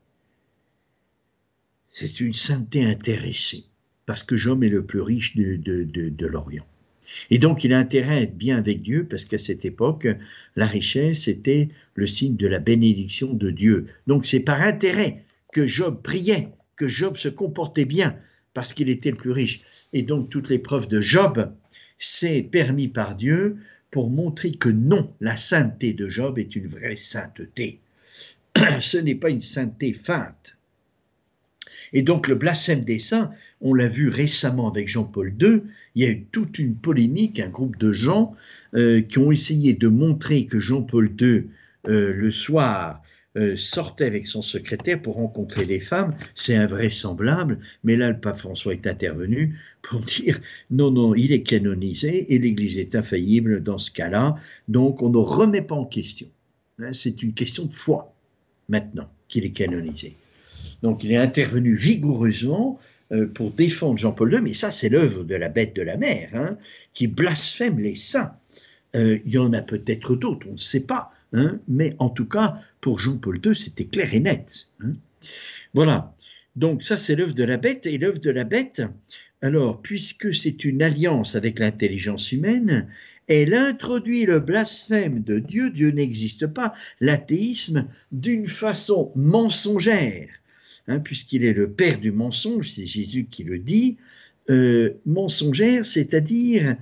C'est 1.90 2.20
une 2.20 2.34
sainteté 2.34 2.84
intéressée, 2.84 3.64
parce 4.06 4.22
que 4.22 4.36
Job 4.36 4.64
est 4.64 4.68
le 4.68 4.84
plus 4.84 5.00
riche 5.00 5.36
de, 5.36 5.56
de 5.56 6.26
l'Orient. 6.26 6.66
Et 7.30 7.38
donc 7.38 7.64
il 7.64 7.72
a 7.72 7.78
intérêt 7.78 8.16
à 8.16 8.22
être 8.22 8.36
bien 8.36 8.58
avec 8.58 8.82
Dieu, 8.82 9.06
parce 9.08 9.24
qu'à 9.24 9.38
cette 9.38 9.64
époque, 9.64 10.08
la 10.56 10.66
richesse 10.66 11.28
était 11.28 11.68
le 11.94 12.06
signe 12.06 12.36
de 12.36 12.46
la 12.46 12.58
bénédiction 12.58 13.34
de 13.34 13.50
Dieu. 13.50 13.86
Donc 14.06 14.26
c'est 14.26 14.40
par 14.40 14.62
intérêt 14.62 15.24
que 15.52 15.66
Job 15.66 16.00
priait, 16.02 16.48
que 16.76 16.88
Job 16.88 17.16
se 17.16 17.28
comportait 17.28 17.84
bien, 17.84 18.16
parce 18.54 18.74
qu'il 18.74 18.88
était 18.88 19.10
le 19.10 19.16
plus 19.16 19.30
riche. 19.30 19.60
Et 19.92 20.02
donc 20.02 20.30
toute 20.30 20.48
l'épreuve 20.48 20.88
de 20.88 21.00
Job, 21.00 21.52
c'est 21.98 22.42
permis 22.42 22.88
par 22.88 23.14
Dieu 23.14 23.56
pour 23.90 24.10
montrer 24.10 24.52
que 24.52 24.68
non, 24.68 25.12
la 25.20 25.36
sainteté 25.36 25.92
de 25.92 26.08
Job 26.08 26.38
est 26.38 26.56
une 26.56 26.66
vraie 26.66 26.96
sainteté. 26.96 27.80
Ce 28.80 28.96
n'est 28.98 29.14
pas 29.14 29.30
une 29.30 29.42
sainteté 29.42 29.92
feinte. 29.92 30.56
Et 31.92 32.02
donc 32.02 32.28
le 32.28 32.34
blasphème 32.34 32.84
des 32.84 32.98
saints, 32.98 33.30
on 33.60 33.74
l'a 33.74 33.88
vu 33.88 34.08
récemment 34.08 34.70
avec 34.70 34.88
Jean-Paul 34.88 35.34
II, 35.40 35.62
il 35.94 36.02
y 36.02 36.06
a 36.06 36.10
eu 36.10 36.24
toute 36.32 36.58
une 36.58 36.74
polémique, 36.74 37.38
un 37.38 37.48
groupe 37.48 37.76
de 37.76 37.92
gens 37.92 38.34
euh, 38.74 39.02
qui 39.02 39.18
ont 39.18 39.30
essayé 39.30 39.74
de 39.74 39.88
montrer 39.88 40.46
que 40.46 40.58
Jean-Paul 40.58 41.14
II, 41.20 41.44
euh, 41.88 42.12
le 42.12 42.30
soir, 42.30 43.01
euh, 43.36 43.56
sortait 43.56 44.04
avec 44.04 44.26
son 44.26 44.42
secrétaire 44.42 45.00
pour 45.00 45.14
rencontrer 45.14 45.64
des 45.64 45.80
femmes, 45.80 46.14
c'est 46.34 46.54
invraisemblable, 46.54 47.58
mais 47.82 47.96
là 47.96 48.10
le 48.10 48.18
pape 48.20 48.36
François 48.36 48.74
est 48.74 48.86
intervenu 48.86 49.58
pour 49.80 50.00
dire 50.00 50.38
non, 50.70 50.90
non, 50.90 51.14
il 51.14 51.32
est 51.32 51.42
canonisé 51.42 52.34
et 52.34 52.38
l'Église 52.38 52.78
est 52.78 52.94
infaillible 52.94 53.62
dans 53.62 53.78
ce 53.78 53.90
cas-là, 53.90 54.36
donc 54.68 55.02
on 55.02 55.08
ne 55.08 55.16
remet 55.16 55.62
pas 55.62 55.74
en 55.74 55.86
question. 55.86 56.28
Hein, 56.78 56.92
c'est 56.92 57.22
une 57.22 57.32
question 57.32 57.64
de 57.64 57.74
foi 57.74 58.14
maintenant 58.68 59.08
qu'il 59.28 59.44
est 59.44 59.52
canonisé. 59.52 60.14
Donc 60.82 61.04
il 61.04 61.12
est 61.12 61.16
intervenu 61.16 61.74
vigoureusement 61.74 62.78
euh, 63.12 63.26
pour 63.26 63.50
défendre 63.50 63.98
Jean-Paul 63.98 64.32
II, 64.32 64.40
mais 64.42 64.52
ça 64.52 64.70
c'est 64.70 64.88
l'œuvre 64.88 65.24
de 65.24 65.34
la 65.34 65.48
bête 65.48 65.74
de 65.74 65.82
la 65.82 65.96
mer, 65.96 66.30
hein, 66.34 66.58
qui 66.92 67.06
blasphème 67.06 67.78
les 67.78 67.94
saints. 67.94 68.34
Euh, 68.94 69.18
il 69.24 69.32
y 69.32 69.38
en 69.38 69.52
a 69.52 69.62
peut-être 69.62 70.16
d'autres, 70.16 70.46
on 70.50 70.52
ne 70.52 70.58
sait 70.58 70.84
pas. 70.84 71.12
Hein, 71.32 71.60
mais 71.68 71.96
en 71.98 72.10
tout 72.10 72.26
cas, 72.26 72.60
pour 72.80 73.00
Jean-Paul 73.00 73.40
II, 73.44 73.54
c'était 73.54 73.86
clair 73.86 74.14
et 74.14 74.20
net. 74.20 74.68
Hein. 74.80 74.92
Voilà. 75.74 76.14
Donc 76.56 76.82
ça, 76.84 76.98
c'est 76.98 77.16
l'œuvre 77.16 77.34
de 77.34 77.44
la 77.44 77.56
bête. 77.56 77.86
Et 77.86 77.96
l'œuvre 77.98 78.18
de 78.18 78.30
la 78.30 78.44
bête, 78.44 78.82
alors, 79.42 79.82
puisque 79.82 80.32
c'est 80.34 80.64
une 80.64 80.82
alliance 80.82 81.34
avec 81.34 81.58
l'intelligence 81.58 82.30
humaine, 82.30 82.88
elle 83.26 83.54
introduit 83.54 84.24
le 84.24 84.38
blasphème 84.38 85.22
de 85.22 85.38
Dieu, 85.38 85.70
Dieu 85.70 85.90
n'existe 85.90 86.46
pas, 86.46 86.74
l'athéisme, 87.00 87.88
d'une 88.12 88.46
façon 88.46 89.12
mensongère, 89.16 90.28
hein, 90.86 91.00
puisqu'il 91.00 91.44
est 91.44 91.54
le 91.54 91.70
père 91.70 91.98
du 91.98 92.12
mensonge, 92.12 92.70
c'est 92.70 92.86
Jésus 92.86 93.26
qui 93.30 93.42
le 93.42 93.58
dit, 93.58 93.98
euh, 94.50 94.94
mensongère, 95.06 95.84
c'est-à-dire 95.84 96.76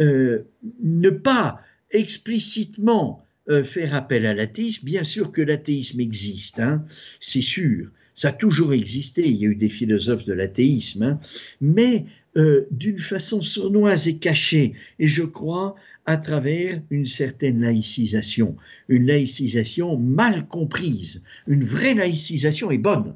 euh, 0.00 0.42
ne 0.82 1.10
pas 1.10 1.60
explicitement 1.90 3.24
euh, 3.50 3.64
faire 3.64 3.94
appel 3.94 4.26
à 4.26 4.34
l'athéisme. 4.34 4.86
Bien 4.86 5.04
sûr 5.04 5.30
que 5.30 5.42
l'athéisme 5.42 6.00
existe, 6.00 6.60
hein, 6.60 6.84
c'est 7.20 7.42
sûr. 7.42 7.90
Ça 8.14 8.28
a 8.28 8.32
toujours 8.32 8.72
existé. 8.72 9.28
Il 9.28 9.36
y 9.36 9.44
a 9.46 9.48
eu 9.48 9.56
des 9.56 9.68
philosophes 9.68 10.24
de 10.24 10.32
l'athéisme, 10.32 11.02
hein, 11.02 11.20
mais 11.60 12.06
euh, 12.36 12.66
d'une 12.70 12.98
façon 12.98 13.42
sournoise 13.42 14.08
et 14.08 14.16
cachée. 14.16 14.74
Et 14.98 15.08
je 15.08 15.22
crois 15.22 15.74
à 16.06 16.16
travers 16.16 16.80
une 16.90 17.06
certaine 17.06 17.60
laïcisation, 17.60 18.56
une 18.88 19.06
laïcisation 19.06 19.96
mal 19.98 20.46
comprise. 20.48 21.22
Une 21.46 21.64
vraie 21.64 21.94
laïcisation 21.94 22.70
est 22.70 22.78
bonne, 22.78 23.14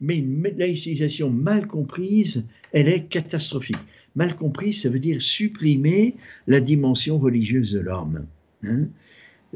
mais 0.00 0.18
une 0.18 0.42
laïcisation 0.56 1.30
mal 1.30 1.66
comprise, 1.66 2.46
elle 2.72 2.88
est 2.88 3.06
catastrophique. 3.06 3.76
Mal 4.16 4.34
comprise, 4.36 4.82
ça 4.82 4.88
veut 4.88 4.98
dire 4.98 5.22
supprimer 5.22 6.16
la 6.46 6.60
dimension 6.60 7.18
religieuse 7.18 7.72
de 7.72 7.80
l'homme. 7.80 8.26
Hein. 8.64 8.88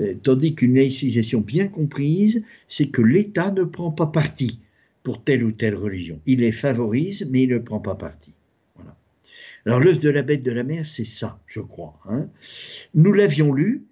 Euh, 0.01 0.15
tandis 0.23 0.55
qu'une 0.55 0.75
laïcisation 0.75 1.41
bien 1.41 1.69
comprise, 1.69 2.43
c'est 2.69 2.89
que 2.89 3.03
l'État 3.03 3.53
ne 3.53 3.65
prend 3.65 3.93
pas 3.93 4.07
parti 4.07 4.61
pour 5.03 5.23
telle 5.23 5.45
ou 5.45 5.53
telle 5.53 5.77
religion. 5.77 6.21
Il 6.27 6.41
les 6.41 6.53
favorise, 6.53 7.29
mais 7.31 7.43
il 7.43 7.51
ne 7.51 7.59
prend 7.59 7.79
pas 7.79 7.95
parti. 7.95 8.33
Voilà. 8.75 8.97
Alors 9.67 9.81
l'œuvre 9.81 10.01
de 10.01 10.09
la 10.09 10.23
bête 10.23 10.43
de 10.43 10.51
la 10.51 10.65
mer, 10.65 10.85
c'est 10.85 11.05
ça, 11.05 11.41
je 11.47 11.61
crois. 11.61 11.99
Hein. 12.09 12.27
Nous 12.95 13.13
l'avions 13.13 13.53
lu, 13.53 13.85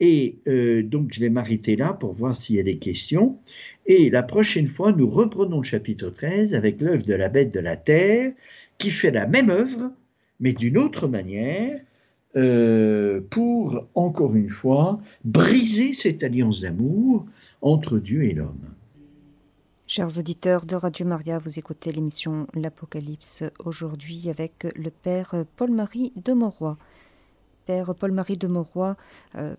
et 0.00 0.38
euh, 0.48 0.82
donc 0.82 1.12
je 1.12 1.20
vais 1.20 1.28
m'arrêter 1.28 1.76
là 1.76 1.92
pour 1.92 2.14
voir 2.14 2.34
s'il 2.34 2.56
y 2.56 2.60
a 2.60 2.62
des 2.62 2.78
questions. 2.78 3.38
Et 3.84 4.08
la 4.08 4.22
prochaine 4.22 4.68
fois, 4.68 4.92
nous 4.92 5.08
reprenons 5.08 5.58
le 5.58 5.64
chapitre 5.64 6.08
13 6.08 6.54
avec 6.54 6.80
l'œuvre 6.80 7.04
de 7.04 7.14
la 7.14 7.28
bête 7.28 7.52
de 7.52 7.60
la 7.60 7.76
terre, 7.76 8.32
qui 8.78 8.90
fait 8.90 9.10
la 9.10 9.26
même 9.26 9.50
œuvre, 9.50 9.92
mais 10.38 10.54
d'une 10.54 10.78
autre 10.78 11.06
manière, 11.06 11.80
euh, 12.36 13.20
pour, 13.30 13.86
encore 13.94 14.34
une 14.34 14.50
fois, 14.50 15.00
briser 15.24 15.92
cette 15.92 16.22
alliance 16.22 16.60
d'amour 16.60 17.26
entre 17.60 17.98
Dieu 17.98 18.24
et 18.24 18.34
l'homme. 18.34 18.70
Chers 19.86 20.18
auditeurs 20.18 20.66
de 20.66 20.76
Radio 20.76 21.04
Maria, 21.04 21.38
vous 21.38 21.58
écoutez 21.58 21.90
l'émission 21.90 22.46
L'Apocalypse 22.54 23.42
aujourd'hui 23.64 24.30
avec 24.30 24.68
le 24.76 24.90
Père 24.90 25.34
Paul-Marie 25.56 26.12
de 26.24 26.32
Mauroy. 26.32 26.78
Père 27.66 27.94
Paul-Marie 27.96 28.36
de 28.36 28.46
Mauroy, 28.46 28.96
euh, 29.34 29.56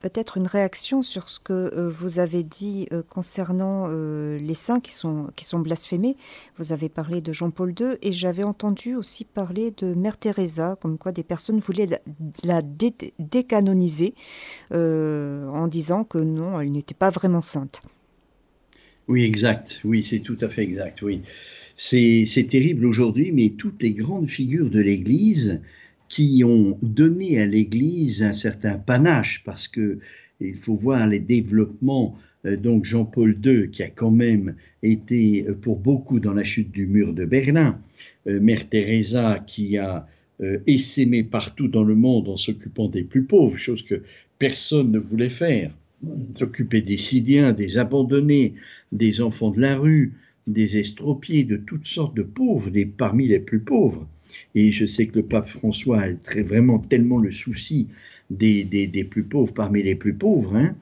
peut-être 0.00 0.38
une 0.38 0.46
réaction 0.46 1.02
sur 1.02 1.28
ce 1.28 1.38
que 1.38 1.52
euh, 1.52 1.90
vous 1.90 2.18
avez 2.18 2.42
dit 2.42 2.88
euh, 2.92 3.02
concernant 3.02 3.88
euh, 3.88 4.38
les 4.38 4.54
saints 4.54 4.80
qui 4.80 4.92
sont, 4.92 5.28
qui 5.36 5.44
sont 5.44 5.60
blasphémés. 5.60 6.16
Vous 6.58 6.72
avez 6.72 6.88
parlé 6.88 7.20
de 7.20 7.32
Jean-Paul 7.32 7.74
II 7.78 7.96
et 8.02 8.12
j'avais 8.12 8.42
entendu 8.42 8.94
aussi 8.94 9.24
parler 9.24 9.72
de 9.76 9.94
Mère 9.94 10.18
Teresa, 10.18 10.76
comme 10.80 10.98
quoi 10.98 11.12
des 11.12 11.22
personnes 11.22 11.60
voulaient 11.60 11.88
la, 12.42 12.62
décanoniser 13.18 14.14
en 14.70 15.68
disant 15.68 16.04
que 16.04 16.18
non, 16.18 16.60
elle 16.60 16.70
n'était 16.70 16.94
pas 16.94 17.10
vraiment 17.10 17.42
sainte. 17.42 17.82
Oui, 19.08 19.24
exact. 19.24 19.80
Oui, 19.84 20.04
c'est 20.04 20.20
tout 20.20 20.38
à 20.40 20.48
fait 20.48 20.62
exact. 20.62 21.02
Oui. 21.02 21.22
C'est 21.76 22.46
terrible 22.48 22.86
aujourd'hui, 22.86 23.32
mais 23.32 23.50
toutes 23.50 23.82
les 23.82 23.92
grandes 23.92 24.28
figures 24.28 24.70
de 24.70 24.80
l'Église 24.80 25.60
qui 26.10 26.42
ont 26.44 26.76
donné 26.82 27.38
à 27.38 27.46
l'Église 27.46 28.24
un 28.24 28.32
certain 28.32 28.78
panache, 28.78 29.42
parce 29.44 29.68
que 29.68 30.00
il 30.40 30.54
faut 30.54 30.74
voir 30.74 31.06
les 31.06 31.20
développements. 31.20 32.18
Euh, 32.46 32.56
donc 32.56 32.84
Jean-Paul 32.84 33.38
II, 33.44 33.70
qui 33.70 33.82
a 33.82 33.88
quand 33.88 34.10
même 34.10 34.56
été 34.82 35.46
euh, 35.46 35.54
pour 35.54 35.78
beaucoup 35.78 36.18
dans 36.18 36.34
la 36.34 36.42
chute 36.42 36.72
du 36.72 36.86
mur 36.86 37.12
de 37.12 37.24
Berlin, 37.24 37.78
euh, 38.26 38.40
Mère 38.40 38.68
Teresa, 38.68 39.42
qui 39.46 39.78
a 39.78 40.06
essaimé 40.66 41.22
partout 41.22 41.68
dans 41.68 41.84
le 41.84 41.94
monde 41.94 42.26
en 42.30 42.38
s'occupant 42.38 42.88
des 42.88 43.02
plus 43.02 43.24
pauvres, 43.24 43.58
chose 43.58 43.82
que 43.82 44.02
personne 44.38 44.90
ne 44.90 44.98
voulait 44.98 45.28
faire, 45.28 45.70
s'occuper 46.34 46.80
des 46.80 46.96
Syriens, 46.96 47.52
des 47.52 47.76
abandonnés, 47.76 48.54
des 48.90 49.20
enfants 49.20 49.50
de 49.50 49.60
la 49.60 49.76
rue, 49.76 50.14
des 50.46 50.78
estropiés, 50.78 51.44
de 51.44 51.58
toutes 51.58 51.84
sortes 51.84 52.16
de 52.16 52.22
pauvres, 52.22 52.70
des, 52.70 52.86
parmi 52.86 53.28
les 53.28 53.38
plus 53.38 53.60
pauvres. 53.60 54.08
Et 54.54 54.72
je 54.72 54.86
sais 54.86 55.06
que 55.06 55.16
le 55.16 55.24
pape 55.24 55.48
François 55.48 56.00
a 56.00 56.12
très, 56.12 56.42
vraiment 56.42 56.78
tellement 56.78 57.18
le 57.18 57.30
souci 57.30 57.88
des, 58.30 59.08
plus 59.10 59.24
pauvres 59.24 59.54
parmi 59.54 59.82
les 59.82 59.94
plus 59.94 60.14
pauvres. 60.14 60.56
Hein. 60.56 60.74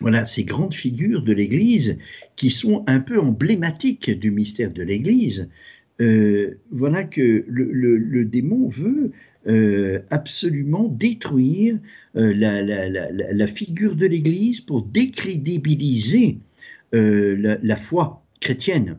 Voilà, 0.00 0.24
ces 0.24 0.44
grandes 0.44 0.74
figures 0.74 1.22
de 1.22 1.32
l'Église 1.32 1.98
qui 2.36 2.50
sont 2.50 2.84
un 2.86 3.00
peu 3.00 3.20
emblématiques 3.20 4.10
du 4.10 4.30
mystère 4.30 4.72
de 4.72 4.82
l'Église. 4.82 5.48
Euh, 6.00 6.58
voilà 6.70 7.02
que 7.02 7.44
le, 7.48 7.96
le, 7.96 8.24
démon 8.24 8.68
veut 8.68 9.10
euh, 9.48 9.98
absolument 10.10 10.88
détruire 10.88 11.78
euh, 12.14 12.32
la, 12.34 13.46
figure 13.48 13.96
de 13.96 14.06
l'Église 14.06 14.60
pour 14.60 14.82
décrédibiliser 14.82 16.38
la, 16.92 17.76
foi 17.76 18.24
chrétienne. 18.40 18.98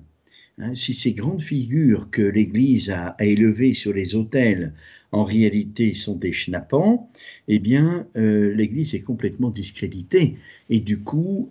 Hein, 0.59 0.73
si 0.73 0.93
ces 0.93 1.13
grandes 1.13 1.41
figures 1.41 2.09
que 2.11 2.21
l'Église 2.21 2.89
a, 2.91 3.15
élevées 3.19 3.73
sur 3.73 3.93
les 3.93 4.15
autels 4.15 4.73
en 5.11 5.23
réalité 5.23 5.95
sont 5.95 6.15
des 6.15 6.33
schnappants, 6.33 7.09
eh 7.47 7.59
bien, 7.59 8.05
l'Église 8.13 8.93
est 8.93 9.01
complètement 9.01 9.49
discréditée. 9.49 10.37
Et 10.69 10.81
du 10.81 10.99
coup, 10.99 11.49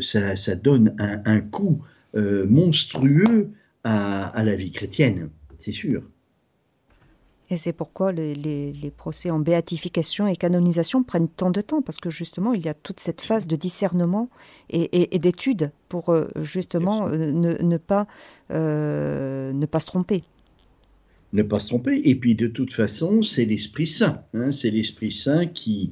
ça, 0.00 0.54
donne 0.54 0.94
un, 0.98 1.40
coup 1.40 1.82
monstrueux 2.14 3.50
à 3.82 4.42
la 4.44 4.54
vie 4.54 4.70
chrétienne, 4.70 5.30
c'est 5.58 5.72
sûr. 5.72 6.04
Et 7.52 7.56
c'est 7.56 7.72
pourquoi 7.72 8.12
les, 8.12 8.92
procès 8.96 9.30
en 9.30 9.40
béatification 9.40 10.28
et 10.28 10.36
canonisation 10.36 11.02
prennent 11.02 11.28
tant 11.28 11.50
de 11.50 11.60
temps, 11.60 11.82
parce 11.82 11.98
que 11.98 12.08
justement, 12.08 12.52
il 12.52 12.64
y 12.64 12.68
a 12.68 12.74
toute 12.74 13.00
cette 13.00 13.20
phase 13.20 13.48
de 13.48 13.56
discernement 13.56 14.30
et, 14.70 15.18
d'étude 15.18 15.72
pour 15.88 16.10
euh, 16.10 16.28
justement 16.42 17.08
euh, 17.08 17.16
ne, 17.60 17.76
pas, 17.76 18.06
euh, 18.52 19.52
ne 19.52 19.66
pas 19.66 19.80
se 19.80 19.86
tromper. 19.86 20.22
Ne 21.32 21.42
pas 21.42 21.58
se 21.58 21.68
tromper. 21.68 22.00
Et 22.04 22.14
puis, 22.14 22.36
de 22.36 22.46
toute 22.46 22.72
façon, 22.72 23.22
c'est 23.22 23.46
l'Esprit 23.46 23.86
Saint. 23.88 24.22
Hein, 24.32 24.52
c'est 24.52 24.70
l'Esprit 24.70 25.10
Saint 25.10 25.46
qui 25.46 25.90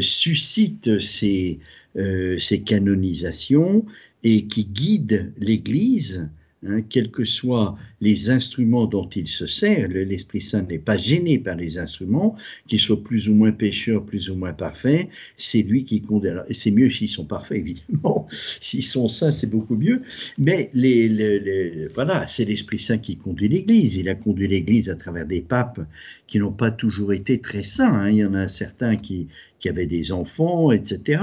suscite 0.00 0.98
ces, 0.98 1.58
ces 1.94 2.60
canonisations 2.60 3.86
et 4.22 4.46
qui 4.46 4.66
guide 4.66 5.32
l'Église 5.38 6.28
Hein, 6.66 6.82
quels 6.82 7.10
que 7.10 7.24
soient 7.24 7.78
les 8.02 8.28
instruments 8.28 8.86
dont 8.86 9.08
il 9.08 9.26
se 9.26 9.46
sert, 9.46 9.88
l'Esprit 9.88 10.42
Saint 10.42 10.60
n'est 10.60 10.78
pas 10.78 10.98
gêné 10.98 11.38
par 11.38 11.56
les 11.56 11.78
instruments, 11.78 12.36
qu'ils 12.68 12.78
soient 12.78 13.02
plus 13.02 13.30
ou 13.30 13.34
moins 13.34 13.52
pécheurs, 13.52 14.04
plus 14.04 14.28
ou 14.28 14.34
moins 14.34 14.52
parfaits, 14.52 15.08
c'est 15.38 15.62
lui 15.62 15.84
qui. 15.84 16.02
Et 16.48 16.54
c'est 16.54 16.70
mieux 16.70 16.90
s'ils 16.90 17.08
sont 17.08 17.24
parfaits, 17.24 17.58
évidemment. 17.60 18.28
S'ils 18.60 18.82
sont 18.82 19.08
saints, 19.08 19.30
c'est 19.30 19.48
beaucoup 19.48 19.76
mieux. 19.76 20.02
Mais 20.36 20.70
les, 20.74 21.88
voilà, 21.94 22.26
c'est 22.26 22.44
l'Esprit 22.44 22.78
Saint 22.78 22.98
qui 22.98 23.16
conduit 23.16 23.48
l'Église. 23.48 23.96
Il 23.96 24.10
a 24.10 24.14
conduit 24.14 24.48
l'Église 24.48 24.90
à 24.90 24.96
travers 24.96 25.26
des 25.26 25.40
papes 25.40 25.80
qui 26.26 26.38
n'ont 26.38 26.52
pas 26.52 26.70
toujours 26.70 27.14
été 27.14 27.38
très 27.40 27.62
saints. 27.62 28.00
Hein. 28.00 28.10
Il 28.10 28.16
y 28.16 28.24
en 28.24 28.34
a 28.34 28.48
certains 28.48 28.96
qui, 28.96 29.28
qui 29.60 29.68
avaient 29.70 29.86
des 29.86 30.12
enfants, 30.12 30.72
etc. 30.72 31.22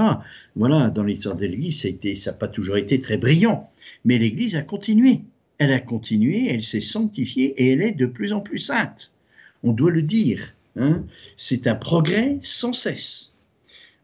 Voilà, 0.56 0.90
dans 0.90 1.04
l'histoire 1.04 1.36
de 1.36 1.46
l'Église, 1.46 1.80
ça 2.16 2.30
n'a 2.30 2.36
pas 2.36 2.48
toujours 2.48 2.76
été 2.76 2.98
très 2.98 3.18
brillant. 3.18 3.70
Mais 4.04 4.18
l'Église 4.18 4.56
a 4.56 4.62
continué. 4.62 5.22
Elle 5.58 5.72
a 5.72 5.80
continué, 5.80 6.46
elle 6.48 6.62
s'est 6.62 6.80
sanctifiée 6.80 7.54
et 7.56 7.72
elle 7.72 7.82
est 7.82 7.92
de 7.92 8.06
plus 8.06 8.32
en 8.32 8.40
plus 8.40 8.58
sainte. 8.58 9.12
On 9.64 9.72
doit 9.72 9.90
le 9.90 10.02
dire. 10.02 10.54
Hein. 10.76 11.04
C'est 11.36 11.66
un 11.66 11.74
progrès 11.74 12.38
sans 12.42 12.72
cesse. 12.72 13.34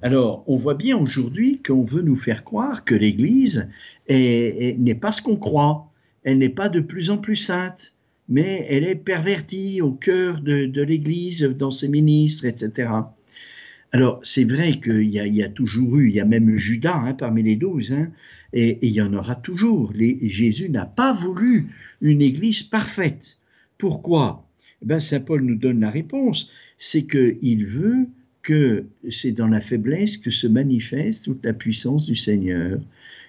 Alors, 0.02 0.44
on 0.48 0.56
voit 0.56 0.74
bien 0.74 0.98
aujourd'hui 0.98 1.62
qu'on 1.62 1.84
veut 1.84 2.02
nous 2.02 2.16
faire 2.16 2.44
croire 2.44 2.84
que 2.84 2.94
l'Église 2.94 3.68
n'est 4.08 4.98
pas 5.00 5.12
ce 5.12 5.22
qu'on 5.22 5.36
croit. 5.36 5.88
Elle 6.24 6.38
n'est 6.38 6.48
pas 6.48 6.68
de 6.68 6.80
plus 6.80 7.10
en 7.10 7.18
plus 7.18 7.36
sainte, 7.36 7.92
mais 8.28 8.66
elle 8.68 8.84
est 8.84 8.96
pervertie 8.96 9.80
au 9.80 9.92
cœur 9.92 10.40
de 10.40 10.82
l'Église, 10.82 11.42
dans 11.42 11.70
ses 11.70 11.88
ministres, 11.88 12.44
etc. 12.44 12.88
Alors, 13.94 14.18
c'est 14.24 14.42
vrai 14.42 14.80
qu'il 14.80 15.04
y, 15.04 15.42
a 15.44 15.48
toujours 15.48 15.98
eu, 15.98 16.08
il 16.08 16.16
y 16.16 16.20
a 16.20 16.24
même 16.24 16.58
Judas 16.58 16.96
hein, 16.96 17.14
parmi 17.14 17.44
les 17.44 17.54
douze, 17.54 17.92
hein, 17.92 18.10
et, 18.52 18.76
il 18.82 18.90
y 18.90 19.00
en 19.00 19.14
aura 19.14 19.36
toujours. 19.36 19.92
Jésus 20.20 20.68
n'a 20.68 20.84
pas 20.84 21.12
voulu 21.12 21.66
une 22.02 22.20
Église 22.20 22.64
parfaite. 22.64 23.38
Pourquoi? 23.78 24.48
Eh 24.82 24.86
ben, 24.86 24.98
Saint 24.98 25.20
Paul 25.20 25.42
nous 25.42 25.54
donne 25.54 25.78
la 25.78 25.90
réponse. 25.90 26.50
C'est 26.76 27.06
qu'il 27.06 27.64
veut 27.64 28.08
que 28.42 28.84
c'est 29.10 29.30
dans 29.30 29.46
la 29.46 29.60
faiblesse 29.60 30.16
que 30.16 30.30
se 30.30 30.48
manifeste 30.48 31.26
toute 31.26 31.44
la 31.44 31.52
puissance 31.52 32.04
du 32.04 32.16
Seigneur. 32.16 32.80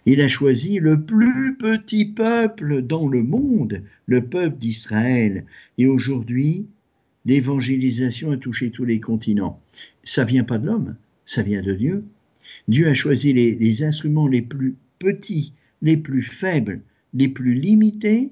Il 0.07 0.19
a 0.19 0.27
choisi 0.27 0.79
le 0.79 0.99
plus 0.99 1.57
petit 1.57 2.05
peuple 2.05 2.81
dans 2.81 3.07
le 3.07 3.21
monde, 3.21 3.83
le 4.07 4.25
peuple 4.25 4.57
d'Israël. 4.57 5.45
Et 5.77 5.85
aujourd'hui, 5.85 6.65
l'évangélisation 7.25 8.31
a 8.31 8.37
touché 8.37 8.71
tous 8.71 8.85
les 8.85 8.99
continents. 8.99 9.61
Ça 10.03 10.23
vient 10.23 10.43
pas 10.43 10.57
de 10.57 10.67
l'homme, 10.67 10.95
ça 11.25 11.41
vient 11.41 11.61
de 11.61 11.73
Dieu. 11.73 12.03
Dieu 12.67 12.87
a 12.87 12.93
choisi 12.93 13.33
les, 13.33 13.83
instruments 13.83 14.27
les 14.27 14.41
plus 14.41 14.75
petits, 14.99 15.53
les 15.81 15.97
plus 15.97 16.21
faibles, 16.21 16.81
les 17.13 17.27
plus 17.27 17.53
limités, 17.53 18.31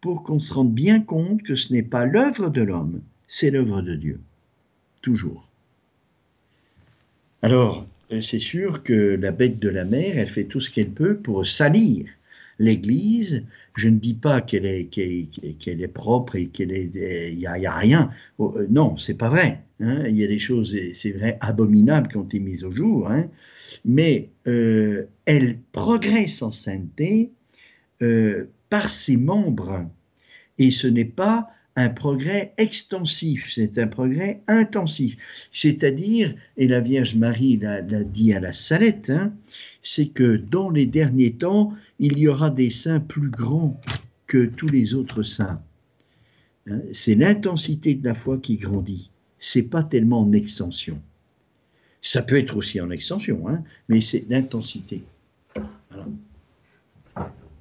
pour 0.00 0.22
qu'on 0.22 0.38
se 0.38 0.52
rende 0.52 0.74
bien 0.74 1.00
compte 1.00 1.42
que 1.42 1.54
ce 1.54 1.72
n'est 1.72 1.82
pas 1.82 2.04
l'œuvre 2.04 2.50
de 2.50 2.62
l'homme, 2.62 3.00
c'est 3.26 3.50
l'œuvre 3.50 3.80
de 3.80 3.94
Dieu. 3.94 4.20
Toujours. 5.00 5.48
Alors, 7.40 7.86
c'est 8.20 8.38
sûr 8.38 8.82
que 8.82 9.16
la 9.16 9.32
bête 9.32 9.60
de 9.60 9.68
la 9.68 9.84
mer, 9.84 10.18
elle 10.18 10.28
fait 10.28 10.44
tout 10.44 10.60
ce 10.60 10.70
qu'elle 10.70 10.90
peut 10.90 11.16
pour 11.16 11.46
salir 11.46 12.06
l'Église, 12.58 13.44
je 13.76 13.88
ne 13.88 13.98
dis 13.98 14.14
pas 14.14 14.40
qu'elle 14.40 14.66
est, 14.66 14.96
est 14.96 15.88
propre 15.88 16.36
et 16.36 16.46
qu'il 16.46 16.68
n'y 16.68 17.46
a, 17.46 17.52
a, 17.52 17.78
rien. 17.78 18.10
Oh, 18.38 18.54
euh, 18.56 18.66
non, 18.70 18.96
c'est 18.96 19.14
pas 19.14 19.28
vrai. 19.28 19.62
Hein. 19.80 20.04
Il 20.08 20.16
y 20.16 20.24
a 20.24 20.28
des 20.28 20.38
choses, 20.38 20.76
c'est 20.92 21.12
vrai, 21.12 21.38
abominables 21.40 22.08
qui 22.08 22.16
ont 22.16 22.24
été 22.24 22.40
mises 22.40 22.64
au 22.64 22.74
jour. 22.74 23.10
Hein. 23.10 23.28
Mais 23.84 24.30
euh, 24.46 25.06
elle 25.24 25.58
progresse 25.72 26.42
en 26.42 26.52
sainteté 26.52 27.32
euh, 28.02 28.46
par 28.70 28.88
ses 28.88 29.16
membres. 29.16 29.86
Et 30.58 30.70
ce 30.70 30.86
n'est 30.86 31.04
pas 31.04 31.50
un 31.76 31.88
progrès 31.88 32.54
extensif, 32.56 33.50
c'est 33.52 33.78
un 33.78 33.88
progrès 33.88 34.42
intensif. 34.46 35.48
C'est-à-dire, 35.52 36.34
et 36.56 36.68
la 36.68 36.80
Vierge 36.80 37.16
Marie 37.16 37.56
l'a, 37.56 37.82
dit 37.82 38.32
à 38.32 38.40
la 38.40 38.52
Salette, 38.52 39.10
hein, 39.10 39.32
c'est 39.82 40.08
que 40.08 40.36
dans 40.36 40.70
les 40.70 40.86
derniers 40.86 41.32
temps, 41.32 41.72
il 41.98 42.18
y 42.18 42.28
aura 42.28 42.50
des 42.50 42.70
saints 42.70 43.00
plus 43.00 43.30
grands 43.30 43.80
que 44.26 44.46
tous 44.46 44.66
les 44.66 44.94
autres 44.94 45.22
saints. 45.22 45.62
Hein, 46.68 46.80
c'est 46.92 47.14
l'intensité 47.14 47.94
de 47.94 48.04
la 48.04 48.14
foi 48.14 48.38
qui 48.38 48.56
grandit. 48.56 49.10
C'est 49.38 49.68
pas 49.68 49.82
tellement 49.82 50.20
en 50.20 50.32
extension. 50.32 51.00
Ça 52.00 52.22
peut 52.22 52.38
être 52.38 52.56
aussi 52.56 52.80
en 52.80 52.90
extension, 52.90 53.48
hein, 53.48 53.62
mais 53.88 54.00
c'est 54.00 54.26
l'intensité. 54.28 55.02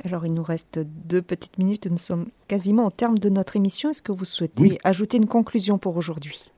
Alors, 0.06 0.26
il 0.26 0.34
nous 0.34 0.44
reste 0.44 0.80
deux 1.08 1.22
petites 1.22 1.58
minutes. 1.58 1.88
Nous 1.88 1.98
sommes 1.98 2.28
quasiment 2.48 2.88
au 2.88 2.92
terme 2.92 3.18
de 3.20 3.30
notre 3.30 3.56
émission. 3.56 3.90
Est-ce 3.90 4.02
que 4.02 4.12
vous 4.12 4.26
souhaitez 4.26 4.78
ajouter 4.84 5.18
une 5.18 5.28
conclusion 5.28 5.78
pour 5.78 5.96
aujourd'hui? 5.96 6.52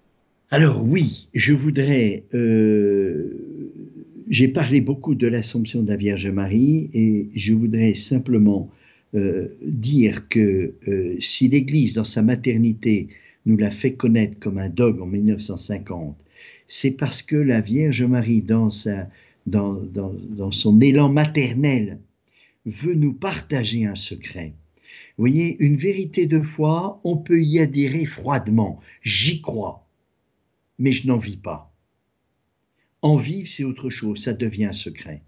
Alors 0.49 0.83
oui, 0.83 1.27
je 1.33 1.53
voudrais 1.53 2.23
euh, 2.33 3.71
j'ai 4.27 4.47
parlé 4.47 4.81
beaucoup 4.81 5.15
de 5.15 5.27
l'Assomption 5.27 5.83
de 5.83 5.89
la 5.89 5.95
Vierge 5.95 6.27
Marie 6.27 6.89
et 6.93 7.29
je 7.35 7.53
voudrais 7.53 7.93
simplement 7.93 8.69
euh, 9.13 9.47
dire 9.61 10.27
que 10.29 10.73
euh, 10.87 11.15
si 11.19 11.47
l'Église, 11.47 11.93
dans 11.93 12.03
sa 12.03 12.21
maternité, 12.21 13.09
nous 13.45 13.57
l'a 13.57 13.71
fait 13.71 13.93
connaître 13.93 14.39
comme 14.39 14.57
un 14.57 14.69
dogme 14.69 15.03
en 15.03 15.07
1950, 15.07 16.17
c'est 16.67 16.91
parce 16.91 17.21
que 17.21 17.35
la 17.35 17.61
Vierge 17.61 18.03
Marie, 18.03 18.41
dans, 18.41 18.71
sa, 18.71 19.07
dans, 19.45 19.73
dans, 19.73 20.13
dans 20.29 20.51
son 20.51 20.81
élan 20.81 21.09
maternel, 21.09 21.99
veut 22.65 22.95
nous 22.95 23.13
partager 23.13 23.85
un 23.85 23.95
secret. 23.95 24.53
Vous 25.17 25.21
voyez, 25.21 25.55
une 25.59 25.75
vérité 25.75 26.25
de 26.25 26.41
foi, 26.41 26.99
on 27.03 27.15
peut 27.15 27.41
y 27.41 27.59
adhérer 27.59 28.05
froidement. 28.05 28.79
J'y 29.03 29.41
crois, 29.41 29.87
mais 30.79 30.91
je 30.91 31.07
n'en 31.07 31.17
vis 31.17 31.37
pas. 31.37 31.74
En 33.05 33.17
vivre, 33.17 33.47
c'est 33.47 33.63
autre 33.63 33.91
chose, 33.91 34.23
ça 34.23 34.33
devient 34.33 34.65
un 34.65 34.73
secret. 34.73 35.21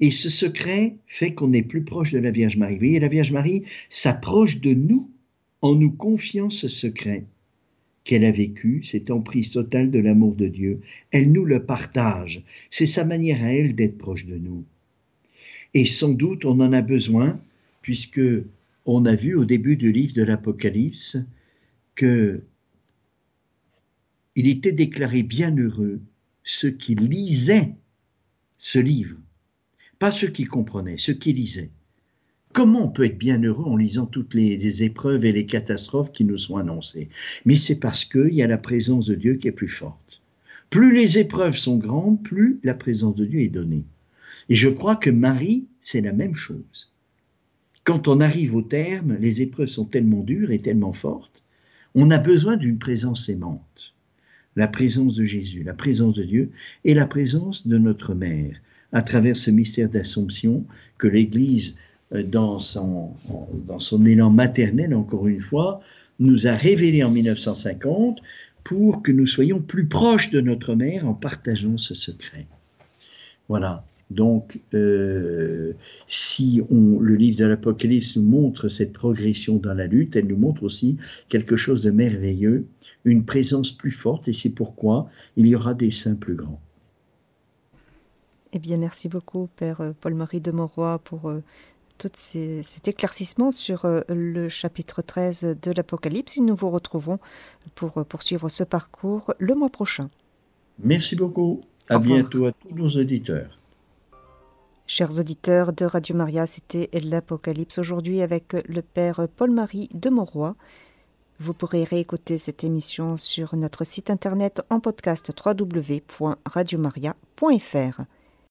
Et 0.00 0.10
ce 0.10 0.28
secret 0.28 0.96
fait 1.06 1.32
qu'on 1.32 1.54
est 1.54 1.62
plus 1.62 1.82
proche 1.82 2.12
de 2.12 2.18
la 2.18 2.30
Vierge 2.30 2.58
Marie. 2.58 2.74
Vous 2.74 2.80
voyez, 2.80 3.00
la 3.00 3.08
Vierge 3.08 3.32
Marie 3.32 3.62
s'approche 3.88 4.60
de 4.60 4.74
nous 4.74 5.10
en 5.62 5.74
nous 5.74 5.92
confiant 5.92 6.50
ce 6.50 6.68
secret 6.68 7.24
qu'elle 8.04 8.26
a 8.26 8.30
vécu, 8.30 8.84
cette 8.84 9.10
emprise 9.10 9.50
totale 9.50 9.90
de 9.90 9.98
l'amour 9.98 10.34
de 10.34 10.46
Dieu. 10.46 10.82
Elle 11.10 11.32
nous 11.32 11.46
le 11.46 11.64
partage. 11.64 12.42
C'est 12.68 12.84
sa 12.84 13.06
manière 13.06 13.42
à 13.42 13.50
elle 13.50 13.74
d'être 13.74 13.96
proche 13.96 14.26
de 14.26 14.36
nous. 14.36 14.66
Et 15.72 15.86
sans 15.86 16.12
doute, 16.12 16.44
on 16.44 16.60
en 16.60 16.74
a 16.74 16.82
besoin, 16.82 17.40
puisque 17.80 18.20
on 18.84 19.06
a 19.06 19.14
vu 19.14 19.34
au 19.34 19.46
début 19.46 19.76
du 19.76 19.90
livre 19.90 20.12
de 20.12 20.22
l'Apocalypse 20.22 21.16
que 21.94 22.42
il 24.34 24.48
était 24.48 24.72
déclaré 24.72 25.22
bienheureux 25.22 26.02
ceux 26.48 26.70
qui 26.70 26.94
lisaient 26.94 27.74
ce 28.56 28.78
livre, 28.78 29.18
pas 29.98 30.12
ceux 30.12 30.28
qui 30.28 30.44
comprenaient, 30.44 30.96
ceux 30.96 31.12
qui 31.12 31.32
lisaient. 31.32 31.72
Comment 32.52 32.84
on 32.84 32.90
peut 32.90 33.04
être 33.04 33.18
bien 33.18 33.42
heureux 33.42 33.64
en 33.64 33.76
lisant 33.76 34.06
toutes 34.06 34.32
les, 34.32 34.84
épreuves 34.84 35.24
et 35.24 35.32
les 35.32 35.44
catastrophes 35.44 36.12
qui 36.12 36.24
nous 36.24 36.38
sont 36.38 36.56
annoncées? 36.56 37.08
Mais 37.44 37.56
c'est 37.56 37.80
parce 37.80 38.04
qu'il 38.04 38.32
y 38.32 38.42
a 38.42 38.46
la 38.46 38.58
présence 38.58 39.06
de 39.06 39.16
Dieu 39.16 39.34
qui 39.34 39.48
est 39.48 39.52
plus 39.52 39.68
forte. 39.68 40.22
Plus 40.70 40.94
les 40.94 41.18
épreuves 41.18 41.56
sont 41.56 41.78
grandes, 41.78 42.22
plus 42.22 42.60
la 42.62 42.74
présence 42.74 43.16
de 43.16 43.24
Dieu 43.24 43.40
est 43.40 43.48
donnée. 43.48 43.84
Et 44.48 44.54
je 44.54 44.68
crois 44.68 44.94
que 44.94 45.10
Marie, 45.10 45.66
c'est 45.80 46.00
la 46.00 46.12
même 46.12 46.36
chose. 46.36 46.92
Quand 47.82 48.06
on 48.06 48.20
arrive 48.20 48.54
au 48.54 48.62
terme, 48.62 49.16
les 49.16 49.42
épreuves 49.42 49.68
sont 49.68 49.84
tellement 49.84 50.22
dures 50.22 50.52
et 50.52 50.58
tellement 50.58 50.92
fortes, 50.92 51.42
on 51.96 52.12
a 52.12 52.18
besoin 52.18 52.56
d'une 52.56 52.78
présence 52.78 53.28
aimante 53.28 53.95
la 54.56 54.68
présence 54.68 55.14
de 55.16 55.24
Jésus, 55.24 55.62
la 55.62 55.74
présence 55.74 56.14
de 56.14 56.24
Dieu 56.24 56.50
et 56.84 56.94
la 56.94 57.06
présence 57.06 57.66
de 57.66 57.78
notre 57.78 58.14
mère 58.14 58.56
à 58.92 59.02
travers 59.02 59.36
ce 59.36 59.50
mystère 59.50 59.88
d'Assomption 59.88 60.64
que 60.98 61.06
l'Église, 61.08 61.76
euh, 62.12 62.22
dans 62.22 62.58
son, 62.58 63.10
dans 63.66 63.80
son 63.80 64.04
élan 64.06 64.30
maternel, 64.30 64.94
encore 64.94 65.28
une 65.28 65.40
fois, 65.40 65.80
nous 66.18 66.46
a 66.46 66.54
révélé 66.54 67.04
en 67.04 67.10
1950 67.10 68.20
pour 68.64 69.02
que 69.02 69.12
nous 69.12 69.26
soyons 69.26 69.60
plus 69.60 69.86
proches 69.86 70.30
de 70.30 70.40
notre 70.40 70.74
mère 70.74 71.06
en 71.06 71.14
partageant 71.14 71.76
ce 71.76 71.94
secret. 71.94 72.46
Voilà. 73.48 73.84
Donc, 74.10 74.60
euh, 74.72 75.72
si 76.06 76.62
on, 76.70 77.00
le 77.00 77.16
livre 77.16 77.38
de 77.38 77.44
l'Apocalypse 77.44 78.16
nous 78.16 78.22
montre 78.22 78.68
cette 78.68 78.92
progression 78.92 79.56
dans 79.56 79.74
la 79.74 79.86
lutte, 79.86 80.14
elle 80.14 80.26
nous 80.26 80.36
montre 80.36 80.62
aussi 80.62 80.96
quelque 81.28 81.56
chose 81.56 81.82
de 81.82 81.90
merveilleux, 81.90 82.66
une 83.04 83.24
présence 83.24 83.72
plus 83.72 83.90
forte, 83.90 84.28
et 84.28 84.32
c'est 84.32 84.54
pourquoi 84.54 85.08
il 85.36 85.46
y 85.46 85.56
aura 85.56 85.74
des 85.74 85.90
saints 85.90 86.14
plus 86.14 86.36
grands. 86.36 86.60
Eh 88.52 88.58
bien, 88.60 88.76
merci 88.76 89.08
beaucoup, 89.08 89.48
Père 89.56 89.92
Paul-Marie 90.00 90.40
de 90.40 90.52
Mauroy, 90.52 91.00
pour 91.00 91.28
euh, 91.28 91.42
tout 91.98 92.08
cet 92.14 92.86
éclaircissement 92.86 93.50
sur 93.50 93.84
euh, 93.84 94.02
le 94.08 94.48
chapitre 94.48 95.02
13 95.02 95.56
de 95.60 95.72
l'Apocalypse. 95.72 96.38
Et 96.38 96.42
nous 96.42 96.54
vous 96.54 96.70
retrouvons 96.70 97.18
pour 97.74 98.04
poursuivre 98.06 98.48
ce 98.48 98.62
parcours 98.62 99.34
le 99.38 99.56
mois 99.56 99.68
prochain. 99.68 100.10
Merci 100.78 101.16
beaucoup. 101.16 101.62
À 101.88 101.98
bientôt 101.98 102.46
à 102.46 102.52
tous 102.52 102.74
nos 102.74 102.88
auditeurs. 102.88 103.55
Chers 104.88 105.18
auditeurs 105.18 105.72
de 105.72 105.84
Radio 105.84 106.14
Maria, 106.14 106.46
c'était 106.46 106.88
l'Apocalypse 106.92 107.78
aujourd'hui 107.78 108.22
avec 108.22 108.56
le 108.68 108.82
Père 108.82 109.26
Paul-Marie 109.34 109.88
de 109.92 110.10
Mauroy. 110.10 110.54
Vous 111.40 111.54
pourrez 111.54 111.82
réécouter 111.82 112.38
cette 112.38 112.62
émission 112.62 113.16
sur 113.16 113.56
notre 113.56 113.82
site 113.82 114.10
internet 114.10 114.62
en 114.70 114.78
podcast 114.78 115.32
www.radiomaria.fr. 115.44 118.02